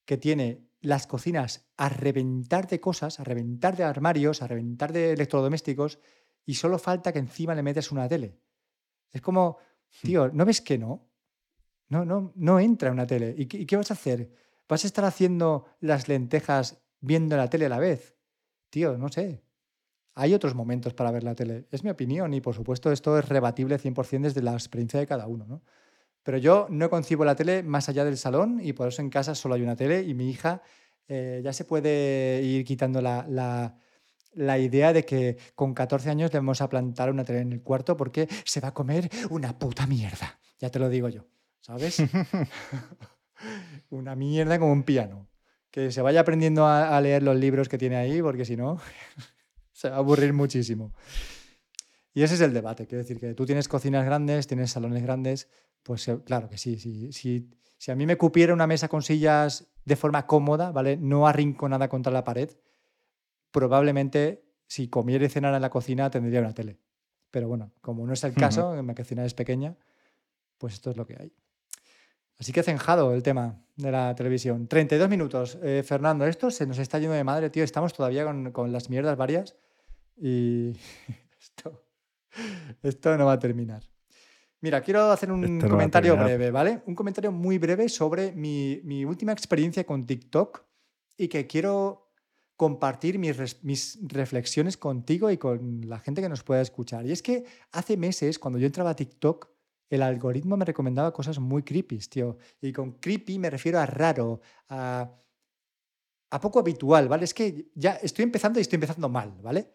que 0.06 0.18
tiene 0.18 0.66
las 0.82 1.08
cocinas 1.08 1.68
a 1.78 1.90
reventar 1.90 2.68
de 2.68 2.80
cosas, 2.80 3.20
a 3.20 3.24
reventar 3.24 3.76
de 3.76 3.84
armarios, 3.84 4.42
a 4.42 4.48
reventar 4.48 4.94
de 4.94 5.14
electrodomésticos 5.14 6.00
y 6.46 6.56
solo 6.56 6.78
falta 6.78 7.12
que 7.12 7.20
encima 7.20 7.56
le 7.56 7.64
metes 7.64 7.92
una 7.92 8.08
tele. 8.08 8.40
Es 9.12 9.22
como, 9.22 9.58
hmm. 10.04 10.08
tío, 10.08 10.30
¿no 10.32 10.46
ves 10.46 10.62
que 10.62 10.78
no? 10.78 11.10
No, 11.88 12.06
no, 12.06 12.34
no 12.36 12.60
entra 12.60 12.90
en 12.90 12.94
una 12.94 13.08
tele. 13.08 13.34
¿Y 13.38 13.46
qué, 13.46 13.78
vas 13.78 13.92
a 13.92 13.96
hacer? 13.96 14.32
¿Vas 14.68 14.84
a 14.84 14.88
estar 14.88 15.06
haciendo 15.06 15.66
las 15.80 16.08
lentejas 16.08 16.82
viendo 17.00 17.38
la 17.38 17.50
tele 17.50 17.66
a 17.66 17.70
la 17.70 17.80
vez? 17.80 18.16
Tío, 18.70 18.98
no 18.98 19.10
sé. 19.10 19.44
Hay 20.16 20.34
otros 20.34 20.56
momentos 20.56 20.94
para 20.94 21.12
ver 21.12 21.24
la 21.24 21.36
tele. 21.36 21.68
Es 21.72 21.84
mi 21.84 21.90
opinión 21.90 22.34
y 22.34 22.42
por 22.42 22.56
supuesto 22.56 22.92
esto 22.92 23.18
es 23.20 23.28
rebatible 23.28 23.80
100% 23.80 24.22
desde 24.22 24.42
la 24.42 24.54
experiencia 24.54 25.00
de 25.00 25.08
cada 25.08 25.28
uno. 25.28 25.46
¿no? 25.46 25.62
Pero 26.26 26.38
yo 26.38 26.68
no 26.70 26.90
concibo 26.90 27.24
la 27.24 27.36
tele 27.36 27.64
más 27.64 27.88
allá 27.88 28.04
del 28.04 28.18
salón 28.18 28.60
y 28.62 28.74
por 28.74 28.90
eso 28.90 29.02
en 29.02 29.10
casa 29.10 29.34
solo 29.34 29.56
hay 29.56 29.62
una 29.62 29.78
tele 29.78 30.02
y 30.04 30.14
mi 30.14 30.30
hija 30.30 30.62
eh, 31.08 31.40
ya 31.42 31.54
se 31.54 31.64
puede 31.64 32.42
ir 32.44 32.66
quitando 32.66 33.02
la, 33.02 33.26
la, 33.30 33.78
la, 34.34 34.60
idea 34.60 34.92
de 34.92 35.06
que 35.06 35.38
con 35.56 35.74
14 35.74 36.10
años 36.10 36.32
debemos 36.32 36.60
a 36.60 36.68
plantar 36.68 37.10
una 37.10 37.24
tele 37.24 37.40
en 37.40 37.54
el 37.54 37.62
cuarto 37.62 37.96
porque 37.96 38.28
se 38.44 38.60
va 38.60 38.70
a 38.70 38.74
comer 38.74 39.10
una 39.30 39.58
puta 39.58 39.88
mierda. 39.88 40.38
Ya 40.60 40.70
te 40.70 40.80
lo 40.80 40.90
digo 40.90 41.08
yo. 41.08 41.26
¿sabes? 41.66 41.98
Una 43.90 44.16
mierda 44.16 44.60
como 44.60 44.72
un 44.72 44.84
piano. 44.84 45.28
Que 45.72 45.92
se 45.92 46.02
vaya 46.02 46.22
aprendiendo 46.22 46.66
a, 46.68 47.00
leer 47.02 47.24
los 47.24 47.36
libros 47.36 47.68
que 47.68 47.78
tiene 47.78 47.98
ahí, 47.98 48.22
porque 48.22 48.46
si 48.46 48.56
no, 48.56 48.80
se 49.74 49.90
va 49.90 49.96
a 49.96 50.00
aburrir 50.00 50.32
muchísimo. 50.32 50.94
Y 52.16 52.24
ese 52.24 52.34
es 52.34 52.42
el 52.42 52.54
debate. 52.54 52.88
Quiero 52.88 53.04
decir 53.04 53.20
que 53.20 53.36
tú 53.36 53.46
tienes 53.46 53.68
cocinas 53.68 54.06
grandes, 54.06 54.48
tienes 54.48 54.72
salones 54.72 55.04
grandes, 55.04 55.48
pues 55.84 56.08
eh, 56.08 56.18
claro 56.26 56.50
que 56.50 56.58
sí. 56.58 56.80
sí, 56.80 57.52
si 57.78 57.92
a 57.92 57.96
mí 57.96 58.08
me 58.08 58.18
cupiera 58.18 58.54
una 58.54 58.66
mesa 58.66 58.88
con 58.88 59.04
sillas 59.04 59.68
de 59.84 59.96
forma 59.96 60.26
cómoda, 60.26 60.72
¿vale? 60.72 60.98
No 60.98 61.28
arrinconada 61.28 61.90
contra 61.90 62.12
la 62.12 62.24
pared, 62.24 62.50
probablemente 63.52 64.46
si 64.66 64.88
comiera 64.88 65.26
y 65.26 65.30
cenara 65.30 65.58
en 65.58 65.62
la 65.62 65.70
cocina 65.70 66.10
tendría 66.10 66.40
una 66.40 66.54
tele. 66.54 66.80
Pero 67.32 67.48
bueno, 67.48 67.74
como 67.82 68.08
no 68.08 68.14
es 68.14 68.24
el 68.24 68.34
caso, 68.34 68.82
mi 68.82 68.96
cocina 68.96 69.26
es 69.26 69.34
pequeña, 69.34 69.76
pues 70.58 70.76
esto 70.76 70.92
es 70.92 70.98
lo 70.98 71.06
que 71.06 71.18
hay. 71.20 71.34
Así 72.38 72.52
que 72.52 72.64
cenjado 72.64 73.14
el 73.14 73.24
tema 73.24 73.62
de 73.76 73.92
la 73.92 74.16
televisión. 74.16 74.68
32 74.68 75.10
minutos. 75.10 75.58
Eh, 75.62 75.84
Fernando, 75.86 76.26
esto 76.26 76.52
se 76.52 76.66
nos 76.66 76.80
está 76.80 77.00
yendo 77.00 77.14
de 77.14 77.24
madre, 77.24 77.50
tío. 77.50 77.64
Estamos 77.64 77.94
todavía 77.94 78.26
con, 78.52 78.72
las 78.72 78.90
mierdas 78.90 79.18
varias 79.18 79.56
y 80.18 80.74
esto, 81.40 81.85
no 83.18 83.26
va 83.26 83.34
a 83.34 83.40
terminar. 83.40 83.84
Mira, 84.62 84.82
quiero 84.82 85.12
hacer 85.12 85.32
un 85.32 85.60
comentario 85.60 86.18
breve, 86.18 86.50
¿vale? 86.50 86.82
Un 86.88 86.96
comentario 86.96 87.32
muy 87.32 87.58
breve 87.58 87.88
sobre 87.88 88.32
mi, 88.32 89.06
última 89.06 89.32
experiencia 89.32 89.84
con 89.84 90.06
TikTok 90.06 90.64
y 91.18 91.28
que 91.28 91.46
quiero 91.46 92.12
compartir 92.56 93.20
mis, 93.20 93.64
mis, 93.64 94.00
reflexiones 94.08 94.78
contigo 94.78 95.30
y 95.30 95.38
con 95.38 95.82
la 95.88 96.00
gente 96.00 96.22
que 96.22 96.30
nos 96.30 96.44
pueda 96.44 96.62
escuchar. 96.62 97.06
Y 97.06 97.12
es 97.12 97.22
que 97.22 97.46
hace 97.74 97.96
meses, 97.96 98.40
cuando 98.40 98.58
yo 98.58 98.66
entraba 98.66 98.92
a 98.92 98.96
TikTok, 98.96 99.50
el 99.90 100.02
algoritmo 100.02 100.58
me 100.58 100.66
recomendaba 100.66 101.14
cosas 101.14 101.38
muy 101.38 101.62
creepy, 101.62 102.00
tío. 102.00 102.38
Y 102.60 102.74
con 102.74 102.94
creepy 102.94 103.38
me 103.38 103.50
refiero 103.50 103.80
a 103.80 103.86
raro, 103.86 104.42
a, 104.70 105.12
a 106.32 106.42
poco 106.42 106.60
habitual, 106.60 107.08
¿vale? 107.08 107.26
Es 107.26 107.34
que 107.34 107.72
ya 107.76 107.98
estoy 107.98 108.24
empezando 108.24 108.58
y 108.60 108.64
estoy 108.64 108.78
empezando 108.78 109.10
mal, 109.10 109.38
¿vale? 109.44 109.72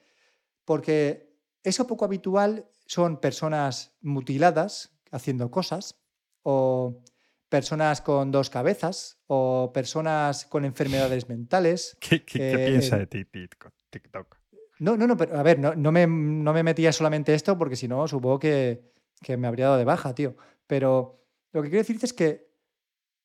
Porque 0.65 1.30
eso 1.63 1.87
poco 1.87 2.05
habitual 2.05 2.67
son 2.87 3.21
personas 3.21 3.95
mutiladas 4.01 4.97
haciendo 5.11 5.51
cosas, 5.51 6.01
o 6.43 7.03
personas 7.49 8.01
con 8.01 8.31
dos 8.31 8.51
cabezas, 8.51 9.19
o 9.27 9.73
personas 9.73 10.47
con 10.47 10.65
enfermedades 10.65 11.29
mentales. 11.29 11.97
¿Qué, 12.01 12.21
piensa 12.21 12.99
de 12.99 13.07
TikTok? 13.07 14.37
No, 14.79 14.97
no, 14.97 15.07
no, 15.07 15.17
pero 15.17 15.39
a 15.39 15.43
ver, 15.43 15.59
no, 15.59 15.75
no, 15.75 15.93
me, 15.93 16.07
no 16.07 16.53
me 16.53 16.63
metía 16.63 16.93
solamente 16.93 17.35
esto 17.35 17.59
porque 17.59 17.77
si 17.77 17.87
no, 17.87 18.09
supongo 18.09 18.39
que 18.39 18.91
que 19.21 19.37
me 19.37 19.47
habría 19.47 19.67
dado 19.67 19.79
de 19.79 19.85
baja, 19.85 20.15
tío. 20.15 20.37
Pero 20.67 21.23
lo 21.53 21.63
que 21.63 21.69
quiero 21.69 21.83
decirte 21.83 22.07
es 22.07 22.13
que 22.13 22.51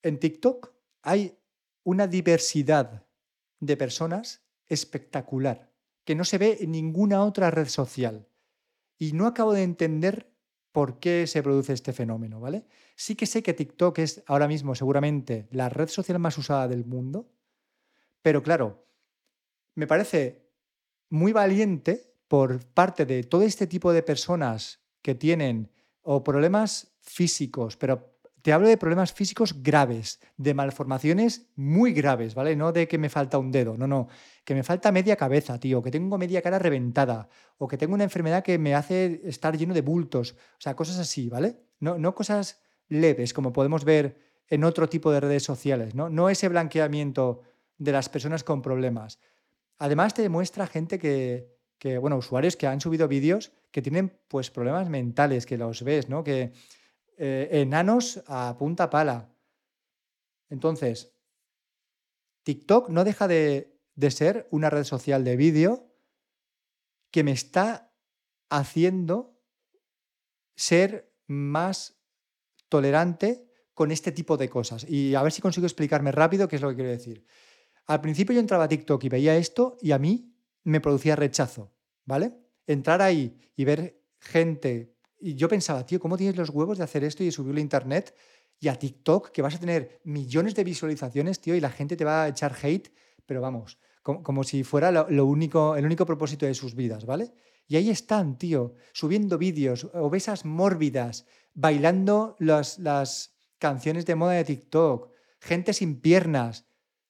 en 0.04 0.20
TikTok 0.20 0.74
hay 1.02 1.40
una 1.84 2.08
diversidad 2.08 3.06
de 3.60 3.78
personas 3.78 4.46
espectacular 4.68 5.72
que 6.06 6.16
no 6.16 6.24
se 6.24 6.38
ve 6.38 6.60
en 6.62 6.72
ninguna 6.72 7.24
otra 7.24 7.52
red 7.52 7.68
social. 7.68 8.28
Y 8.98 9.12
no 9.12 9.28
acabo 9.28 9.54
de 9.54 9.64
entender 9.64 10.32
por 10.72 11.00
qué 11.00 11.28
se 11.28 11.44
produce 11.44 11.74
este 11.74 11.94
fenómeno, 11.94 12.40
¿vale? 12.40 12.66
Sí 12.96 13.16
que 13.16 13.26
sé 13.26 13.44
que 13.44 13.54
TikTok 13.54 14.00
es 14.00 14.24
ahora 14.28 14.48
mismo 14.48 14.76
seguramente 14.76 15.48
la 15.52 15.70
red 15.70 15.90
social 15.90 16.20
más 16.20 16.38
usada 16.38 16.68
del 16.68 16.86
mundo, 16.86 17.30
pero 18.22 18.42
claro, 18.42 18.86
me 19.74 19.88
parece 19.88 20.50
muy 21.10 21.32
valiente 21.32 22.14
por 22.28 22.66
parte 22.66 23.06
de 23.06 23.24
todo 23.24 23.44
este 23.44 23.68
tipo 23.68 23.94
de 23.94 24.04
personas 24.04 24.82
que 25.02 25.16
tienen 25.16 25.72
o 26.02 26.24
problemas 26.24 26.96
físicos, 27.02 27.78
pero 27.78 28.15
te 28.46 28.54
hablo 28.54 28.68
de 28.68 28.78
problemas 28.78 29.12
físicos 29.12 29.64
graves, 29.64 30.20
de 30.38 30.54
malformaciones 30.54 31.50
muy 31.56 31.94
graves, 31.94 32.36
¿vale? 32.36 32.56
No 32.56 32.72
de 32.72 32.88
que 32.88 33.00
me 33.00 33.10
falta 33.10 33.40
un 33.40 33.52
dedo, 33.52 33.76
no, 33.76 33.88
no, 33.88 34.08
que 34.44 34.54
me 34.54 34.62
falta 34.62 34.92
media 34.92 35.16
cabeza, 35.16 35.60
tío, 35.60 35.82
que 35.82 35.90
tengo 35.90 36.16
media 36.20 36.44
cara 36.44 36.60
reventada, 36.60 37.28
o 37.58 37.68
que 37.68 37.76
tengo 37.76 37.96
una 37.96 38.04
enfermedad 38.04 38.44
que 38.44 38.60
me 38.60 38.76
hace 38.76 39.20
estar 39.24 39.58
lleno 39.58 39.74
de 39.74 39.82
bultos, 39.82 40.34
o 40.34 40.62
sea, 40.62 40.76
cosas 40.76 41.00
así, 41.00 41.28
¿vale? 41.28 41.58
No, 41.80 41.98
no 41.98 42.14
cosas 42.14 42.62
leves, 42.88 43.34
como 43.34 43.52
podemos 43.52 43.84
ver 43.84 44.20
en 44.48 44.64
otro 44.64 44.88
tipo 44.88 45.12
de 45.12 45.22
redes 45.22 45.42
sociales, 45.42 45.96
¿no? 45.96 46.12
No 46.12 46.30
ese 46.30 46.48
blanqueamiento 46.48 47.42
de 47.80 47.94
las 47.94 48.10
personas 48.10 48.44
con 48.44 48.62
problemas. 48.62 49.18
Además, 49.80 50.14
te 50.14 50.22
demuestra 50.22 50.68
gente 50.68 51.00
que, 51.00 51.50
bueno, 51.98 52.18
usuarios 52.18 52.56
que 52.56 52.68
han 52.68 52.80
subido 52.80 53.08
vídeos 53.08 53.54
que 53.72 53.82
tienen 53.82 54.20
pues 54.28 54.52
problemas 54.52 54.88
mentales, 54.88 55.48
que 55.48 55.58
los 55.58 55.82
ves, 55.82 56.10
¿no? 56.10 56.24
Que 56.24 56.54
eh, 57.18 57.50
enanos 57.52 58.24
a 58.28 58.56
punta 58.58 58.90
pala. 58.90 59.34
Entonces, 60.50 61.14
TikTok 62.44 62.90
no 62.90 63.04
deja 63.04 63.28
de, 63.28 63.80
de 63.96 64.12
ser 64.12 64.48
una 64.52 64.70
red 64.70 64.84
social 64.84 65.24
de 65.24 65.36
vídeo 65.36 65.92
que 67.12 67.24
me 67.24 67.32
está 67.32 67.92
haciendo 68.50 69.40
ser 70.56 71.14
más 71.28 71.98
tolerante 72.70 73.50
con 73.74 73.92
este 73.92 74.12
tipo 74.12 74.38
de 74.38 74.50
cosas. 74.50 74.86
Y 74.90 75.16
a 75.16 75.24
ver 75.24 75.32
si 75.32 75.42
consigo 75.42 75.66
explicarme 75.66 76.12
rápido 76.12 76.48
qué 76.48 76.56
es 76.56 76.62
lo 76.62 76.70
que 76.70 76.76
quiero 76.76 76.92
decir. 76.92 77.26
Al 77.88 78.02
principio 78.02 78.34
yo 78.34 78.40
entraba 78.40 78.64
a 78.64 78.68
TikTok 78.68 79.04
y 79.04 79.10
veía 79.10 79.36
esto 79.38 79.78
y 79.82 79.92
a 79.92 80.00
mí 80.00 80.34
me 80.64 80.82
producía 80.82 81.16
rechazo, 81.16 81.74
¿vale? 82.06 82.34
Entrar 82.66 83.02
ahí 83.02 83.38
y 83.56 83.66
ver 83.66 84.02
gente 84.18 84.95
y 85.20 85.36
yo 85.36 85.48
pensaba, 85.48 85.86
tío, 85.86 86.00
¿cómo 86.00 86.18
tienes 86.18 86.36
los 86.36 86.50
huevos 86.50 86.78
de 86.78 86.84
hacer 86.84 87.04
esto 87.04 87.24
y 87.24 87.32
subirlo 87.32 87.58
a 87.58 87.62
internet 87.62 88.16
y 88.60 88.68
a 88.68 88.78
TikTok 88.78 89.32
que 89.32 89.42
vas 89.42 89.56
a 89.56 89.60
tener 89.60 90.02
millones 90.04 90.56
de 90.56 90.64
visualizaciones, 90.64 91.40
tío, 91.40 91.56
y 91.56 91.60
la 91.60 91.70
gente 91.70 91.96
te 91.96 92.06
va 92.06 92.24
a 92.24 92.28
echar 92.30 92.56
hate, 92.62 92.92
pero 93.26 93.42
vamos, 93.42 93.80
como, 94.02 94.44
si 94.44 94.64
fuera 94.64 94.92
lo, 94.92 95.26
único, 95.26 95.76
el 95.76 95.86
único 95.86 96.06
propósito 96.06 96.46
de 96.46 96.54
sus 96.54 96.76
vidas, 96.76 97.06
¿vale? 97.06 97.34
Y 97.68 97.76
ahí 97.76 97.90
están, 97.90 98.38
tío, 98.38 98.76
subiendo 98.94 99.38
vídeos, 99.38 99.90
obesas 99.94 100.46
mórbidas, 100.46 101.26
bailando 101.54 102.36
las, 102.40 102.78
las 102.78 103.36
canciones 103.58 104.06
de 104.06 104.16
moda 104.16 104.34
de 104.34 104.44
TikTok, 104.44 105.10
gente 105.40 105.74
sin 105.74 106.00
piernas, 106.00 106.68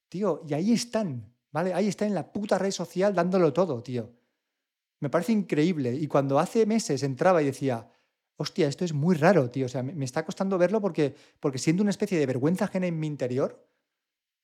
tío, 0.07 0.41
y 0.47 0.53
ahí 0.53 0.71
están, 0.71 1.33
¿vale? 1.51 1.73
Ahí 1.73 1.89
están 1.89 2.07
en 2.07 2.15
la 2.15 2.31
puta 2.31 2.57
red 2.57 2.71
social 2.71 3.13
dándolo 3.13 3.51
todo, 3.51 3.83
tío. 3.83 4.13
Me 5.01 5.09
parece 5.09 5.33
increíble. 5.33 5.93
Y 5.93 6.07
cuando 6.07 6.39
hace 6.39 6.65
meses 6.65 7.03
entraba 7.03 7.41
y 7.41 7.45
decía, 7.45 7.89
hostia, 8.37 8.67
esto 8.67 8.85
es 8.85 8.93
muy 8.93 9.15
raro, 9.15 9.49
tío. 9.49 9.65
O 9.65 9.69
sea, 9.69 9.83
me, 9.83 10.05
está 10.05 10.25
costando 10.25 10.57
verlo 10.57 10.81
porque, 10.81 11.15
porque 11.39 11.57
siento 11.57 11.81
una 11.81 11.91
especie 11.91 12.19
de 12.19 12.25
vergüenza 12.25 12.65
ajena 12.65 12.87
en 12.87 12.99
mi 12.99 13.07
interior 13.07 13.67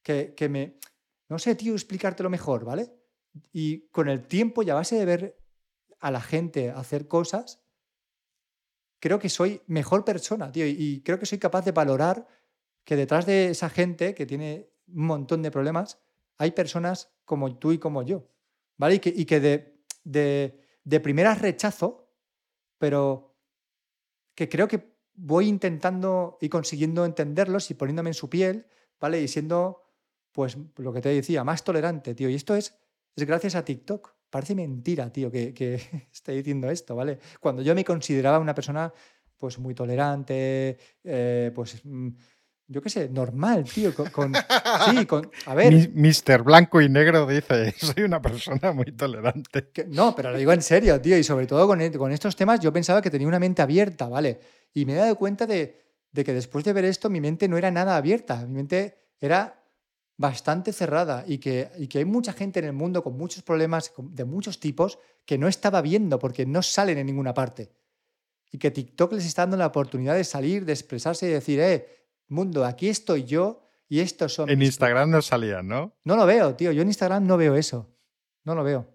que, 0.03 0.33
que 0.35 0.49
me... 0.49 0.77
No 1.29 1.39
sé, 1.39 1.55
tío, 1.55 1.73
explicártelo 1.73 2.29
mejor, 2.29 2.65
¿vale? 2.65 2.91
Y 3.53 3.87
con 3.89 4.09
el 4.09 4.27
tiempo 4.27 4.63
y 4.63 4.69
a 4.69 4.75
base 4.75 4.97
de 4.97 5.05
ver 5.05 5.37
a 5.99 6.11
la 6.11 6.21
gente 6.21 6.71
hacer 6.71 7.07
cosas, 7.07 7.63
creo 8.99 9.19
que 9.19 9.29
soy 9.29 9.61
mejor 9.67 10.03
persona, 10.03 10.51
tío. 10.51 10.65
Y 10.65 11.01
creo 11.03 11.19
que 11.19 11.25
soy 11.25 11.37
capaz 11.37 11.63
de 11.63 11.71
valorar 11.71 12.27
que 12.83 12.95
detrás 12.95 13.25
de 13.25 13.49
esa 13.49 13.69
gente 13.69 14.13
que 14.13 14.25
tiene 14.25 14.69
un 14.87 15.05
montón 15.05 15.41
de 15.41 15.51
problemas, 15.51 15.99
hay 16.37 16.51
personas 16.51 17.13
como 17.23 17.57
tú 17.57 17.71
y 17.71 17.77
como 17.77 18.03
yo, 18.03 18.27
¿vale? 18.77 18.95
Y 18.95 18.99
que, 18.99 19.13
y 19.15 19.25
que 19.25 19.39
de, 19.39 19.83
de, 20.03 20.59
de 20.83 20.99
primeras 20.99 21.39
rechazo, 21.39 22.09
pero 22.77 23.30
que 24.41 24.49
creo 24.49 24.67
que 24.67 24.95
voy 25.13 25.47
intentando 25.47 26.39
y 26.41 26.49
consiguiendo 26.49 27.05
entenderlos 27.05 27.69
y 27.69 27.75
poniéndome 27.75 28.09
en 28.09 28.15
su 28.15 28.27
piel, 28.27 28.65
¿vale? 28.99 29.21
Y 29.21 29.27
siendo, 29.27 29.83
pues, 30.31 30.57
lo 30.77 30.91
que 30.91 30.99
te 30.99 31.09
decía, 31.09 31.43
más 31.43 31.63
tolerante, 31.63 32.15
tío. 32.15 32.27
Y 32.27 32.33
esto 32.33 32.55
es, 32.55 32.73
es 33.15 33.27
gracias 33.27 33.53
a 33.53 33.63
TikTok. 33.63 34.15
Parece 34.31 34.55
mentira, 34.55 35.13
tío, 35.13 35.29
que, 35.29 35.53
que 35.53 35.75
esté 36.11 36.31
diciendo 36.31 36.71
esto, 36.71 36.95
¿vale? 36.95 37.19
Cuando 37.39 37.61
yo 37.61 37.75
me 37.75 37.85
consideraba 37.85 38.39
una 38.39 38.55
persona, 38.55 38.91
pues, 39.37 39.59
muy 39.59 39.75
tolerante, 39.75 40.79
eh, 41.03 41.51
pues 41.53 41.85
mm, 41.85 42.09
yo 42.71 42.81
qué 42.81 42.89
sé, 42.89 43.09
normal, 43.09 43.65
tío. 43.65 43.93
Con, 43.93 44.33
sí, 44.89 45.05
con. 45.05 45.29
A 45.45 45.53
ver. 45.53 45.89
Mister 45.93 46.41
Blanco 46.41 46.81
y 46.81 46.87
Negro 46.87 47.27
dice: 47.27 47.73
Soy 47.77 48.03
una 48.03 48.21
persona 48.21 48.71
muy 48.71 48.85
tolerante. 48.85 49.71
no, 49.89 50.15
pero 50.15 50.31
lo 50.31 50.37
digo 50.37 50.53
en 50.53 50.61
serio, 50.61 50.99
tío. 51.01 51.17
Y 51.17 51.23
sobre 51.23 51.47
todo 51.47 51.67
con, 51.67 51.81
e, 51.81 51.91
con, 51.91 52.11
estos 52.13 52.35
temas, 52.35 52.61
yo 52.61 52.71
pensaba 52.71 53.01
que 53.01 53.09
tenía 53.09 53.27
una 53.27 53.39
mente 53.39 53.61
abierta, 53.61 54.07
¿vale? 54.07 54.39
Y 54.73 54.85
me 54.85 54.93
he 54.93 54.95
dado 54.95 55.15
cuenta 55.17 55.45
de, 55.45 55.81
de, 56.11 56.23
que 56.23 56.33
después 56.33 56.63
de 56.63 56.71
ver 56.71 56.85
esto, 56.85 57.09
mi 57.09 57.19
mente 57.19 57.49
no 57.49 57.57
era 57.57 57.71
nada 57.71 57.97
abierta. 57.97 58.45
Mi 58.47 58.53
mente 58.53 58.95
era 59.19 59.61
bastante 60.15 60.71
cerrada 60.71 61.25
y 61.27 61.39
que, 61.39 61.71
y 61.77 61.87
que 61.87 61.97
hay 61.97 62.05
mucha 62.05 62.31
gente 62.31 62.59
en 62.59 62.65
el 62.65 62.73
mundo 62.73 63.03
con 63.03 63.17
muchos 63.17 63.43
problemas 63.43 63.91
de 63.97 64.23
muchos 64.23 64.59
tipos 64.59 64.97
que 65.25 65.37
no 65.37 65.49
estaba 65.49 65.81
viendo 65.81 66.19
porque 66.19 66.45
no 66.45 66.61
salen 66.61 66.99
en 66.99 67.07
ninguna 67.07 67.33
parte. 67.33 67.71
Y 68.49 68.59
que 68.59 68.71
TikTok 68.71 69.13
les 69.13 69.25
está 69.25 69.41
dando 69.41 69.57
la 69.57 69.67
oportunidad 69.67 70.15
de 70.15 70.23
salir, 70.23 70.63
de 70.63 70.73
expresarse 70.73 71.27
y 71.27 71.31
decir, 71.31 71.59
eh 71.59 72.00
mundo, 72.31 72.65
aquí 72.65 72.89
estoy 72.89 73.23
yo 73.25 73.61
y 73.87 73.99
estos 73.99 74.33
son... 74.33 74.49
En 74.49 74.61
Instagram 74.61 75.09
no 75.09 75.21
salían, 75.21 75.67
¿no? 75.67 75.93
No 76.03 76.15
lo 76.15 76.25
veo, 76.25 76.55
tío. 76.55 76.71
Yo 76.71 76.81
en 76.81 76.87
Instagram 76.87 77.27
no 77.27 77.37
veo 77.37 77.55
eso. 77.55 77.93
No 78.43 78.55
lo 78.55 78.63
veo. 78.63 78.87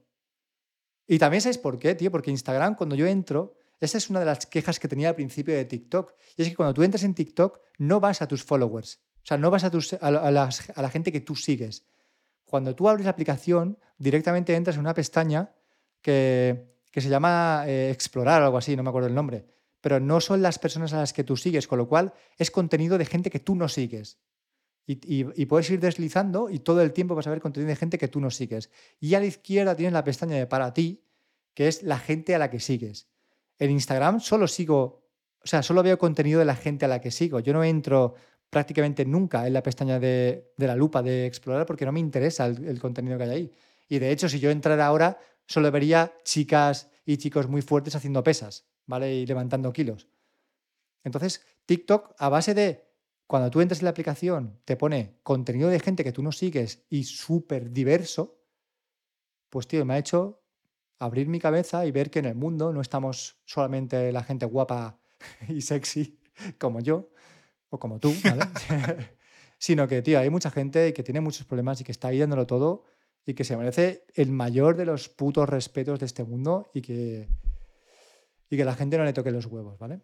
Y 1.07 1.19
también 1.19 1.41
sabes 1.41 1.59
por 1.59 1.79
qué, 1.79 1.95
tío. 1.95 2.11
Porque 2.11 2.31
Instagram, 2.31 2.75
cuando 2.75 2.97
yo 2.97 3.07
entro, 3.07 3.57
esa 3.79 3.99
es 3.99 4.11
una 4.11 4.21
de 4.21 4.27
las 4.27 4.47
quejas 4.47 4.81
que 4.81 4.89
tenía 4.89 5.11
al 5.11 5.15
principio 5.15 5.55
de 5.55 5.65
TikTok. 5.65 6.15
Y 6.37 6.43
es 6.43 6.49
que 6.49 6.57
cuando 6.57 6.75
tú 6.75 6.83
entras 6.83 7.05
en 7.05 7.15
TikTok, 7.15 7.61
no 7.79 8.01
vas 8.01 8.23
a 8.23 8.29
tus 8.29 8.43
followers. 8.43 9.01
O 9.23 9.27
sea, 9.27 9.37
no 9.37 9.51
vas 9.51 9.65
a, 9.65 9.71
tus, 9.71 9.93
a, 9.93 10.11
la 10.11 10.91
gente 10.91 11.13
que 11.13 11.21
tú 11.21 11.37
sigues. 11.37 11.87
Cuando 12.45 12.75
tú 12.75 12.89
abres 12.89 13.05
la 13.05 13.11
aplicación, 13.11 13.79
directamente 13.99 14.55
entras 14.55 14.77
en 14.77 14.81
una 14.81 14.95
pestaña 14.95 15.53
que, 16.01 16.73
se 16.93 17.09
llama 17.09 17.65
eh, 17.67 17.91
Explorar 17.91 18.41
o 18.43 18.47
algo 18.47 18.59
así, 18.59 18.77
no 18.77 18.83
me 18.83 18.89
acuerdo 18.89 19.09
el 19.09 19.15
nombre 19.15 19.56
pero 19.87 20.01
no 20.01 20.21
son 20.21 20.43
las 20.43 20.59
personas 20.59 20.93
a 20.95 20.97
las 20.97 21.13
que 21.13 21.23
tú 21.23 21.37
sigues, 21.37 21.69
con 21.69 21.79
lo 21.79 21.87
cual 21.87 22.13
es 22.39 22.51
contenido 22.51 22.99
de 22.99 23.05
gente 23.05 23.31
que 23.31 23.39
tú 23.39 23.55
no 23.55 23.69
sigues. 23.69 24.19
Y, 24.85 25.47
puedes 25.47 25.71
ir 25.71 25.79
deslizando 25.79 26.51
y 26.51 26.59
todo 26.59 26.83
el 26.83 26.93
tiempo 26.93 27.15
vas 27.15 27.29
a 27.29 27.31
ver 27.31 27.41
contenido 27.41 27.69
de 27.69 27.77
gente 27.77 27.97
que 27.97 28.09
tú 28.09 28.19
no 28.19 28.33
sigues. 28.33 28.69
Y 28.99 29.15
a 29.15 29.21
la 29.21 29.27
izquierda 29.27 29.77
tienes 29.77 29.93
la 29.93 30.03
pestaña 30.03 30.35
de 30.35 30.49
para 30.49 30.75
ti, 30.75 31.05
que 31.55 31.69
es 31.69 31.85
la 31.85 32.01
gente 32.01 32.35
a 32.35 32.41
la 32.41 32.51
que 32.51 32.59
sigues. 32.59 33.07
En 33.61 33.71
Instagram 33.71 34.19
solo 34.19 34.49
sigo, 34.49 35.07
o 35.41 35.47
sea, 35.47 35.63
solo 35.63 35.85
veo 35.85 35.99
contenido 35.99 36.41
de 36.41 36.47
la 36.47 36.57
gente 36.57 36.85
a 36.85 36.89
la 36.89 37.01
que 37.01 37.13
sigo. 37.13 37.39
Yo 37.39 37.53
no 37.53 37.63
entro 37.63 38.17
prácticamente 38.51 39.05
nunca 39.05 39.47
en 39.47 39.53
la 39.53 39.63
pestaña 39.63 40.01
de, 40.01 40.53
la 40.57 40.75
lupa 40.75 41.01
de 41.01 41.27
explorar 41.27 41.65
porque 41.65 41.85
no 41.85 41.93
me 41.93 42.01
interesa 42.01 42.47
el, 42.47 42.65
el, 42.65 42.81
contenido 42.81 43.19
que 43.19 43.23
hay 43.23 43.31
ahí. 43.31 43.53
Y 43.89 44.01
de 44.01 44.11
hecho, 44.11 44.29
si 44.29 44.41
yo 44.41 44.51
entrara 44.51 44.85
ahora, 44.85 45.17
solo 45.47 45.71
vería 45.71 46.13
chicas 46.25 46.91
y 47.05 47.19
chicos 47.19 47.47
muy 47.47 47.63
fuertes 47.63 47.95
haciendo 47.95 48.25
pesas. 48.25 48.67
¿Vale? 48.87 49.15
Y 49.15 49.27
levantando 49.27 49.73
kilos. 49.73 50.09
Entonces, 51.05 51.45
TikTok, 51.67 52.15
a 52.19 52.29
base 52.29 52.55
de 52.55 52.87
cuando 53.27 53.51
tú 53.51 53.61
entras 53.61 53.81
en 53.81 53.85
la 53.85 53.91
aplicación, 53.91 54.61
te 54.65 54.77
pone 54.77 55.19
contenido 55.23 55.69
de 55.69 55.81
gente 55.81 56.05
que 56.05 56.13
tú 56.13 56.23
no 56.23 56.33
sigues 56.33 56.85
y 56.89 57.05
súper 57.05 57.71
diverso, 57.73 58.39
pues 59.51 59.67
tío, 59.67 59.85
me 59.85 59.95
ha 59.95 59.99
hecho 59.99 60.43
abrir 60.99 61.29
mi 61.29 61.41
cabeza 61.41 61.87
y 61.87 61.91
ver 61.91 62.11
que 62.11 62.21
en 62.21 62.27
el 62.27 62.35
mundo 62.35 62.73
no 62.73 62.81
estamos 62.81 63.37
solamente 63.45 64.13
la 64.13 64.23
gente 64.23 64.47
guapa 64.47 64.99
y 65.49 65.61
sexy 65.61 66.19
como 66.59 66.81
yo 66.81 67.11
o 67.69 67.79
como 67.79 67.99
tú, 67.99 68.15
¿vale? 68.25 68.45
sino 69.59 69.89
que, 69.89 70.03
tío, 70.03 70.19
hay 70.19 70.31
mucha 70.31 70.51
gente 70.51 70.93
que 70.93 71.03
tiene 71.03 71.21
muchos 71.21 71.47
problemas 71.47 71.81
y 71.81 71.85
que 71.85 71.93
está 71.93 72.09
ahí 72.09 72.19
dándolo 72.19 72.47
todo 72.47 72.85
y 73.25 73.35
que 73.35 73.45
se 73.45 73.57
merece 73.57 74.05
el 74.15 74.31
mayor 74.31 74.77
de 74.77 74.87
los 74.87 75.09
putos 75.09 75.49
respetos 75.49 75.99
de 75.99 76.07
este 76.07 76.23
mundo 76.23 76.71
y 76.73 76.83
que, 76.83 77.29
y 78.51 78.57
que 78.57 78.65
la 78.65 78.75
gente 78.75 78.99
no 78.99 79.05
le 79.05 79.13
toque 79.13 79.31
los 79.31 79.47
huevos, 79.47 79.79
¿vale? 79.79 80.01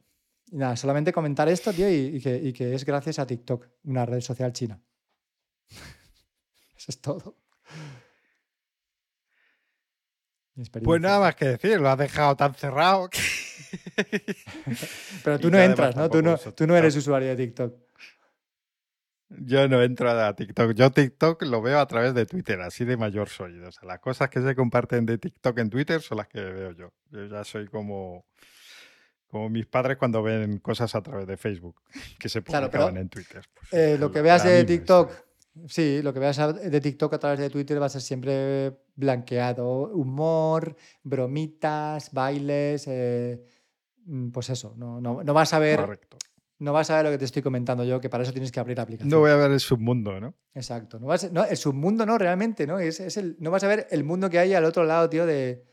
Y 0.51 0.57
nada, 0.57 0.77
solamente 0.77 1.13
comentar 1.13 1.49
esto, 1.49 1.73
tío, 1.73 1.89
y, 1.89 2.21
que, 2.21 2.75
es 2.75 2.85
gracias 2.85 3.19
a 3.19 3.27
TikTok, 3.27 3.69
una 3.85 4.05
red 4.05 4.21
social 4.21 4.53
china. 4.53 4.81
Eso 6.77 6.87
es 6.89 7.01
todo. 7.01 7.37
Pues 10.85 11.01
nada 11.01 11.21
más 11.21 11.35
que 11.35 11.47
decir, 11.47 11.81
lo 11.81 11.89
has 11.89 11.99
dejado 11.99 12.37
tan 12.37 12.55
cerrado. 12.55 13.09
Pero 15.25 15.39
tú 15.39 15.51
no 15.51 15.59
entras, 15.59 15.97
¿no? 15.97 16.11
Tú, 16.11 16.21
¿no? 16.21 16.37
tú 16.37 16.67
no 16.67 16.77
eres 16.77 16.95
usuario 16.95 17.29
de 17.29 17.37
TikTok. 17.37 17.75
Yo 19.41 19.69
no 19.69 19.83
entro 19.83 20.11
a 20.11 20.35
TikTok. 20.35 20.73
Yo 20.73 20.91
TikTok 20.91 21.43
lo 21.43 21.63
veo 21.63 21.79
a 21.79 21.87
través 21.87 22.15
de 22.15 22.27
Twitter, 22.27 22.61
así 22.61 22.85
de 22.85 22.97
mayor 22.97 23.29
soy. 23.29 23.59
O 23.61 23.73
sea, 23.73 23.87
las 23.87 24.01
cosas 24.01 24.29
que 24.29 24.41
se 24.41 24.55
comparten 24.55 25.07
de 25.07 25.19
TikTok 25.19 25.59
en 25.59 25.71
Twitter 25.71 26.01
son 26.01 26.19
las 26.19 26.29
que 26.29 26.41
veo 26.41 26.73
yo. 26.73 26.93
Yo 27.11 27.27
ya 27.27 27.45
soy 27.45 27.67
como, 27.69 28.27
como 29.29 29.49
mis 29.49 29.67
padres 29.67 29.97
cuando 29.97 30.23
ven 30.23 30.59
cosas 30.59 30.95
a 30.95 31.03
través 31.03 31.27
de 31.27 31.37
Facebook, 31.37 31.81
que 32.19 32.29
se 32.29 32.43
publicaban 32.43 32.97
en 32.97 33.09
Twitter. 33.09 33.45
Pues, 33.55 33.73
eh, 33.73 33.99
lo 33.99 34.11
que 34.11 34.23
veas 34.23 34.45
de 34.45 34.65
TikTok, 34.65 35.11
sí, 35.67 36.01
lo 36.03 36.13
que 36.13 36.21
veas 36.21 36.39
de 36.55 36.81
TikTok 36.81 37.15
a 37.15 37.19
través 37.19 37.39
de 37.39 37.51
Twitter 37.51 37.81
va 37.81 37.87
a 37.87 37.91
ser 37.91 38.03
siempre 38.03 38.77
blanqueado. 38.95 39.89
Humor, 39.93 40.77
bromitas, 41.03 42.13
bailes, 42.13 42.87
eh, 42.89 43.43
mm, 44.05 44.31
pues 44.31 44.51
eso, 44.51 44.75
no, 44.77 45.01
no, 45.01 45.23
no 45.23 45.35
vas 45.35 45.53
a 45.55 45.59
ver... 45.59 45.81
Correcto 45.81 46.19
no 46.63 46.73
vas 46.73 46.91
a 46.91 46.97
ver 46.97 47.07
lo 47.07 47.11
que 47.11 47.19
te 47.19 47.25
estoy 47.25 47.43
comentando 47.43 47.83
yo, 47.83 48.01
que 48.01 48.09
para 48.09 48.23
eso 48.23 48.33
tienes 48.33 48.53
que 48.53 48.61
abrir 48.61 48.77
la 48.77 48.85
aplicación. 48.85 49.11
No 49.11 49.19
voy 49.19 49.33
a 49.33 49.37
ver 49.37 49.51
el 49.51 49.59
submundo, 49.59 50.21
¿no? 50.21 50.35
Exacto. 50.55 51.01
No, 51.01 51.09
vas, 51.09 51.31
no 51.33 51.45
el 51.45 51.57
submundo 51.57 52.07
no, 52.07 52.17
realmente, 52.19 52.69
¿no? 52.69 52.79
Es, 52.79 53.01
el, 53.17 53.37
no 53.41 53.51
vas 53.51 53.65
a 53.65 53.67
ver 53.67 53.89
el 53.91 54.05
mundo 54.05 54.31
que 54.31 54.39
hay 54.39 54.55
al 54.55 54.65
otro 54.65 54.85
lado, 54.85 55.11
tío, 55.11 55.27
de, 55.27 55.65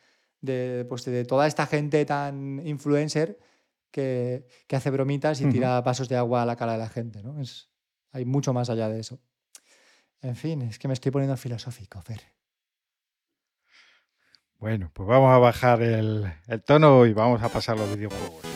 de, 0.42 0.86
pues 0.90 1.06
de 1.06 1.26
toda 1.26 1.46
esta 1.46 1.68
gente 1.68 2.04
tan 2.06 2.66
influencer 2.66 3.38
que, 3.92 4.48
que 4.66 4.76
hace 4.76 4.90
bromitas 4.90 5.42
y 5.42 5.50
tira 5.50 5.80
vasos 5.82 6.10
de 6.10 6.16
agua 6.16 6.42
a 6.42 6.46
la 6.48 6.56
cara 6.56 6.74
de 6.74 6.80
la 6.80 6.90
gente, 6.90 7.22
¿no? 7.22 7.40
Es, 7.40 7.70
hay 8.12 8.26
mucho 8.26 8.52
más 8.52 8.72
allá 8.72 8.90
de 8.90 9.00
eso. 9.00 9.20
En 10.22 10.36
fin, 10.36 10.64
es 10.64 10.80
que 10.80 10.88
me 10.88 10.96
estoy 10.96 11.12
poniendo 11.12 11.38
filosófico, 11.38 12.02
Fer. 12.02 12.22
Bueno, 14.58 14.90
pues 14.92 15.08
vamos 15.08 15.32
a 15.32 15.38
bajar 15.38 15.84
el, 15.84 16.34
el 16.48 16.64
tono 16.64 17.06
y 17.06 17.14
vamos 17.14 17.44
a 17.44 17.50
pasar 17.50 17.78
los 17.78 17.96
videojuegos. 17.96 18.49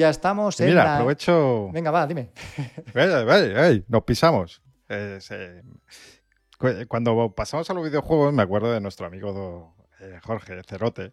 Ya 0.00 0.10
estamos 0.10 0.58
en 0.60 0.68
Mira, 0.70 0.84
la- 0.84 0.94
aprovecho. 0.96 1.70
Venga, 1.72 1.90
va, 1.90 2.06
dime. 2.06 2.30
Vaya, 2.94 3.22
vaya, 3.24 3.54
vaya, 3.54 3.82
nos 3.88 4.02
pisamos. 4.04 4.60
Eh, 4.88 5.18
se- 5.20 5.62
Cuando 6.88 7.32
pasamos 7.34 7.70
a 7.70 7.74
los 7.74 7.84
videojuegos, 7.84 8.34
me 8.34 8.42
acuerdo 8.42 8.72
de 8.72 8.80
nuestro 8.80 9.06
amigo 9.06 9.32
do- 9.32 9.74
eh, 10.00 10.18
Jorge 10.22 10.60
Cerote, 10.66 11.12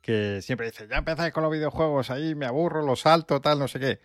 que 0.00 0.42
siempre 0.42 0.66
dice, 0.66 0.86
ya 0.88 0.96
empezáis 0.98 1.32
con 1.32 1.42
los 1.44 1.52
videojuegos, 1.52 2.10
ahí 2.10 2.34
me 2.34 2.46
aburro, 2.46 2.82
los 2.84 3.00
salto, 3.00 3.40
tal, 3.40 3.58
no 3.58 3.68
sé 3.68 3.78
qué. 3.80 4.00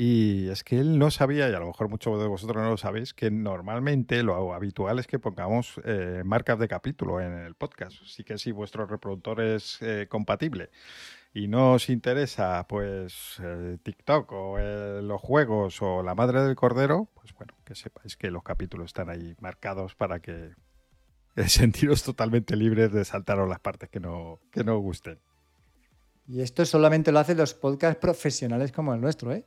Y 0.00 0.48
es 0.50 0.62
que 0.64 0.78
él 0.78 0.98
no 0.98 1.10
sabía, 1.10 1.48
y 1.48 1.54
a 1.54 1.58
lo 1.58 1.66
mejor 1.66 1.88
muchos 1.88 2.20
de 2.20 2.28
vosotros 2.28 2.62
no 2.62 2.70
lo 2.70 2.76
sabéis, 2.76 3.14
que 3.14 3.30
normalmente 3.32 4.22
lo 4.22 4.54
habitual 4.54 4.98
es 5.00 5.06
que 5.08 5.18
pongamos 5.18 5.80
eh, 5.84 6.22
marcas 6.24 6.58
de 6.60 6.68
capítulo 6.68 7.20
en 7.20 7.32
el 7.32 7.54
podcast. 7.56 7.96
Así 8.04 8.22
que 8.22 8.38
si 8.38 8.52
vuestro 8.52 8.86
reproductor 8.86 9.40
es 9.40 9.78
eh, 9.82 10.06
compatible 10.08 10.70
y 11.34 11.48
no 11.48 11.74
os 11.74 11.88
interesa 11.90 12.66
pues 12.68 13.36
eh, 13.42 13.78
TikTok 13.82 14.32
o 14.32 14.58
eh, 14.58 15.00
los 15.02 15.20
juegos 15.20 15.80
o 15.82 16.02
la 16.02 16.14
madre 16.14 16.42
del 16.42 16.56
cordero, 16.56 17.08
pues 17.14 17.32
bueno, 17.34 17.54
que 17.64 17.74
sepáis 17.74 18.16
que 18.16 18.30
los 18.30 18.42
capítulos 18.42 18.86
están 18.86 19.10
ahí 19.10 19.36
marcados 19.40 19.94
para 19.94 20.20
que 20.20 20.52
eh, 21.36 21.48
sentiros 21.48 22.02
totalmente 22.04 22.56
libres 22.56 22.92
de 22.92 23.04
saltaros 23.04 23.48
las 23.48 23.60
partes 23.60 23.90
que 23.90 24.00
no, 24.00 24.40
que 24.52 24.64
no 24.64 24.76
os 24.76 24.82
gusten. 24.82 25.20
Y 26.28 26.42
esto 26.42 26.64
solamente 26.64 27.10
lo 27.10 27.18
hacen 27.18 27.38
los 27.38 27.54
podcasts 27.54 27.98
profesionales 28.00 28.70
como 28.70 28.94
el 28.94 29.00
nuestro, 29.00 29.32
¿eh? 29.32 29.44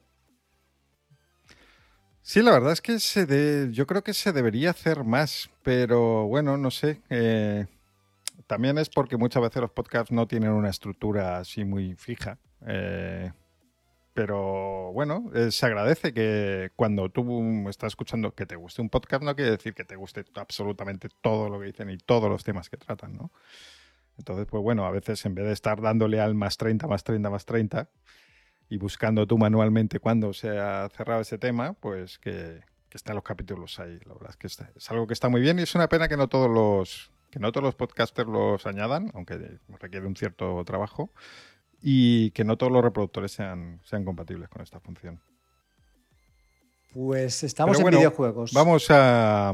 Sí, 2.23 2.41
la 2.41 2.51
verdad 2.51 2.73
es 2.73 2.81
que 2.81 2.99
se 2.99 3.25
de- 3.25 3.69
yo 3.71 3.87
creo 3.87 4.03
que 4.03 4.13
se 4.13 4.31
debería 4.31 4.71
hacer 4.71 5.03
más, 5.03 5.49
pero 5.63 6.27
bueno, 6.27 6.57
no 6.57 6.71
sé. 6.71 7.01
eh, 7.09 7.65
también 8.51 8.77
es 8.77 8.89
porque 8.89 9.15
muchas 9.15 9.41
veces 9.41 9.61
los 9.61 9.71
podcasts 9.71 10.11
no 10.11 10.27
tienen 10.27 10.51
una 10.51 10.69
estructura 10.69 11.37
así 11.37 11.63
muy 11.63 11.95
fija. 11.95 12.37
eh, 12.67 13.31
pero 14.13 14.91
bueno, 14.91 15.31
eh, 15.33 15.51
se 15.51 15.65
agradece 15.65 16.13
que 16.13 16.69
cuando 16.75 17.07
tú 17.07 17.69
estás 17.69 17.93
escuchando 17.93 18.35
que 18.35 18.45
te 18.45 18.57
guste 18.57 18.81
un 18.81 18.89
podcast, 18.89 19.23
no 19.23 19.33
quiere 19.37 19.51
decir 19.51 19.73
que 19.73 19.85
te 19.85 19.95
guste 19.95 20.25
absolutamente 20.35 21.07
todo 21.21 21.47
lo 21.47 21.61
que 21.61 21.67
dicen 21.67 21.89
y 21.91 21.97
todos 21.97 22.29
los 22.29 22.43
temas 22.43 22.69
que 22.69 22.75
tratan, 22.75 23.15
¿no? 23.15 23.31
Entonces, 24.17 24.47
pues 24.47 24.61
bueno, 24.61 24.85
a 24.85 24.91
veces 24.91 25.25
en 25.25 25.33
vez 25.33 25.45
de 25.45 25.53
estar 25.53 25.79
dándole 25.79 26.19
al 26.19 26.35
más 26.35 26.57
30, 26.57 26.87
más 26.87 27.05
30, 27.05 27.29
más 27.29 27.45
30, 27.45 27.89
y 28.67 28.77
buscando 28.77 29.25
tú 29.25 29.37
manualmente 29.37 30.01
cuándo 30.01 30.33
se 30.33 30.59
ha 30.59 30.89
cerrado 30.89 31.21
ese 31.21 31.37
tema, 31.37 31.71
pues 31.71 32.19
que, 32.19 32.59
que 32.89 32.97
están 32.97 33.15
los 33.15 33.23
capítulos 33.23 33.79
ahí. 33.79 33.97
La 34.05 34.13
verdad 34.13 34.31
es 34.31 34.35
que 34.35 34.47
es 34.47 34.91
algo 34.91 35.07
que 35.07 35.13
está 35.13 35.29
muy 35.29 35.39
bien 35.39 35.57
y 35.57 35.61
es 35.61 35.73
una 35.73 35.87
pena 35.87 36.09
que 36.09 36.17
no 36.17 36.27
todos 36.27 36.49
los 36.49 37.13
que 37.31 37.39
no 37.39 37.51
todos 37.51 37.63
los 37.63 37.75
podcasters 37.75 38.29
los 38.29 38.65
añadan, 38.67 39.09
aunque 39.13 39.57
requiere 39.79 40.05
un 40.05 40.15
cierto 40.15 40.63
trabajo, 40.65 41.11
y 41.81 42.31
que 42.31 42.43
no 42.43 42.57
todos 42.57 42.71
los 42.71 42.83
reproductores 42.83 43.31
sean, 43.31 43.79
sean 43.83 44.05
compatibles 44.05 44.49
con 44.49 44.61
esta 44.61 44.79
función. 44.79 45.19
Pues 46.93 47.43
estamos 47.43 47.77
Pero 47.77 47.79
en 47.79 47.83
bueno, 47.83 47.97
videojuegos. 47.99 48.51
Vamos 48.53 48.87
a, 48.89 49.53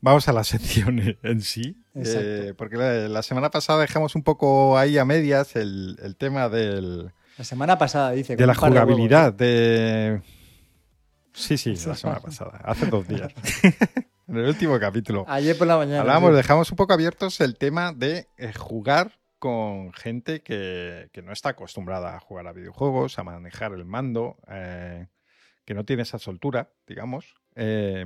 vamos 0.00 0.26
a 0.26 0.32
la 0.32 0.42
sección 0.44 1.18
en 1.22 1.40
sí, 1.42 1.76
eh, 1.94 2.54
porque 2.56 2.76
la, 2.76 3.08
la 3.08 3.22
semana 3.22 3.50
pasada 3.50 3.80
dejamos 3.82 4.14
un 4.16 4.22
poco 4.22 4.78
ahí 4.78 4.96
a 4.98 5.04
medias 5.04 5.54
el, 5.54 5.98
el 6.02 6.16
tema 6.16 6.48
del, 6.48 7.12
La 7.36 7.44
semana 7.44 7.76
pasada 7.76 8.12
dice. 8.12 8.36
de 8.36 8.46
la 8.46 8.54
jugabilidad 8.54 9.32
de 9.34 10.22
sí 11.34 11.58
sí 11.58 11.74
la 11.86 11.94
semana 11.96 12.20
pasada 12.20 12.60
hace 12.64 12.86
dos 12.86 13.06
días 13.06 13.32
en 14.28 14.36
el 14.36 14.46
último 14.46 14.78
capítulo. 14.78 15.24
Ayer 15.28 15.56
por 15.56 15.66
la 15.66 15.76
mañana. 15.76 16.00
hablamos 16.00 16.30
sí. 16.30 16.36
dejamos 16.36 16.70
un 16.70 16.76
poco 16.76 16.92
abiertos 16.92 17.40
el 17.40 17.56
tema 17.56 17.92
de 17.92 18.28
eh, 18.36 18.52
jugar 18.52 19.18
con 19.38 19.92
gente 19.92 20.40
que, 20.42 21.08
que 21.12 21.22
no 21.22 21.32
está 21.32 21.50
acostumbrada 21.50 22.16
a 22.16 22.20
jugar 22.20 22.46
a 22.46 22.52
videojuegos 22.52 23.18
a 23.18 23.24
manejar 23.24 23.72
el 23.72 23.84
mando 23.84 24.36
eh, 24.48 25.06
que 25.64 25.74
no 25.74 25.84
tiene 25.84 26.02
esa 26.02 26.18
soltura 26.18 26.70
digamos 26.86 27.34
eh, 27.54 28.04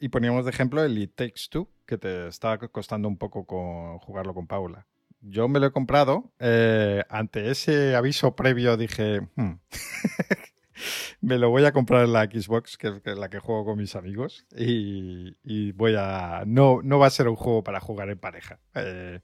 y 0.00 0.08
poníamos 0.08 0.44
de 0.44 0.50
ejemplo 0.50 0.82
el 0.82 0.96
It 0.96 1.14
Takes 1.14 1.48
Two 1.50 1.68
que 1.86 1.98
te 1.98 2.28
está 2.28 2.56
costando 2.58 3.08
un 3.08 3.18
poco 3.18 3.44
con 3.46 3.98
jugarlo 3.98 4.32
con 4.32 4.46
Paula 4.46 4.86
yo 5.20 5.48
me 5.48 5.58
lo 5.60 5.66
he 5.66 5.72
comprado. 5.72 6.32
eh, 6.38 7.02
ante 7.08 7.50
ese 7.50 7.96
aviso 7.96 8.36
previo 8.36 8.76
dije, 8.76 9.22
"Hmm, 9.34 9.54
me 11.20 11.38
lo 11.38 11.50
voy 11.50 11.64
a 11.64 11.72
comprar 11.72 12.04
en 12.04 12.12
la 12.12 12.24
Xbox, 12.24 12.76
que 12.78 12.88
es 13.04 13.18
la 13.18 13.28
que 13.30 13.38
juego 13.40 13.64
con 13.64 13.78
mis 13.78 13.96
amigos. 13.96 14.46
Y, 14.56 15.72
voy 15.72 15.94
a... 15.98 16.44
No, 16.46 16.80
no 16.82 16.98
va 16.98 17.06
a 17.06 17.10
ser 17.10 17.28
un 17.28 17.36
juego 17.36 17.62
para 17.64 17.80
jugar 17.80 18.10
en 18.10 18.18
pareja. 18.18 18.60
Eh, 18.74 19.20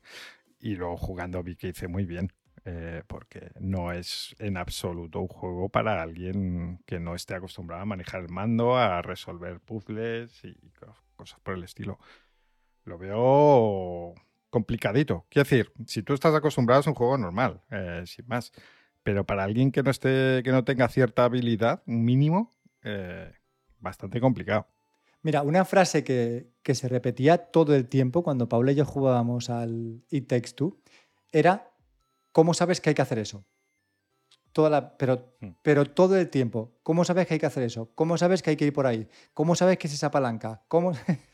y 0.60 0.76
luego 0.76 0.96
jugando 0.96 1.42
vi 1.42 1.56
que 1.56 1.68
hice 1.68 1.88
muy 1.88 2.04
bien. 2.06 2.32
eh, 2.64 3.02
porque 3.08 3.50
no 3.60 3.92
es 3.92 4.36
en 4.38 4.56
absoluto 4.56 5.20
un 5.20 5.28
juego 5.28 5.68
para 5.68 6.02
alguien 6.02 6.80
que 6.86 7.00
no 7.00 7.14
esté 7.16 7.34
acostumbrado 7.34 7.82
a 7.82 7.86
manejar 7.86 8.22
el 8.22 8.28
mando, 8.30 8.76
a 8.76 9.02
resolver 9.02 9.60
puzzles 9.60 10.44
y 10.44 10.54
co- 10.78 10.96
cosas 11.16 11.40
por 11.40 11.54
el 11.54 11.64
estilo. 11.64 11.98
Lo 12.84 12.98
veo 12.98 14.14
complicadito. 14.50 15.26
Quiero 15.30 15.44
decir, 15.48 15.72
si 15.86 16.02
tú 16.02 16.14
estás 16.14 16.34
acostumbrado 16.34 16.80
es 16.80 16.86
un 16.86 16.94
juego 16.94 17.16
normal, 17.18 17.62
eh, 17.70 18.02
sin 18.06 18.26
más. 18.26 18.52
Pero 19.02 19.26
para 19.26 19.44
alguien 19.44 19.72
que 19.72 19.82
no 19.82 19.90
esté, 19.90 20.42
que 20.44 20.52
no 20.52 20.64
tenga 20.64 20.88
cierta 20.88 21.24
habilidad, 21.24 21.82
un 21.86 22.04
mínimo, 22.04 22.54
eh, 22.82 23.32
bastante 23.78 24.20
complicado. 24.20 24.66
Mira, 25.22 25.42
una 25.42 25.64
frase 25.64 26.02
que, 26.04 26.52
que 26.62 26.74
se 26.74 26.88
repetía 26.88 27.38
todo 27.38 27.74
el 27.74 27.88
tiempo 27.88 28.22
cuando 28.22 28.48
Paula 28.48 28.72
y 28.72 28.76
yo 28.76 28.84
jugábamos 28.84 29.50
al 29.50 30.02
It 30.10 30.28
Takes 30.28 30.52
Two 30.52 30.80
era 31.30 31.70
¿cómo 32.32 32.54
sabes 32.54 32.80
que 32.80 32.90
hay 32.90 32.94
que 32.94 33.02
hacer 33.02 33.18
eso? 33.18 33.44
Toda 34.52 34.68
la, 34.68 34.96
pero, 34.98 35.34
Hmm. 35.40 35.50
pero 35.62 35.84
todo 35.86 36.16
el 36.16 36.28
tiempo. 36.28 36.78
¿Cómo 36.82 37.04
sabes 37.04 37.26
que 37.26 37.34
hay 37.34 37.40
que 37.40 37.46
hacer 37.46 37.62
eso? 37.62 37.90
¿Cómo 37.94 38.18
sabes 38.18 38.42
que 38.42 38.50
hay 38.50 38.56
que 38.56 38.66
ir 38.66 38.72
por 38.72 38.86
ahí? 38.86 39.08
¿Cómo 39.34 39.54
sabes 39.54 39.78
que 39.78 39.86
es 39.86 39.94
esa 39.94 40.10
palanca? 40.10 40.62
¿Cómo... 40.68 40.92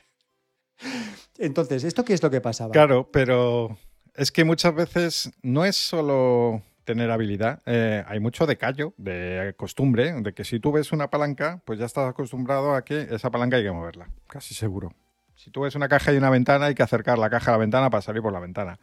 Entonces, 1.38 1.84
¿esto 1.84 2.04
qué 2.04 2.14
es 2.14 2.22
lo 2.22 2.30
que 2.30 2.40
pasaba? 2.40 2.72
Claro, 2.72 3.10
pero 3.10 3.76
es 4.14 4.30
que 4.32 4.44
muchas 4.44 4.74
veces 4.74 5.30
no 5.42 5.64
es 5.64 5.76
solo 5.76 6.62
tener 6.88 7.10
habilidad, 7.10 7.60
eh, 7.66 8.02
hay 8.06 8.18
mucho 8.18 8.46
de 8.46 8.56
callo, 8.56 8.94
de 8.96 9.52
costumbre, 9.58 10.14
de 10.22 10.32
que 10.32 10.42
si 10.42 10.58
tú 10.58 10.72
ves 10.72 10.90
una 10.90 11.10
palanca, 11.10 11.60
pues 11.66 11.78
ya 11.78 11.84
estás 11.84 12.08
acostumbrado 12.08 12.74
a 12.74 12.82
que 12.82 13.08
esa 13.10 13.30
palanca 13.30 13.58
hay 13.58 13.62
que 13.62 13.70
moverla, 13.70 14.08
casi 14.26 14.54
seguro. 14.54 14.94
Si 15.34 15.50
tú 15.50 15.60
ves 15.60 15.74
una 15.74 15.86
caja 15.86 16.14
y 16.14 16.16
una 16.16 16.30
ventana, 16.30 16.64
hay 16.64 16.74
que 16.74 16.82
acercar 16.82 17.18
la 17.18 17.28
caja 17.28 17.50
a 17.50 17.52
la 17.52 17.58
ventana 17.58 17.90
para 17.90 18.00
salir 18.00 18.22
por 18.22 18.32
la 18.32 18.40
ventana. 18.40 18.78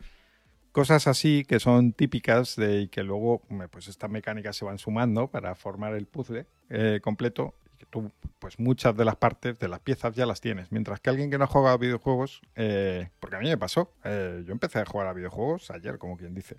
Cosas 0.72 1.08
así 1.08 1.46
que 1.46 1.60
son 1.60 1.94
típicas 1.94 2.56
de 2.58 2.82
y 2.82 2.88
que 2.90 3.02
luego 3.02 3.42
pues 3.72 3.88
estas 3.88 4.12
mecánicas 4.12 4.56
se 4.56 4.66
van 4.66 4.78
sumando 4.78 5.28
para 5.28 5.56
formar 5.56 5.96
el 5.96 6.06
puzzle 6.06 6.46
eh, 6.70 7.00
completo 7.02 7.56
y 7.74 7.78
que 7.78 7.88
tú 7.88 8.12
pues 8.38 8.60
muchas 8.60 8.96
de 8.96 9.04
las 9.04 9.16
partes 9.16 9.58
de 9.58 9.68
las 9.68 9.80
piezas 9.80 10.14
ya 10.14 10.28
las 10.28 10.42
tienes 10.42 10.72
mientras 10.72 11.00
que 11.00 11.10
alguien 11.10 11.32
que 11.32 11.38
no 11.38 11.48
juega 11.48 11.72
a 11.72 11.78
videojuegos 11.78 12.42
eh, 12.56 13.10
porque 13.20 13.38
a 13.38 13.40
mí 13.40 13.48
me 13.48 13.58
pasó 13.58 13.94
eh, 14.04 14.44
yo 14.46 14.52
empecé 14.52 14.80
a 14.80 14.86
jugar 14.86 15.08
a 15.08 15.14
videojuegos 15.14 15.72
ayer 15.72 15.98
como 15.98 16.18
quien 16.18 16.36
dice 16.36 16.58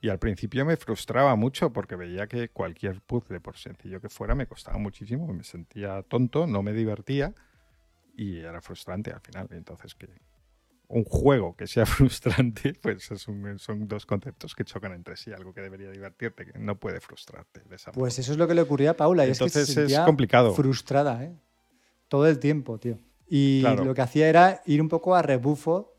y 0.00 0.08
al 0.08 0.18
principio 0.18 0.64
me 0.64 0.76
frustraba 0.76 1.36
mucho 1.36 1.72
porque 1.72 1.96
veía 1.96 2.26
que 2.26 2.48
cualquier 2.48 3.00
puzzle 3.02 3.40
por 3.40 3.56
sencillo 3.58 4.00
que 4.00 4.08
fuera 4.08 4.34
me 4.34 4.46
costaba 4.46 4.78
muchísimo 4.78 5.26
me 5.32 5.44
sentía 5.44 6.02
tonto 6.02 6.46
no 6.46 6.62
me 6.62 6.72
divertía 6.72 7.34
y 8.16 8.38
era 8.38 8.60
frustrante 8.60 9.12
al 9.12 9.20
final 9.20 9.48
entonces 9.50 9.94
que 9.94 10.08
un 10.88 11.04
juego 11.04 11.54
que 11.54 11.68
sea 11.68 11.86
frustrante, 11.86 12.72
pues 12.82 13.10
es 13.12 13.28
un- 13.28 13.58
son 13.60 13.86
dos 13.86 14.06
conceptos 14.06 14.56
que 14.56 14.64
chocan 14.64 14.92
entre 14.92 15.16
sí. 15.16 15.32
Algo 15.32 15.54
que 15.54 15.60
debería 15.60 15.88
divertirte, 15.88 16.44
que 16.46 16.58
no 16.58 16.80
puede 16.80 17.00
frustrarte 17.00 17.60
de 17.60 17.76
esa 17.76 17.92
Pues 17.92 18.18
eso 18.18 18.32
es 18.32 18.38
lo 18.38 18.48
que 18.48 18.54
le 18.54 18.62
ocurría 18.62 18.90
a 18.90 18.96
Paula. 18.96 19.24
Y 19.24 19.30
Entonces 19.30 19.54
es 19.62 19.68
que 19.68 19.72
se 19.74 19.80
es 19.82 19.88
sentía 19.90 20.04
complicado. 20.04 20.52
frustrada, 20.52 21.22
¿eh? 21.22 21.32
Todo 22.08 22.26
el 22.26 22.40
tiempo, 22.40 22.78
tío. 22.80 22.98
Y 23.28 23.60
Claro. 23.60 23.84
lo 23.84 23.94
que 23.94 24.00
hacía 24.02 24.28
era 24.28 24.62
ir 24.66 24.82
un 24.82 24.88
poco 24.88 25.14
a 25.14 25.22
rebufo 25.22 25.94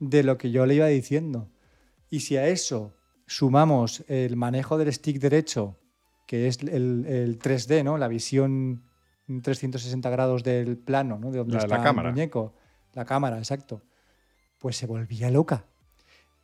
de 0.00 0.24
lo 0.24 0.36
que 0.36 0.50
yo 0.50 0.66
le 0.66 0.74
iba 0.74 0.88
diciendo. 0.88 1.48
Y 2.10 2.18
si 2.20 2.36
a 2.36 2.48
eso 2.48 2.92
sumamos 3.36 4.04
el 4.06 4.36
manejo 4.36 4.78
del 4.78 4.92
stick 4.92 5.18
derecho, 5.18 5.76
que 6.26 6.46
es 6.46 6.60
el, 6.62 7.04
el 7.06 7.38
3D, 7.38 7.82
¿no? 7.82 7.98
La 7.98 8.06
visión 8.08 8.84
360 9.42 10.08
grados 10.10 10.44
del 10.44 10.76
plano, 10.78 11.18
¿no? 11.18 11.30
De 11.32 11.38
donde 11.38 11.54
La 11.54 11.62
está 11.62 11.78
la 11.78 11.82
cámara. 11.82 12.08
el 12.10 12.14
muñeco. 12.14 12.54
La 12.92 13.04
cámara, 13.04 13.38
exacto. 13.38 13.82
Pues 14.58 14.76
se 14.76 14.86
volvía 14.86 15.30
loca. 15.30 15.64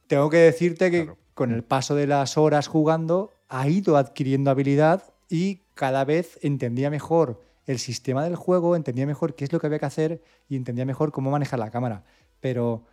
Tengo 0.08 0.28
que 0.30 0.38
decirte 0.38 0.90
que 0.90 1.04
Claro. 1.04 1.18
con 1.34 1.52
el 1.52 1.62
paso 1.62 1.94
de 1.94 2.08
las 2.08 2.36
horas 2.36 2.66
jugando 2.66 3.30
ha 3.48 3.68
ido 3.68 3.96
adquiriendo 3.96 4.50
habilidad 4.50 5.04
y 5.28 5.60
cada 5.74 6.04
vez 6.04 6.38
entendía 6.42 6.90
mejor 6.90 7.40
el 7.66 7.78
sistema 7.78 8.24
del 8.24 8.34
juego, 8.34 8.74
entendía 8.74 9.06
mejor 9.06 9.36
qué 9.36 9.44
es 9.44 9.52
lo 9.52 9.60
que 9.60 9.68
había 9.68 9.78
que 9.78 9.86
hacer 9.86 10.22
y 10.48 10.56
entendía 10.56 10.84
mejor 10.84 11.12
cómo 11.12 11.30
manejar 11.30 11.60
la 11.60 11.70
cámara. 11.70 12.02
Pero 12.40 12.84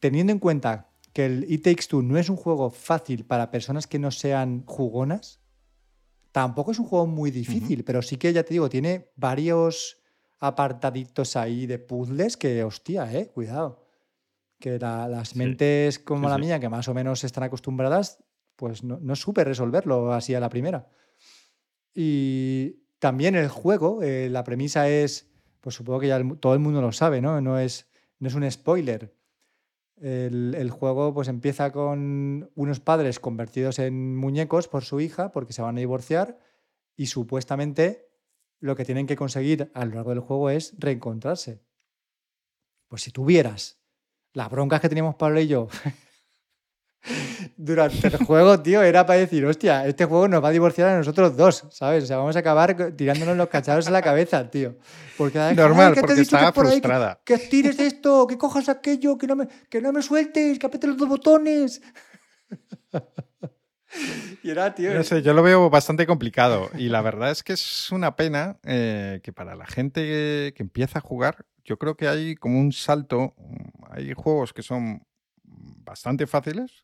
teniendo 0.00 0.32
en 0.32 0.38
cuenta 0.38 0.88
que 1.14 1.24
el 1.24 1.50
It 1.50 1.62
Takes 1.64 1.86
Two 1.88 2.02
no 2.02 2.18
es 2.18 2.28
un 2.28 2.36
juego 2.36 2.68
fácil 2.70 3.24
para 3.24 3.50
personas 3.50 3.86
que 3.86 3.98
no 3.98 4.10
sean 4.10 4.64
jugonas, 4.66 5.40
tampoco 6.32 6.72
es 6.72 6.78
un 6.78 6.86
juego 6.86 7.06
muy 7.06 7.30
difícil, 7.30 7.84
pero 7.84 8.02
sí 8.02 8.16
que 8.18 8.32
ya 8.32 8.42
te 8.42 8.52
digo, 8.52 8.68
tiene 8.68 9.10
varios 9.16 10.02
apartaditos 10.40 11.36
ahí 11.36 11.66
de 11.66 11.78
puzzles 11.78 12.36
que, 12.36 12.62
hostia, 12.64 13.10
eh, 13.14 13.28
cuidado. 13.28 13.86
Que 14.60 14.78
la- 14.78 15.08
las 15.08 15.30
Sí. 15.30 15.38
mentes 15.38 15.98
como 15.98 16.26
Sí, 16.26 16.30
la 16.30 16.34
sí. 16.36 16.40
mía, 16.42 16.60
que 16.60 16.68
más 16.68 16.88
o 16.88 16.94
menos 16.94 17.22
están 17.24 17.44
acostumbradas, 17.44 18.22
pues 18.56 18.82
no, 18.82 18.98
no 19.00 19.14
supe 19.16 19.44
resolverlo 19.44 20.12
así 20.12 20.34
a 20.34 20.40
la 20.40 20.48
primera. 20.48 20.88
Y 21.94 22.82
también 22.98 23.34
el 23.36 23.48
juego, 23.48 24.02
eh, 24.02 24.28
la 24.30 24.44
premisa 24.44 24.88
es, 24.88 25.30
pues 25.60 25.76
supongo 25.76 26.00
que 26.00 26.08
ya 26.08 26.20
todo 26.40 26.54
el 26.54 26.60
mundo 26.60 26.80
lo 26.80 26.92
sabe, 26.92 27.20
¿no? 27.20 27.40
No 27.40 27.58
es, 27.58 27.86
no 28.18 28.28
es 28.28 28.34
un 28.34 28.50
spoiler. 28.50 29.14
El, 29.96 30.54
el, 30.56 30.70
juego 30.70 31.14
pues 31.14 31.28
empieza 31.28 31.70
con 31.70 32.50
unos 32.54 32.80
padres 32.80 33.20
convertidos 33.20 33.78
en 33.78 34.16
muñecos 34.16 34.66
por 34.66 34.84
su 34.84 35.00
hija 35.00 35.30
porque 35.30 35.52
se 35.52 35.62
van 35.62 35.76
a 35.76 35.80
divorciar 35.80 36.38
y 36.96 37.06
supuestamente 37.06 38.08
lo 38.60 38.76
que 38.76 38.84
tienen 38.84 39.06
que 39.06 39.16
conseguir 39.16 39.70
a 39.74 39.84
lo 39.84 39.94
largo 39.94 40.10
del 40.10 40.20
juego 40.20 40.50
es 40.50 40.74
reencontrarse. 40.78 41.62
Pues 42.88 43.02
si 43.02 43.10
tuvieras 43.10 43.78
las 44.32 44.50
broncas 44.50 44.80
que 44.80 44.88
teníamos 44.88 45.14
Pablo 45.14 45.40
y 45.40 45.46
yo 45.46 45.68
durante 47.56 48.08
el 48.08 48.16
juego, 48.24 48.60
tío, 48.60 48.82
era 48.82 49.06
para 49.06 49.18
decir, 49.18 49.44
hostia, 49.44 49.86
este 49.86 50.04
juego 50.04 50.28
nos 50.28 50.42
va 50.42 50.48
a 50.48 50.52
divorciar 50.52 50.88
a 50.88 50.96
nosotros 50.96 51.36
dos, 51.36 51.64
¿sabes? 51.70 52.04
O 52.04 52.06
sea, 52.06 52.16
vamos 52.18 52.36
a 52.36 52.40
acabar 52.40 52.92
tirándonos 52.96 53.36
los 53.36 53.48
cacharros 53.48 53.86
en 53.86 53.92
la 53.92 54.02
cabeza, 54.02 54.50
tío. 54.50 54.76
Porque 55.16 55.38
Normal, 55.54 55.94
porque 55.98 56.20
estaba 56.20 56.52
frustrada. 56.52 57.20
que, 57.24 57.38
tires 57.38 57.78
esto, 57.78 58.26
que 58.26 58.38
cojas 58.38 58.68
aquello, 58.68 59.16
que 59.18 59.26
no 59.26 59.36
me, 59.36 59.48
que 59.68 59.80
no 59.80 59.92
me 59.92 60.02
sueltes, 60.02 60.58
que 60.58 60.66
aprietes 60.66 60.90
los 60.90 60.98
dos 60.98 61.08
botones. 61.08 61.82
y 64.42 64.50
era, 64.50 64.74
tío. 64.74 64.94
No 64.94 65.02
sé, 65.04 65.22
yo 65.22 65.34
lo 65.34 65.42
veo 65.42 65.70
bastante 65.70 66.06
complicado. 66.06 66.70
Y 66.76 66.88
la 66.88 67.02
verdad 67.02 67.30
es 67.30 67.42
que 67.42 67.52
es 67.52 67.90
una 67.92 68.16
pena 68.16 68.58
eh, 68.64 69.20
que 69.22 69.32
para 69.32 69.54
la 69.54 69.66
gente 69.66 70.52
que 70.54 70.62
empieza 70.62 70.98
a 70.98 71.02
jugar, 71.02 71.44
yo 71.64 71.78
creo 71.78 71.96
que 71.96 72.08
hay 72.08 72.34
como 72.34 72.58
un 72.58 72.72
salto. 72.72 73.34
Hay 73.90 74.12
juegos 74.14 74.52
que 74.52 74.62
son 74.62 75.06
bastante 75.44 76.26
fáciles, 76.26 76.82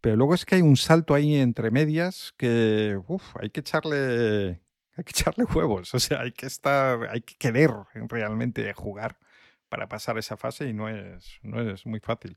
pero 0.00 0.16
luego 0.16 0.34
es 0.34 0.44
que 0.44 0.56
hay 0.56 0.62
un 0.62 0.76
salto 0.76 1.14
ahí 1.14 1.36
entre 1.36 1.70
medias 1.70 2.34
que 2.36 3.00
uf, 3.06 3.36
hay 3.40 3.50
que 3.50 3.60
echarle 3.60 4.60
hay 4.98 5.04
que 5.04 5.10
echarle 5.10 5.44
huevos, 5.44 5.94
o 5.94 6.00
sea, 6.00 6.22
hay 6.22 6.32
que 6.32 6.46
estar, 6.46 7.08
hay 7.08 7.20
que 7.20 7.36
querer 7.36 7.70
realmente 7.94 8.72
jugar 8.74 9.18
para 9.68 9.88
pasar 9.88 10.18
esa 10.18 10.36
fase 10.36 10.68
y 10.68 10.72
no 10.72 10.88
es, 10.88 11.38
no 11.42 11.60
es 11.60 11.86
muy 11.86 12.00
fácil. 12.00 12.36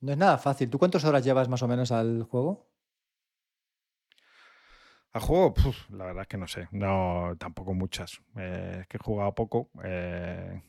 No 0.00 0.12
es 0.12 0.18
nada 0.18 0.38
fácil. 0.38 0.70
¿Tú 0.70 0.78
cuántas 0.78 1.04
horas 1.04 1.24
llevas 1.24 1.48
más 1.48 1.62
o 1.62 1.68
menos 1.68 1.90
al 1.90 2.22
juego? 2.24 2.70
Al 5.12 5.22
juego, 5.22 5.54
la 5.90 6.04
verdad 6.04 6.22
es 6.22 6.28
que 6.28 6.36
no 6.36 6.46
sé. 6.46 6.68
No, 6.72 7.34
tampoco 7.38 7.74
muchas. 7.74 8.20
Eh, 8.36 8.78
es 8.82 8.86
que 8.86 8.96
he 8.96 9.00
jugado 9.02 9.34
poco. 9.34 9.70
Eh, 9.82 10.62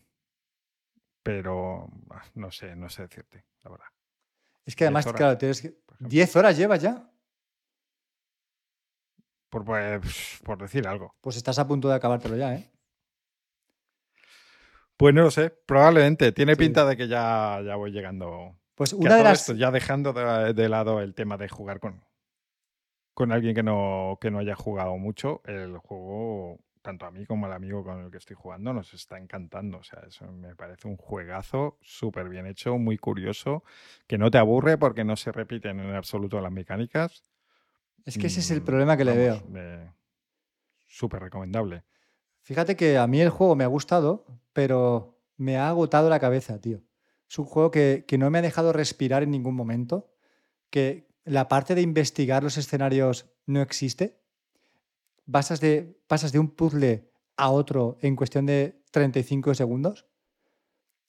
pero 1.21 1.89
ah, 2.11 2.23
no 2.35 2.51
sé, 2.51 2.75
no 2.75 2.89
sé 2.89 3.03
decirte, 3.03 3.45
la 3.63 3.71
verdad. 3.71 3.87
Es 4.65 4.75
que 4.75 4.85
además, 4.85 5.05
claro, 5.05 5.37
tienes 5.37 5.61
que... 5.61 5.77
¿10 5.99 6.35
horas 6.35 6.57
llevas 6.57 6.81
ya? 6.81 7.09
Por, 9.49 9.63
pues, 9.63 10.39
por 10.43 10.57
decir 10.57 10.87
algo. 10.87 11.15
Pues 11.21 11.37
estás 11.37 11.59
a 11.59 11.67
punto 11.67 11.87
de 11.87 11.95
acabártelo 11.95 12.35
ya, 12.35 12.55
¿eh? 12.55 12.69
Pues 14.97 15.13
no 15.13 15.23
lo 15.23 15.31
sé, 15.31 15.49
probablemente. 15.49 16.31
Tiene 16.31 16.55
pinta 16.55 16.85
de 16.85 16.97
que 16.97 17.07
ya, 17.07 17.61
ya 17.65 17.75
voy 17.75 17.91
llegando. 17.91 18.57
Pues 18.75 18.93
una 18.93 19.17
de 19.17 19.23
las. 19.23 19.47
ya 19.47 19.71
dejando 19.71 20.13
de, 20.13 20.69
lado 20.69 21.01
el 21.01 21.13
tema 21.13 21.37
de 21.37 21.49
jugar 21.49 21.79
con, 21.79 22.03
con 23.13 23.31
alguien 23.31 23.55
que 23.55 23.63
no, 23.63 24.17
que 24.21 24.31
no 24.31 24.39
haya 24.39 24.55
jugado 24.55 24.97
mucho, 24.97 25.41
el 25.45 25.77
juego 25.77 26.59
tanto 26.85 27.07
a 27.07 27.11
mí 27.11 27.25
como 27.25 27.47
al 27.47 27.53
amigo 27.53 27.83
con 27.83 28.05
el 28.05 28.11
que 28.11 28.17
estoy 28.17 28.35
jugando, 28.35 28.71
nos 28.71 28.93
está 28.93 29.17
encantando. 29.17 29.79
O 29.79 29.83
sea, 29.83 30.03
eso 30.07 30.31
me 30.31 30.55
parece 30.55 30.87
un 30.87 30.97
juegazo 30.97 31.79
súper 31.81 32.29
bien 32.29 32.45
hecho, 32.45 32.77
muy 32.77 32.99
curioso, 32.99 33.63
que 34.05 34.19
no 34.19 34.29
te 34.29 34.37
aburre 34.37 34.77
porque 34.77 35.03
no 35.03 35.15
se 35.15 35.31
repiten 35.31 35.79
en 35.79 35.95
absoluto 35.95 36.39
las 36.39 36.51
mecánicas. 36.51 37.23
Es 38.05 38.19
que 38.19 38.27
ese 38.27 38.41
es 38.41 38.51
el 38.51 38.61
mm, 38.61 38.65
problema 38.65 38.97
que 38.97 39.03
le 39.03 39.17
veo. 39.17 39.41
Súper 40.85 41.23
recomendable. 41.23 41.83
Fíjate 42.41 42.75
que 42.75 42.99
a 42.99 43.07
mí 43.07 43.19
el 43.19 43.31
juego 43.31 43.55
me 43.55 43.63
ha 43.63 43.67
gustado, 43.67 44.27
pero 44.53 45.19
me 45.37 45.57
ha 45.57 45.69
agotado 45.69 46.07
la 46.07 46.19
cabeza, 46.19 46.61
tío. 46.61 46.83
Es 47.27 47.39
un 47.39 47.45
juego 47.45 47.71
que, 47.71 48.05
que 48.07 48.19
no 48.19 48.29
me 48.29 48.37
ha 48.37 48.43
dejado 48.43 48.73
respirar 48.73 49.23
en 49.23 49.31
ningún 49.31 49.55
momento, 49.55 50.13
que 50.69 51.07
la 51.23 51.47
parte 51.47 51.73
de 51.73 51.81
investigar 51.81 52.43
los 52.43 52.59
escenarios 52.59 53.33
no 53.47 53.63
existe 53.63 54.19
pasas 55.29 55.59
de, 55.59 55.99
pasas 56.07 56.31
de 56.31 56.39
un 56.39 56.49
puzzle 56.49 57.09
a 57.37 57.49
otro 57.49 57.97
en 58.01 58.15
cuestión 58.15 58.45
de 58.45 58.81
35 58.91 59.53
segundos 59.55 60.05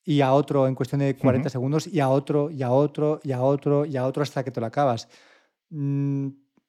y 0.04 0.20
a 0.20 0.32
otro 0.32 0.66
en 0.66 0.74
cuestión 0.74 1.00
de 1.00 1.16
40 1.16 1.50
segundos 1.50 1.86
y 1.86 2.00
a 2.00 2.08
otro 2.08 2.50
y 2.50 2.62
a 2.62 2.70
otro 2.70 3.20
y 3.22 3.32
a 3.32 3.42
otro 3.42 3.84
y 3.84 3.96
a 3.96 4.06
otro 4.06 4.22
hasta 4.22 4.44
que 4.44 4.50
te 4.50 4.60
lo 4.60 4.66
acabas. 4.66 5.08
Mm, 5.70 6.28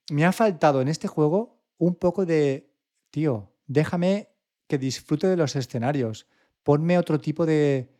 me 0.09 0.25
ha 0.25 0.31
faltado 0.31 0.81
en 0.81 0.87
este 0.87 1.07
juego 1.07 1.61
un 1.77 1.95
poco 1.95 2.25
de, 2.25 2.73
tío, 3.11 3.51
déjame 3.67 4.29
que 4.67 4.77
disfrute 4.77 5.27
de 5.27 5.37
los 5.37 5.55
escenarios, 5.55 6.27
ponme 6.63 6.97
otro 6.97 7.19
tipo 7.19 7.45
de, 7.45 7.95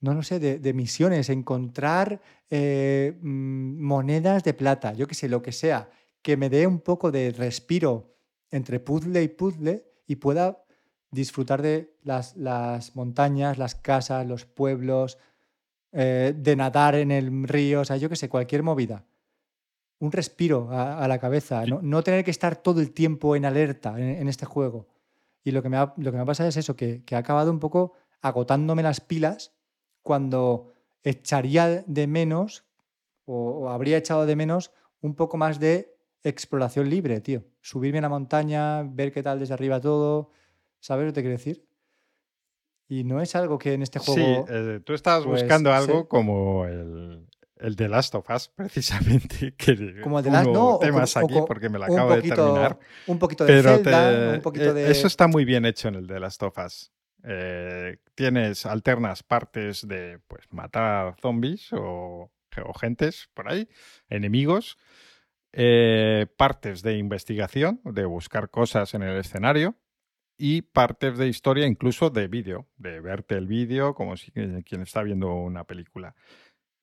no 0.00 0.14
lo 0.14 0.22
sé, 0.22 0.40
de, 0.40 0.72
misiones, 0.72 1.28
encontrar 1.28 2.20
eh, 2.50 3.18
mm, 3.20 3.82
monedas 3.82 4.42
de 4.42 4.54
plata, 4.54 4.94
yo 4.94 5.06
qué 5.06 5.14
sé, 5.14 5.28
lo 5.28 5.42
que 5.42 5.52
sea, 5.52 5.90
que 6.22 6.36
me 6.36 6.48
dé 6.48 6.66
un 6.66 6.80
poco 6.80 7.10
de 7.10 7.30
respiro 7.30 8.16
entre 8.52 8.78
puzzle 8.78 9.22
y 9.22 9.28
puzzle 9.28 9.84
y 10.06 10.16
pueda 10.16 10.62
disfrutar 11.10 11.60
de 11.60 11.96
las, 12.04 12.36
las 12.36 12.94
montañas, 12.94 13.58
las 13.58 13.74
casas, 13.74 14.26
los 14.26 14.46
pueblos, 14.46 15.18
eh, 15.92 16.34
de 16.36 16.56
nadar 16.56 16.94
en 16.94 17.10
el 17.10 17.46
río, 17.48 17.80
o 17.80 17.84
sea, 17.84 17.96
yo 17.96 18.08
qué 18.08 18.16
sé, 18.16 18.28
cualquier 18.28 18.62
movida. 18.62 19.04
Un 19.98 20.10
respiro 20.10 20.68
a, 20.72 21.06
la 21.06 21.18
cabeza, 21.18 21.64
¿no? 21.66 22.02
tener 22.02 22.24
que 22.24 22.30
estar 22.32 22.56
todo 22.56 22.80
el 22.80 22.92
tiempo 22.92 23.36
en 23.36 23.44
alerta 23.44 24.00
en, 24.00 24.26
este 24.26 24.46
juego. 24.46 24.88
Y 25.44 25.52
lo 25.52 25.62
que, 25.62 25.68
me 25.68 25.76
ha, 25.76 25.94
lo 25.96 26.10
que 26.10 26.16
me 26.16 26.22
ha 26.22 26.26
pasado 26.26 26.48
es 26.48 26.56
eso, 26.56 26.74
que, 26.74 27.04
que 27.04 27.14
ha 27.14 27.18
acabado 27.18 27.52
un 27.52 27.60
poco 27.60 27.92
agotándome 28.20 28.82
las 28.82 29.00
pilas 29.00 29.52
cuando 30.02 30.72
echaría 31.04 31.84
de 31.86 32.06
menos 32.08 32.64
o 33.26 33.70
habría 33.70 33.96
echado 33.96 34.26
de 34.26 34.34
menos 34.34 34.72
un 35.02 35.14
poco 35.14 35.36
más 35.36 35.60
de 35.60 35.94
exploración 36.24 36.90
libre, 36.90 37.20
tío. 37.20 37.44
Subirme 37.62 38.00
a 38.00 38.02
la 38.02 38.08
montaña, 38.08 38.82
ver 38.82 39.12
qué 39.12 39.22
tal 39.22 39.38
desde 39.38 39.54
arriba 39.54 39.80
todo. 39.80 40.30
¿Sabes 40.80 41.06
lo 41.06 41.12
que 41.12 41.14
te 41.14 41.20
quiero 41.22 41.38
decir? 41.38 41.64
Y 42.88 43.04
no 43.04 43.22
es 43.22 43.34
algo 43.36 43.56
que 43.56 43.72
en 43.72 43.82
este 43.82 44.00
juego. 44.00 44.46
Sí, 44.46 44.52
eh, 44.52 44.80
tú 44.84 44.94
estabas 44.94 45.24
pues, 45.24 45.42
buscando 45.42 45.72
algo 45.72 46.08
como 46.08 46.66
el, 46.66 47.24
el 47.56 47.76
The 47.76 47.88
Last 47.88 48.16
of 48.16 48.28
Us, 48.28 48.48
precisamente. 48.56 49.54
Que 49.54 50.00
como 50.02 50.18
el 50.18 50.24
The 50.24 50.30
Last 50.30 50.50
no, 50.50 50.78
temas 50.80 51.16
aquí 51.16 51.36
porque 51.46 51.68
me 51.68 51.78
lo 51.78 51.84
acabo 51.84 52.16
de 52.16 52.22
terminar. 52.22 52.78
Un 53.06 53.18
poquito 53.20 53.44
de 53.44 53.62
Zelda, 53.62 54.34
un 54.34 54.42
poquito 54.42 54.70
eh, 54.70 54.74
de... 54.74 54.90
Eso 54.90 55.06
está 55.06 55.28
muy 55.28 55.44
bien 55.44 55.64
hecho 55.64 55.88
en 55.88 55.94
el 55.94 56.08
The 56.08 56.18
Last 56.18 56.42
of 56.42 56.58
Us. 56.58 56.92
Eh, 57.24 57.98
tienes 58.16 58.66
alternas 58.66 59.22
partes 59.22 59.86
de 59.86 60.18
pues 60.26 60.44
matar 60.50 61.14
zombies 61.20 61.72
o, 61.72 62.28
o 62.64 62.74
gentes 62.74 63.30
por 63.32 63.48
ahí, 63.48 63.68
enemigos 64.10 64.76
eh, 65.52 66.26
partes 66.36 66.82
de 66.82 66.96
investigación, 66.96 67.80
de 67.84 68.04
buscar 68.04 68.50
cosas 68.50 68.94
en 68.94 69.02
el 69.02 69.18
escenario, 69.18 69.76
y 70.38 70.62
partes 70.62 71.18
de 71.18 71.28
historia, 71.28 71.66
incluso 71.66 72.10
de 72.10 72.26
vídeo, 72.26 72.66
de 72.76 73.00
verte 73.00 73.36
el 73.36 73.46
vídeo 73.46 73.94
como 73.94 74.16
si 74.16 74.32
quien 74.32 74.82
está 74.82 75.02
viendo 75.02 75.32
una 75.34 75.64
película. 75.64 76.14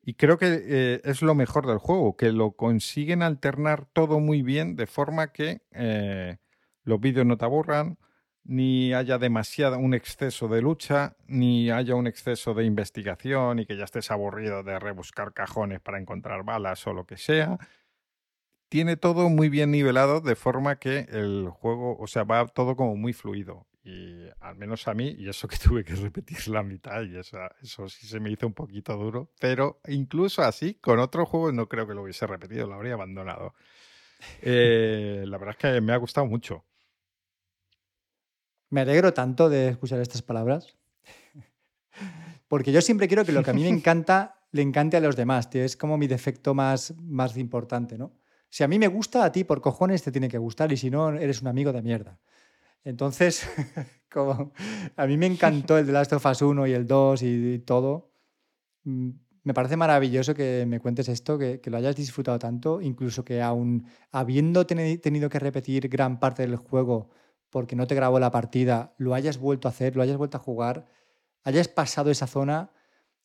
Y 0.01 0.13
creo 0.13 0.37
que 0.37 0.61
eh, 0.63 1.01
es 1.03 1.21
lo 1.21 1.35
mejor 1.35 1.67
del 1.67 1.77
juego, 1.77 2.15
que 2.15 2.31
lo 2.31 2.53
consiguen 2.53 3.21
alternar 3.21 3.85
todo 3.91 4.19
muy 4.19 4.43
bien, 4.43 4.75
de 4.75 4.87
forma 4.87 5.33
que 5.33 5.61
eh, 5.71 6.37
los 6.83 7.01
vídeos 7.01 7.25
no 7.25 7.37
te 7.37 7.45
aburran, 7.45 7.97
ni 8.43 8.93
haya 8.93 9.17
demasiado 9.17 9.77
un 9.77 9.93
exceso 9.93 10.47
de 10.47 10.61
lucha, 10.61 11.17
ni 11.27 11.69
haya 11.69 11.95
un 11.95 12.07
exceso 12.07 12.53
de 12.53 12.63
investigación 12.63 13.59
y 13.59 13.65
que 13.65 13.77
ya 13.77 13.83
estés 13.83 14.09
aburrido 14.09 14.63
de 14.63 14.79
rebuscar 14.79 15.33
cajones 15.33 15.81
para 15.81 15.99
encontrar 15.99 16.43
balas 16.43 16.87
o 16.87 16.93
lo 16.93 17.05
que 17.05 17.17
sea 17.17 17.59
tiene 18.69 18.97
todo 18.97 19.29
muy 19.29 19.49
bien 19.49 19.71
nivelado 19.71 20.21
de 20.21 20.35
forma 20.35 20.77
que 20.77 21.07
el 21.09 21.49
juego, 21.49 21.97
o 21.97 22.07
sea, 22.07 22.23
va 22.23 22.47
todo 22.47 22.75
como 22.75 22.95
muy 22.95 23.13
fluido. 23.13 23.67
Y 23.83 24.27
al 24.39 24.55
menos 24.55 24.87
a 24.87 24.93
mí, 24.93 25.15
y 25.17 25.27
eso 25.27 25.47
que 25.47 25.57
tuve 25.63 25.83
que 25.83 25.95
repetir 25.95 26.47
la 26.47 26.63
mitad, 26.63 27.01
y 27.03 27.17
eso, 27.17 27.37
eso 27.61 27.89
sí 27.89 28.07
se 28.07 28.19
me 28.19 28.31
hizo 28.31 28.45
un 28.45 28.53
poquito 28.53 28.95
duro, 28.95 29.31
pero 29.39 29.81
incluso 29.87 30.43
así, 30.43 30.75
con 30.75 30.99
otro 30.99 31.25
juego 31.25 31.51
no 31.51 31.67
creo 31.67 31.87
que 31.87 31.95
lo 31.95 32.03
hubiese 32.03 32.27
repetido, 32.27 32.67
lo 32.67 32.75
habría 32.75 32.93
abandonado. 32.93 33.55
Eh, 34.41 35.23
la 35.25 35.37
verdad 35.37 35.55
es 35.57 35.73
que 35.73 35.81
me 35.81 35.93
ha 35.93 35.97
gustado 35.97 36.27
mucho. 36.27 36.65
Me 38.69 38.81
alegro 38.81 39.13
tanto 39.13 39.49
de 39.49 39.69
escuchar 39.69 39.99
estas 39.99 40.21
palabras, 40.21 40.77
porque 42.47 42.71
yo 42.71 42.81
siempre 42.81 43.07
quiero 43.07 43.25
que 43.25 43.31
lo 43.31 43.41
que 43.41 43.49
a 43.49 43.53
mí 43.53 43.63
me 43.63 43.69
encanta 43.77 44.35
le 44.51 44.61
encante 44.61 44.97
a 44.97 44.99
los 44.99 45.15
demás, 45.15 45.49
tío. 45.49 45.63
Es 45.63 45.75
como 45.75 45.97
mi 45.97 46.07
defecto 46.07 46.53
más, 46.53 46.93
más 46.97 47.37
importante, 47.37 47.97
¿no? 47.97 48.18
Si 48.49 48.63
a 48.63 48.67
mí 48.67 48.79
me 48.79 48.87
gusta, 48.87 49.23
a 49.23 49.31
ti 49.31 49.43
por 49.43 49.61
cojones 49.61 50.03
te 50.03 50.11
tiene 50.11 50.27
que 50.27 50.37
gustar 50.37 50.71
y 50.71 50.77
si 50.77 50.89
no, 50.89 51.09
eres 51.09 51.41
un 51.41 51.47
amigo 51.47 51.71
de 51.71 51.81
mierda. 51.81 52.19
Entonces, 52.83 53.47
como 54.11 54.51
a 54.95 55.05
mí 55.05 55.17
me 55.17 55.27
encantó 55.27 55.77
el 55.77 55.85
de 55.85 55.93
Last 55.93 56.13
of 56.13 56.25
Us 56.25 56.41
1 56.41 56.67
y 56.67 56.73
el 56.73 56.87
2 56.87 57.23
y, 57.23 57.59
todo, 57.59 58.11
mm, 58.83 59.09
me 59.43 59.53
parece 59.53 59.77
maravilloso 59.77 60.33
que 60.33 60.65
me 60.67 60.79
cuentes 60.79 61.09
esto, 61.09 61.37
que, 61.37 61.61
lo 61.65 61.77
hayas 61.77 61.95
disfrutado 61.95 62.39
tanto, 62.39 62.81
incluso 62.81 63.23
que 63.23 63.41
aún 63.41 63.85
habiendo 64.11 64.65
tenido 64.65 65.29
que 65.29 65.39
repetir 65.39 65.89
gran 65.89 66.19
parte 66.19 66.43
del 66.43 66.55
juego 66.55 67.09
porque 67.49 67.75
no 67.75 67.87
te 67.87 67.95
grabó 67.95 68.19
la 68.19 68.31
partida, 68.31 68.93
lo 68.97 69.13
hayas 69.13 69.37
vuelto 69.39 69.67
a 69.67 69.71
hacer, 69.71 69.95
lo 69.95 70.03
hayas 70.03 70.17
vuelto 70.17 70.37
a 70.37 70.39
jugar, 70.39 70.87
hayas 71.43 71.67
pasado 71.67 72.11
esa 72.11 72.27
zona 72.27 72.71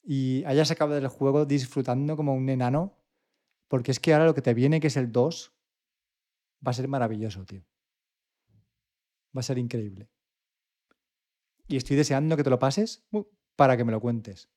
y 0.03 0.45
hayas 0.45 0.71
acabado 0.71 1.01
del 1.01 1.09
juego 1.09 1.45
disfrutando 1.45 2.17
como 2.17 2.35
un 2.35 2.49
enano, 2.49 2.95
porque 3.75 3.91
es 3.91 3.99
que 3.99 4.13
ahora 4.13 4.27
lo 4.27 4.37
que 4.37 4.41
te 4.41 4.55
viene, 4.55 4.79
que 4.79 4.87
es 4.87 4.97
el 4.97 5.11
2, 5.11 5.53
va 6.65 6.71
a 6.71 6.75
ser 6.75 6.87
maravilloso, 6.87 7.45
tío. 7.45 7.65
Va 9.37 9.41
a 9.41 9.43
ser 9.43 9.59
increíble. 9.59 10.09
Y 11.67 11.77
estoy 11.77 11.97
deseando 11.97 12.37
que 12.37 12.45
te 12.45 12.51
lo 12.51 12.61
pases 12.61 13.05
para 13.57 13.77
que 13.77 13.83
me 13.83 13.91
lo 13.91 13.99
cuentes. 13.99 14.49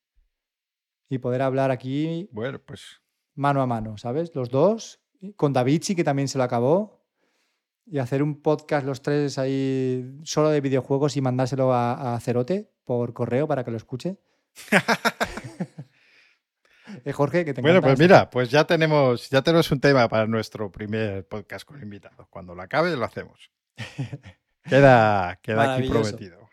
Y 1.10 1.18
poder 1.18 1.42
hablar 1.42 1.72
aquí. 1.72 2.30
Bueno, 2.32 2.60
pues. 2.64 3.02
Mano 3.34 3.64
a 3.64 3.66
mano, 3.66 3.98
¿sabes? 3.98 4.36
Los 4.36 4.52
dos. 4.52 5.02
Con 5.36 5.52
Davichi, 5.52 5.96
que 5.96 6.04
también 6.04 6.28
se 6.28 6.38
lo 6.38 6.44
acabó. 6.44 7.04
Y 7.88 7.98
hacer 7.98 8.22
un 8.22 8.44
podcast 8.44 8.86
los 8.86 9.02
tres 9.02 9.40
ahí 9.40 10.20
solo 10.26 10.50
de 10.50 10.62
videojuegos 10.62 11.18
y 11.18 11.22
mandárselo 11.22 11.74
a, 11.74 12.20
Cerote 12.22 12.72
por 12.86 13.14
correo 13.14 13.48
para 13.48 13.64
que 13.64 13.72
lo 13.72 13.78
escuche. 13.78 14.20
eh, 17.08 17.14
Jorge, 17.14 17.46
que 17.46 17.54
te 17.54 17.62
Bueno, 17.62 17.82
pues 17.82 17.98
mira, 17.98 18.30
pues 18.30 18.50
ya 18.50 18.66
tenemos, 18.66 19.30
ya 19.30 19.42
tenemos 19.42 19.72
un 19.72 19.80
tema 19.80 20.10
para 20.10 20.28
nuestro 20.28 20.72
primer 20.72 21.26
podcast 21.28 21.66
con 21.66 21.82
invitados. 21.82 22.28
Cuando 22.30 22.54
lo 22.54 22.62
acabe, 22.62 22.96
lo 22.96 23.06
hacemos. 23.06 23.52
Queda, 24.64 25.40
queda 25.42 25.76
aquí 25.76 25.88
prometido. 25.88 26.50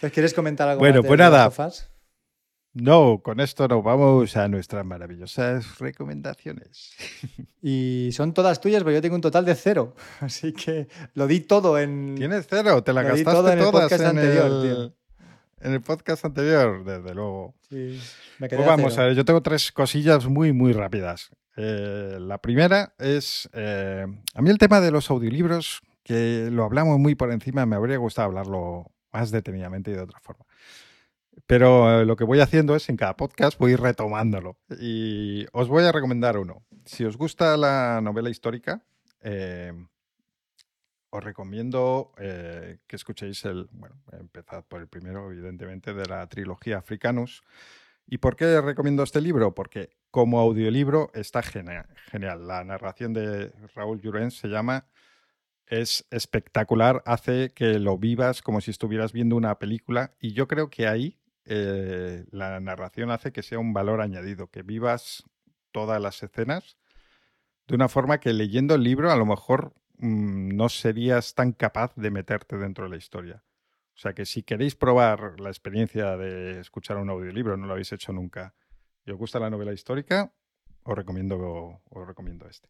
Pues, 0.00 0.12
¿Quieres 0.12 0.34
comentar 0.34 0.68
algo 0.68 0.80
bueno, 0.80 1.02
pues 1.02 1.18
nada. 1.18 1.50
No, 2.72 3.20
con 3.22 3.40
esto 3.40 3.66
nos 3.66 3.82
vamos 3.82 4.36
a 4.36 4.46
nuestras 4.48 4.84
maravillosas 4.84 5.78
recomendaciones. 5.78 6.94
Y 7.62 8.08
son 8.12 8.32
todas 8.32 8.58
tuyas, 8.58 8.82
pero 8.82 8.94
yo 8.94 9.02
tengo 9.02 9.16
un 9.16 9.20
total 9.20 9.44
de 9.44 9.54
cero. 9.54 9.94
Así 10.20 10.54
que 10.54 10.88
lo 11.12 11.26
di 11.26 11.40
todo 11.40 11.78
en. 11.78 12.14
¿Tienes 12.14 12.46
cero? 12.48 12.82
¿Te 12.82 12.94
la 12.94 13.02
gastaste 13.02 13.52
en 13.52 13.58
todas 13.70 13.92
el 13.92 14.00
en, 14.00 14.06
anterior, 14.06 14.66
el, 14.66 14.94
en 15.60 15.72
el 15.72 15.80
podcast 15.80 16.24
anterior? 16.24 16.84
Desde 16.84 17.14
luego. 17.14 17.54
Sí, 17.68 18.00
me 18.38 18.48
quedé 18.48 18.58
pues 18.58 18.68
vamos 18.68 18.98
a, 18.98 19.04
ver, 19.04 19.14
yo 19.14 19.24
tengo 19.24 19.42
tres 19.42 19.72
cosillas 19.72 20.26
muy, 20.26 20.52
muy 20.52 20.72
rápidas. 20.72 21.30
Eh, 21.56 22.18
la 22.20 22.38
primera 22.38 22.94
es. 22.98 23.48
Eh, 23.52 24.06
a 24.34 24.42
mí 24.42 24.50
el 24.50 24.58
tema 24.58 24.80
de 24.80 24.90
los 24.90 25.10
audiolibros, 25.10 25.82
que 26.02 26.48
lo 26.50 26.64
hablamos 26.64 26.98
muy 26.98 27.14
por 27.14 27.32
encima, 27.32 27.66
me 27.66 27.76
habría 27.76 27.98
gustado 27.98 28.28
hablarlo 28.28 28.90
más 29.12 29.30
detenidamente 29.30 29.90
y 29.90 29.94
de 29.94 30.00
otra 30.00 30.20
forma. 30.20 30.44
Pero 31.46 32.00
eh, 32.00 32.04
lo 32.04 32.16
que 32.16 32.24
voy 32.24 32.40
haciendo 32.40 32.76
es 32.76 32.88
en 32.88 32.96
cada 32.96 33.16
podcast 33.16 33.58
voy 33.58 33.76
retomándolo. 33.76 34.58
Y 34.80 35.46
os 35.52 35.68
voy 35.68 35.84
a 35.84 35.92
recomendar 35.92 36.38
uno. 36.38 36.62
Si 36.84 37.04
os 37.04 37.16
gusta 37.16 37.56
la 37.56 38.00
novela 38.02 38.30
histórica, 38.30 38.84
eh, 39.22 39.72
os 41.10 41.22
recomiendo 41.22 42.12
eh, 42.18 42.78
que 42.86 42.96
escuchéis 42.96 43.44
el. 43.44 43.68
Bueno, 43.72 43.96
empezad 44.12 44.64
por 44.64 44.80
el 44.80 44.88
primero, 44.88 45.30
evidentemente, 45.30 45.92
de 45.92 46.06
la 46.06 46.26
trilogía 46.28 46.78
Africanus. 46.78 47.42
¿Y 48.06 48.18
por 48.18 48.36
qué 48.36 48.60
recomiendo 48.60 49.02
este 49.02 49.20
libro? 49.20 49.54
Porque 49.54 49.90
como 50.10 50.40
audiolibro 50.40 51.10
está 51.14 51.42
genial. 51.42 51.86
genial. 52.10 52.46
La 52.46 52.64
narración 52.64 53.12
de 53.12 53.52
Raúl 53.74 54.00
Llorens 54.00 54.34
se 54.34 54.48
llama 54.48 54.86
es 55.70 56.04
espectacular, 56.10 57.02
hace 57.06 57.50
que 57.54 57.78
lo 57.78 57.96
vivas 57.96 58.42
como 58.42 58.60
si 58.60 58.72
estuvieras 58.72 59.12
viendo 59.12 59.36
una 59.36 59.58
película 59.58 60.14
y 60.18 60.32
yo 60.32 60.48
creo 60.48 60.68
que 60.68 60.88
ahí 60.88 61.20
eh, 61.44 62.24
la 62.32 62.58
narración 62.58 63.12
hace 63.12 63.32
que 63.32 63.44
sea 63.44 63.60
un 63.60 63.72
valor 63.72 64.00
añadido, 64.00 64.48
que 64.48 64.62
vivas 64.62 65.22
todas 65.70 66.02
las 66.02 66.22
escenas 66.24 66.76
de 67.68 67.76
una 67.76 67.88
forma 67.88 68.18
que 68.18 68.32
leyendo 68.32 68.74
el 68.74 68.82
libro 68.82 69.12
a 69.12 69.16
lo 69.16 69.24
mejor 69.24 69.72
mm, 70.00 70.56
no 70.56 70.68
serías 70.68 71.34
tan 71.34 71.52
capaz 71.52 71.94
de 71.96 72.10
meterte 72.10 72.56
dentro 72.56 72.84
de 72.84 72.90
la 72.90 72.96
historia. 72.96 73.42
O 73.94 73.98
sea 73.98 74.14
que 74.14 74.24
si 74.24 74.42
queréis 74.42 74.74
probar 74.74 75.38
la 75.40 75.50
experiencia 75.50 76.16
de 76.16 76.60
escuchar 76.60 76.96
un 76.96 77.10
audiolibro, 77.10 77.56
no 77.56 77.66
lo 77.66 77.72
habéis 77.72 77.92
hecho 77.92 78.12
nunca, 78.12 78.54
y 79.04 79.10
os 79.10 79.18
gusta 79.18 79.38
la 79.38 79.50
novela 79.50 79.72
histórica, 79.72 80.32
os 80.84 80.96
recomiendo, 80.96 81.80
os 81.90 82.06
recomiendo 82.06 82.48
este. 82.48 82.68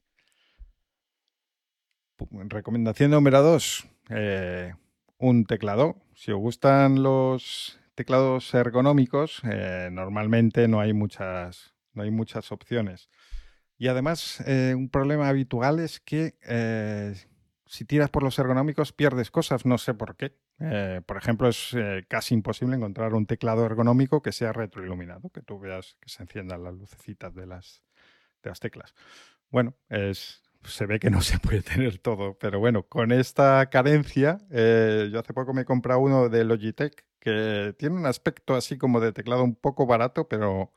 Recomendación 2.30 3.12
número 3.12 3.42
dos, 3.42 3.88
eh, 4.10 4.74
un 5.18 5.44
teclado. 5.44 5.96
Si 6.14 6.32
os 6.32 6.38
gustan 6.38 7.02
los 7.02 7.78
teclados 7.94 8.52
ergonómicos, 8.52 9.40
eh, 9.44 9.88
normalmente 9.92 10.68
no 10.68 10.80
hay 10.80 10.92
muchas, 10.92 11.74
no 11.94 12.02
hay 12.02 12.10
muchas 12.10 12.52
opciones. 12.52 13.08
Y 13.80 13.88
además, 13.88 14.40
eh, 14.46 14.74
un 14.76 14.90
problema 14.90 15.28
habitual 15.28 15.80
es 15.80 15.98
que 15.98 16.36
si 17.66 17.84
tiras 17.84 18.10
por 18.10 18.22
los 18.22 18.38
ergonómicos 18.38 18.92
pierdes 18.92 19.32
cosas, 19.32 19.66
no 19.66 19.78
sé 19.78 19.94
por 19.94 20.16
qué. 20.16 20.36
por 21.06 21.16
ejemplo, 21.16 21.48
es 21.48 21.74
casi 22.08 22.34
imposible 22.34 22.76
encontrar 22.76 23.14
un 23.14 23.26
teclado 23.26 23.64
ergonómico 23.64 24.22
que 24.22 24.32
sea 24.32 24.52
retroiluminado, 24.52 25.30
que 25.30 25.40
tú 25.40 25.58
veas 25.58 25.96
que 25.98 26.10
se 26.10 26.22
enciendan 26.22 26.62
las 26.62 26.74
lucecitas 26.74 27.34
de 27.34 27.46
las, 27.46 27.82
de 28.42 28.50
las 28.50 28.60
teclas. 28.60 28.94
Bueno, 29.50 29.74
es, 29.88 30.42
se 30.64 30.86
ve 30.86 30.98
que 31.00 31.10
no 31.10 31.20
se 31.22 31.38
puede 31.38 31.62
tener 31.62 31.98
todo, 31.98 32.38
pero 32.38 32.58
bueno, 32.58 32.84
con 32.84 33.12
esta 33.12 33.68
carencia, 33.70 34.38
eh, 34.50 35.08
yo 35.12 35.20
hace 35.20 35.32
poco 35.32 35.52
me 35.54 35.62
he 35.62 35.64
comprado 35.64 36.00
uno 36.00 36.28
de 36.28 36.44
Logitech 36.44 37.04
que 37.18 37.74
tiene 37.78 37.96
un 37.96 38.06
aspecto 38.06 38.54
así 38.54 38.78
como 38.78 39.00
de 39.00 39.12
teclado 39.12 39.44
un 39.44 39.54
poco 39.54 39.86
barato, 39.86 40.28
pero 40.28 40.72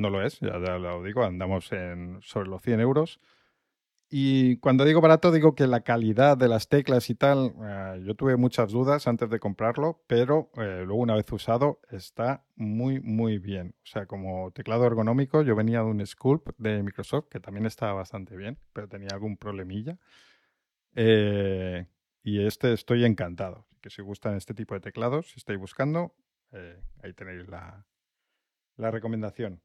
no 0.00 0.10
lo 0.10 0.24
es, 0.24 0.40
ya, 0.40 0.58
lo 0.58 1.02
digo, 1.02 1.24
andamos 1.24 1.72
en 1.72 2.18
sobre 2.22 2.48
los 2.48 2.62
100 2.62 2.80
euros 2.80 3.20
y 4.12 4.56
cuando 4.56 4.84
digo 4.84 5.00
barato, 5.00 5.30
digo 5.30 5.54
que 5.54 5.68
la 5.68 5.82
calidad 5.82 6.36
de 6.36 6.48
las 6.48 6.68
teclas 6.68 7.10
y 7.10 7.14
tal, 7.14 7.54
eh, 7.62 8.02
yo 8.04 8.16
tuve 8.16 8.36
muchas 8.36 8.72
dudas 8.72 9.06
antes 9.06 9.30
de 9.30 9.38
comprarlo, 9.38 10.02
pero 10.08 10.50
eh, 10.56 10.82
luego 10.84 10.96
una 10.96 11.14
vez 11.14 11.30
usado 11.30 11.80
está 11.92 12.44
muy, 12.56 12.98
muy 12.98 13.38
bien. 13.38 13.76
O 13.84 13.86
sea, 13.86 14.06
como 14.06 14.50
teclado 14.50 14.84
ergonómico, 14.84 15.42
yo 15.42 15.54
venía 15.54 15.78
de 15.78 15.84
un 15.84 16.04
Sculpt 16.04 16.58
de 16.58 16.82
Microsoft, 16.82 17.28
que 17.28 17.38
también 17.38 17.66
estaba 17.66 17.92
bastante 17.92 18.36
bien, 18.36 18.58
pero 18.72 18.88
tenía 18.88 19.10
algún 19.12 19.36
problemilla. 19.36 19.96
Eh, 20.96 21.86
y 22.24 22.44
este 22.44 22.72
estoy 22.72 23.04
encantado. 23.04 23.68
Que 23.80 23.90
si 23.90 24.02
gustan 24.02 24.34
este 24.34 24.54
tipo 24.54 24.74
de 24.74 24.80
teclados, 24.80 25.30
si 25.30 25.38
estáis 25.38 25.58
buscando, 25.60 26.16
ahí 27.02 27.12
tenéis 27.14 27.48
la, 27.48 27.86
la 28.76 28.90
recomendación. 28.90 29.62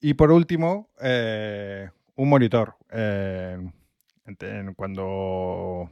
Y 0.00 0.14
por 0.14 0.30
último, 0.30 0.90
un 1.00 2.28
monitor. 2.28 2.76
Eh, 2.90 3.58
cuando 4.76 5.90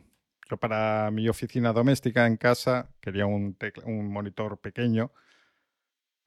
yo 0.49 0.57
para 0.59 1.11
mi 1.11 1.29
oficina 1.29 1.73
doméstica 1.73 2.27
en 2.27 2.37
casa 2.37 2.89
quería 3.01 3.27
un, 3.27 3.57
un 3.85 4.13
monitor 4.13 4.59
pequeño, 4.59 5.11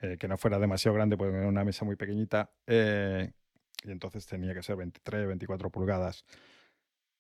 eh, 0.02 0.18
que 0.18 0.28
no 0.28 0.38
fuera 0.38 0.60
demasiado 0.60 0.96
grande 0.96 1.18
porque 1.18 1.38
era 1.38 1.48
una 1.48 1.64
mesa 1.64 1.86
muy 1.86 1.96
pequeñita, 1.96 2.52
eh, 2.68 3.32
y 3.84 3.92
entonces 3.92 4.26
tenía 4.26 4.54
que 4.54 4.64
ser 4.64 4.76
23, 4.76 5.28
24 5.28 5.70
pulgadas. 5.70 6.26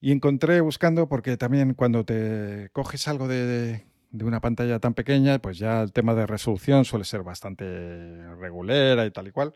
Y 0.02 0.12
encontré 0.12 0.62
buscando, 0.62 1.10
porque 1.10 1.38
también 1.38 1.74
cuando 1.74 2.06
te 2.06 2.70
coges 2.72 3.08
algo 3.08 3.28
de, 3.28 3.86
de 4.12 4.26
una 4.26 4.40
pantalla 4.40 4.80
tan 4.80 4.94
pequeña, 4.94 5.40
pues 5.40 5.58
ya 5.58 5.82
el 5.82 5.92
tema 5.92 6.16
de 6.16 6.26
resolución 6.26 6.86
suele 6.86 7.06
ser 7.06 7.24
bastante 7.24 8.34
regulera 8.36 9.06
y 9.06 9.12
tal 9.12 9.28
y 9.28 9.32
cual. 9.32 9.56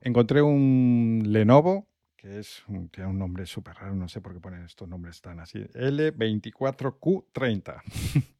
Encontré 0.00 0.42
un 0.42 1.22
Lenovo 1.26 1.90
que 2.20 2.38
es 2.38 2.62
tiene 2.90 3.08
un 3.08 3.18
nombre 3.18 3.46
súper 3.46 3.76
raro, 3.76 3.94
no 3.94 4.06
sé 4.06 4.20
por 4.20 4.34
qué 4.34 4.40
ponen 4.40 4.64
estos 4.64 4.86
nombres 4.86 5.22
tan 5.22 5.40
así. 5.40 5.60
L24Q30. 5.72 7.82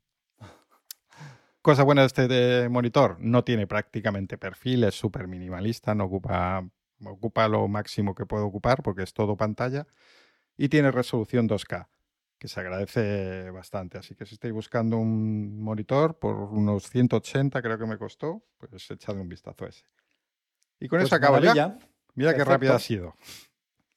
Cosa 1.62 1.82
buena 1.82 2.02
de 2.02 2.06
este 2.06 2.68
monitor, 2.68 3.16
no 3.20 3.42
tiene 3.42 3.66
prácticamente 3.66 4.36
perfil, 4.36 4.84
es 4.84 4.94
súper 4.94 5.28
minimalista, 5.28 5.94
no 5.94 6.04
ocupa, 6.04 6.62
ocupa 7.06 7.48
lo 7.48 7.68
máximo 7.68 8.14
que 8.14 8.26
puede 8.26 8.44
ocupar 8.44 8.82
porque 8.82 9.02
es 9.02 9.14
todo 9.14 9.34
pantalla 9.34 9.86
y 10.58 10.68
tiene 10.68 10.90
resolución 10.90 11.48
2K, 11.48 11.88
que 12.38 12.48
se 12.48 12.60
agradece 12.60 13.48
bastante. 13.50 13.96
Así 13.96 14.14
que 14.14 14.26
si 14.26 14.34
estáis 14.34 14.52
buscando 14.52 14.98
un 14.98 15.58
monitor 15.58 16.18
por 16.18 16.36
unos 16.36 16.90
180 16.90 17.62
creo 17.62 17.78
que 17.78 17.86
me 17.86 17.96
costó, 17.96 18.44
pues 18.58 18.90
echadle 18.90 19.22
un 19.22 19.28
vistazo 19.30 19.64
a 19.64 19.68
ese. 19.68 19.86
Y 20.80 20.88
con 20.88 20.98
pues 20.98 21.08
eso 21.08 21.16
acabo 21.16 21.38
ya. 21.38 21.78
Mira 22.14 22.34
qué 22.34 22.44
rápido 22.44 22.74
ha 22.74 22.78
sido. 22.78 23.14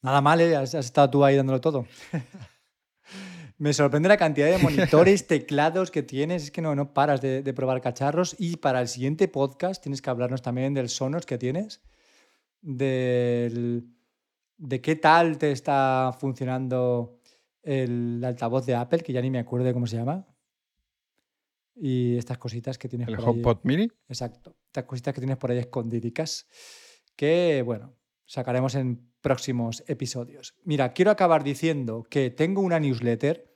Nada 0.02 0.22
mal, 0.22 0.42
¿eh? 0.42 0.56
has, 0.56 0.74
estado 0.74 1.10
tú 1.10 1.24
ahí 1.24 1.38
dándolo 1.38 1.62
todo. 1.62 1.88
Me 3.58 3.72
sorprende 3.72 4.10
la 4.10 4.18
cantidad 4.18 4.48
de 4.48 4.58
monitores, 4.58 5.26
teclados 5.28 5.92
que 5.92 6.04
tienes. 6.04 6.44
Es 6.44 6.52
que 6.52 6.62
no, 6.62 6.76
no 6.76 6.94
paras 6.94 7.22
de, 7.22 7.54
probar 7.54 7.80
cacharros. 7.80 8.36
Y 8.38 8.58
para 8.58 8.82
el 8.82 8.90
siguiente 8.90 9.30
podcast 9.30 9.82
tienes 9.82 10.02
que 10.02 10.10
hablarnos 10.10 10.42
también 10.42 10.74
del 10.74 10.90
Sonos 10.90 11.26
que 11.26 11.38
tienes, 11.38 11.82
de 12.62 13.84
qué 14.82 14.96
tal 14.98 15.38
te 15.38 15.52
está 15.52 16.14
funcionando 16.20 17.20
el 17.62 18.22
altavoz 18.26 18.66
de 18.66 18.76
Apple, 18.76 19.00
que 19.00 19.14
ya 19.14 19.22
ni 19.22 19.30
me 19.30 19.40
acuerdo 19.40 19.66
de 19.66 19.74
cómo 19.74 19.88
se 19.88 19.96
llama. 19.96 20.26
Y 21.76 22.18
estas 22.18 22.38
cositas 22.38 22.78
que 22.78 22.90
tienes 22.90 23.08
El 23.08 23.16
por 23.16 23.26
ahí. 23.26 23.32
HomePod 23.32 23.60
Mini. 23.64 23.88
Exacto. 24.08 24.56
Estas 24.68 24.86
cositas 24.86 25.14
que 25.14 25.22
tienes 25.22 25.38
por 25.38 25.52
ahí 25.52 25.58
escondidicas 25.58 26.48
que, 27.16 27.62
bueno, 27.66 27.96
sacaremos 28.26 28.76
en 28.76 29.12
próximos 29.22 29.84
episodios. 29.88 30.56
Mira, 30.64 30.94
quiero 30.94 31.12
acabar 31.12 31.44
diciendo 31.44 32.06
que 32.10 32.30
tengo 32.30 32.62
una 32.62 32.80
newsletter, 32.80 33.56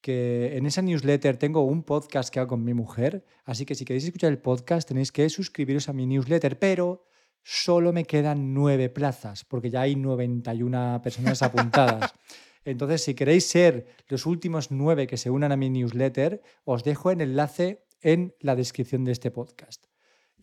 que 0.00 0.56
en 0.56 0.66
esa 0.66 0.82
newsletter 0.82 1.36
tengo 1.36 1.62
un 1.62 1.82
podcast 1.82 2.32
que 2.32 2.40
hago 2.40 2.48
con 2.48 2.64
mi 2.64 2.74
mujer, 2.74 3.24
así 3.44 3.66
que 3.66 3.74
si 3.74 3.84
queréis 3.84 4.04
escuchar 4.04 4.30
el 4.30 4.38
podcast 4.38 4.88
tenéis 4.88 5.12
que 5.12 5.28
suscribiros 5.28 5.88
a 5.88 5.92
mi 5.92 6.06
newsletter, 6.06 6.58
pero 6.58 7.06
solo 7.42 7.92
me 7.92 8.04
quedan 8.04 8.54
nueve 8.54 8.88
plazas, 8.88 9.44
porque 9.44 9.70
ya 9.70 9.82
hay 9.82 9.96
91 9.96 11.00
personas 11.02 11.42
apuntadas. 11.42 12.12
Entonces, 12.64 13.02
si 13.02 13.14
queréis 13.14 13.46
ser 13.46 13.86
los 14.08 14.26
últimos 14.26 14.70
nueve 14.70 15.06
que 15.06 15.16
se 15.16 15.30
unan 15.30 15.52
a 15.52 15.56
mi 15.56 15.70
newsletter, 15.70 16.42
os 16.64 16.84
dejo 16.84 17.10
el 17.10 17.20
enlace 17.20 17.86
en 18.00 18.34
la 18.40 18.56
descripción 18.56 19.04
de 19.04 19.12
este 19.12 19.30
podcast. 19.30 19.86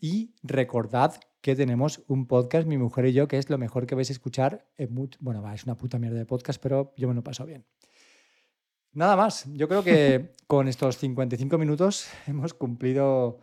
Y 0.00 0.34
recordad 0.42 1.20
que 1.40 1.56
tenemos 1.56 2.02
un 2.06 2.26
podcast, 2.26 2.66
mi 2.66 2.78
mujer 2.78 3.06
y 3.06 3.12
yo, 3.12 3.28
que 3.28 3.38
es 3.38 3.50
lo 3.50 3.58
mejor 3.58 3.86
que 3.86 3.94
vais 3.94 4.10
a 4.10 4.12
escuchar 4.12 4.68
en 4.76 4.94
mucho... 4.94 5.18
Bueno, 5.22 5.42
va, 5.42 5.54
es 5.54 5.64
una 5.64 5.76
puta 5.76 5.98
mierda 5.98 6.18
de 6.18 6.26
podcast, 6.26 6.60
pero 6.62 6.92
yo 6.96 7.08
me 7.08 7.14
lo 7.14 7.22
paso 7.22 7.44
bien. 7.46 7.66
Nada 8.92 9.16
más. 9.16 9.46
Yo 9.52 9.68
creo 9.68 9.82
que 9.82 10.32
con 10.46 10.68
estos 10.68 10.98
55 10.98 11.58
minutos 11.58 12.08
hemos 12.26 12.54
cumplido 12.54 13.40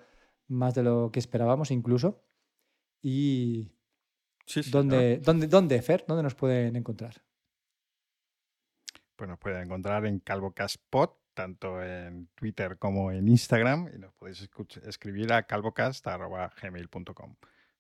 más 0.48 0.76
de 0.76 0.84
lo 0.84 1.12
que 1.12 1.20
esperábamos 1.20 1.72
incluso. 1.72 2.24
Y 3.02 3.72
Sí, 4.50 4.64
sí, 4.64 4.72
¿dónde, 4.72 5.20
dónde, 5.20 5.46
¿dónde, 5.46 5.80
Fer? 5.80 6.06
¿Dónde 6.08 6.24
nos 6.24 6.34
pueden 6.34 6.76
encontrar? 6.76 7.22
Pues 9.20 9.28
nos 9.28 9.38
pueden 9.38 9.64
encontrar 9.64 10.06
en 10.06 10.20
CalvoCastPod, 10.20 11.10
tanto 11.34 11.84
en 11.84 12.30
Twitter 12.36 12.78
como 12.78 13.12
en 13.12 13.28
Instagram, 13.28 13.90
y 13.94 14.00
nos 14.00 14.14
podéis 14.14 14.50
escribir 14.88 15.34
a 15.34 15.44
calvocast.gmail.com. 15.44 17.36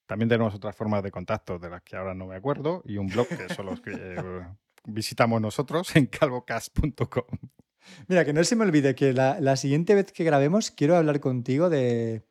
También 0.05 0.27
tenemos 0.27 0.53
otras 0.53 0.75
formas 0.75 1.01
de 1.01 1.11
contacto 1.11 1.57
de 1.57 1.69
las 1.69 1.81
que 1.81 1.95
ahora 1.95 2.13
no 2.13 2.25
me 2.25 2.35
acuerdo 2.35 2.81
y 2.83 2.97
un 2.97 3.07
blog 3.07 3.25
que 3.29 3.47
solo 3.55 3.73
eh, 3.85 4.47
visitamos 4.83 5.39
nosotros 5.39 5.95
en 5.95 6.07
calvocast.com. 6.07 7.37
Mira, 8.09 8.25
que 8.25 8.33
no 8.33 8.43
se 8.43 8.57
me 8.57 8.65
olvide 8.65 8.93
que 8.93 9.13
la, 9.13 9.39
la 9.39 9.55
siguiente 9.55 9.95
vez 9.95 10.11
que 10.11 10.25
grabemos 10.25 10.71
quiero 10.71 10.97
hablar 10.97 11.21
contigo 11.21 11.69
de, 11.69 12.27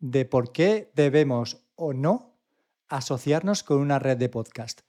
de 0.00 0.24
por 0.24 0.50
qué 0.50 0.90
debemos 0.96 1.64
o 1.76 1.92
no 1.92 2.40
asociarnos 2.88 3.62
con 3.62 3.78
una 3.78 4.00
red 4.00 4.16
de 4.16 4.28
podcast. 4.28 4.80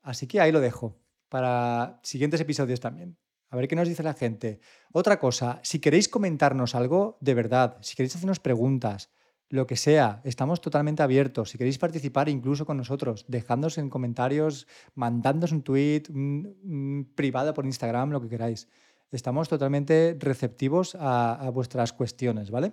Así 0.00 0.26
que 0.26 0.40
ahí 0.40 0.52
lo 0.52 0.60
dejo 0.60 0.96
para 1.28 2.00
siguientes 2.02 2.40
episodios 2.40 2.80
también. 2.80 3.18
A 3.50 3.56
ver 3.56 3.68
qué 3.68 3.76
nos 3.76 3.88
dice 3.88 4.02
la 4.02 4.14
gente. 4.14 4.60
Otra 4.92 5.18
cosa, 5.18 5.60
si 5.62 5.80
queréis 5.80 6.08
comentarnos 6.08 6.74
algo 6.74 7.16
de 7.20 7.34
verdad, 7.34 7.78
si 7.80 7.96
queréis 7.96 8.14
hacernos 8.14 8.40
preguntas, 8.40 9.10
lo 9.50 9.66
que 9.66 9.76
sea, 9.76 10.20
estamos 10.24 10.60
totalmente 10.60 11.02
abiertos. 11.02 11.50
Si 11.50 11.58
queréis 11.58 11.78
participar 11.78 12.28
incluso 12.28 12.66
con 12.66 12.76
nosotros, 12.76 13.24
dejadnos 13.28 13.78
en 13.78 13.88
comentarios, 13.88 14.66
mandándonos 14.94 15.52
un 15.52 15.62
tweet, 15.62 16.02
un 16.10 17.10
privado 17.14 17.54
por 17.54 17.64
Instagram, 17.64 18.10
lo 18.10 18.20
que 18.20 18.28
queráis. 18.28 18.68
Estamos 19.10 19.48
totalmente 19.48 20.16
receptivos 20.18 20.94
a, 20.94 21.34
a 21.34 21.50
vuestras 21.50 21.92
cuestiones, 21.92 22.50
¿vale? 22.50 22.72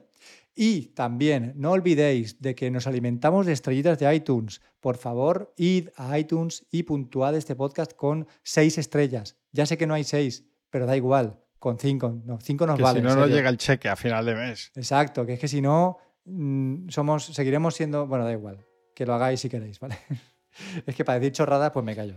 Y 0.54 0.88
también 0.88 1.54
no 1.56 1.72
olvidéis 1.72 2.42
de 2.42 2.56
que 2.56 2.72
nos 2.72 2.88
alimentamos 2.88 3.46
de 3.46 3.54
estrellitas 3.54 4.00
de 4.00 4.14
iTunes. 4.16 4.62
Por 4.80 4.98
favor, 4.98 5.54
id 5.58 5.90
a 5.96 6.18
iTunes 6.18 6.66
y 6.72 6.84
puntuad 6.84 7.36
este 7.36 7.56
podcast 7.56 7.94
con 7.94 8.28
seis 8.44 8.78
estrellas. 8.78 9.38
Ya 9.52 9.66
sé 9.66 9.78
que 9.78 9.88
no 9.88 9.94
hay 9.94 10.04
seis, 10.04 10.46
pero 10.70 10.86
da 10.86 10.96
igual. 10.96 11.40
Con 11.60 11.80
cinco, 11.80 12.22
no, 12.26 12.38
cinco 12.42 12.68
nos 12.68 12.78
Que 12.78 12.84
vale. 12.84 13.00
si 13.00 13.04
no 13.04 13.12
serio. 13.14 13.28
llega 13.28 13.50
el 13.50 13.58
cheque 13.58 13.90
a 13.90 13.96
final 13.96 14.26
de 14.26 14.36
mes. 14.36 14.72
Exacto, 14.76 15.26
que 15.26 15.34
es 15.34 15.40
que 15.40 15.48
si 15.48 15.62
no, 15.62 15.98
mm, 16.26 16.90
somos, 16.90 17.26
seguiremos 17.26 17.76
siendo. 17.76 18.08
Bueno, 18.08 18.24
da 18.26 18.32
igual. 18.34 18.60
Que 18.94 19.06
lo 19.06 19.14
hagáis 19.14 19.40
si 19.40 19.50
queréis, 19.50 19.80
¿vale? 19.80 19.98
es 20.86 20.96
que 20.96 21.04
para 21.04 21.20
decir 21.20 21.32
chorradas, 21.34 21.72
pues 21.72 21.84
me 21.84 21.96
callo. 21.96 22.16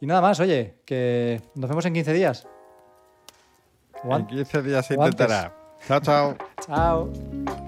Y 0.00 0.06
nada 0.06 0.20
más, 0.20 0.40
oye, 0.40 0.82
que 0.84 1.40
nos 1.54 1.68
vemos 1.70 1.86
en 1.86 1.94
15 1.94 2.12
días. 2.12 2.46
En 4.04 4.12
an- 4.12 4.26
15 4.26 4.62
días 4.62 4.86
se 4.86 4.94
antes. 4.94 5.06
intentará. 5.12 5.52
Chao, 5.86 6.00
chao. 6.00 6.36
Chao. 6.66 7.65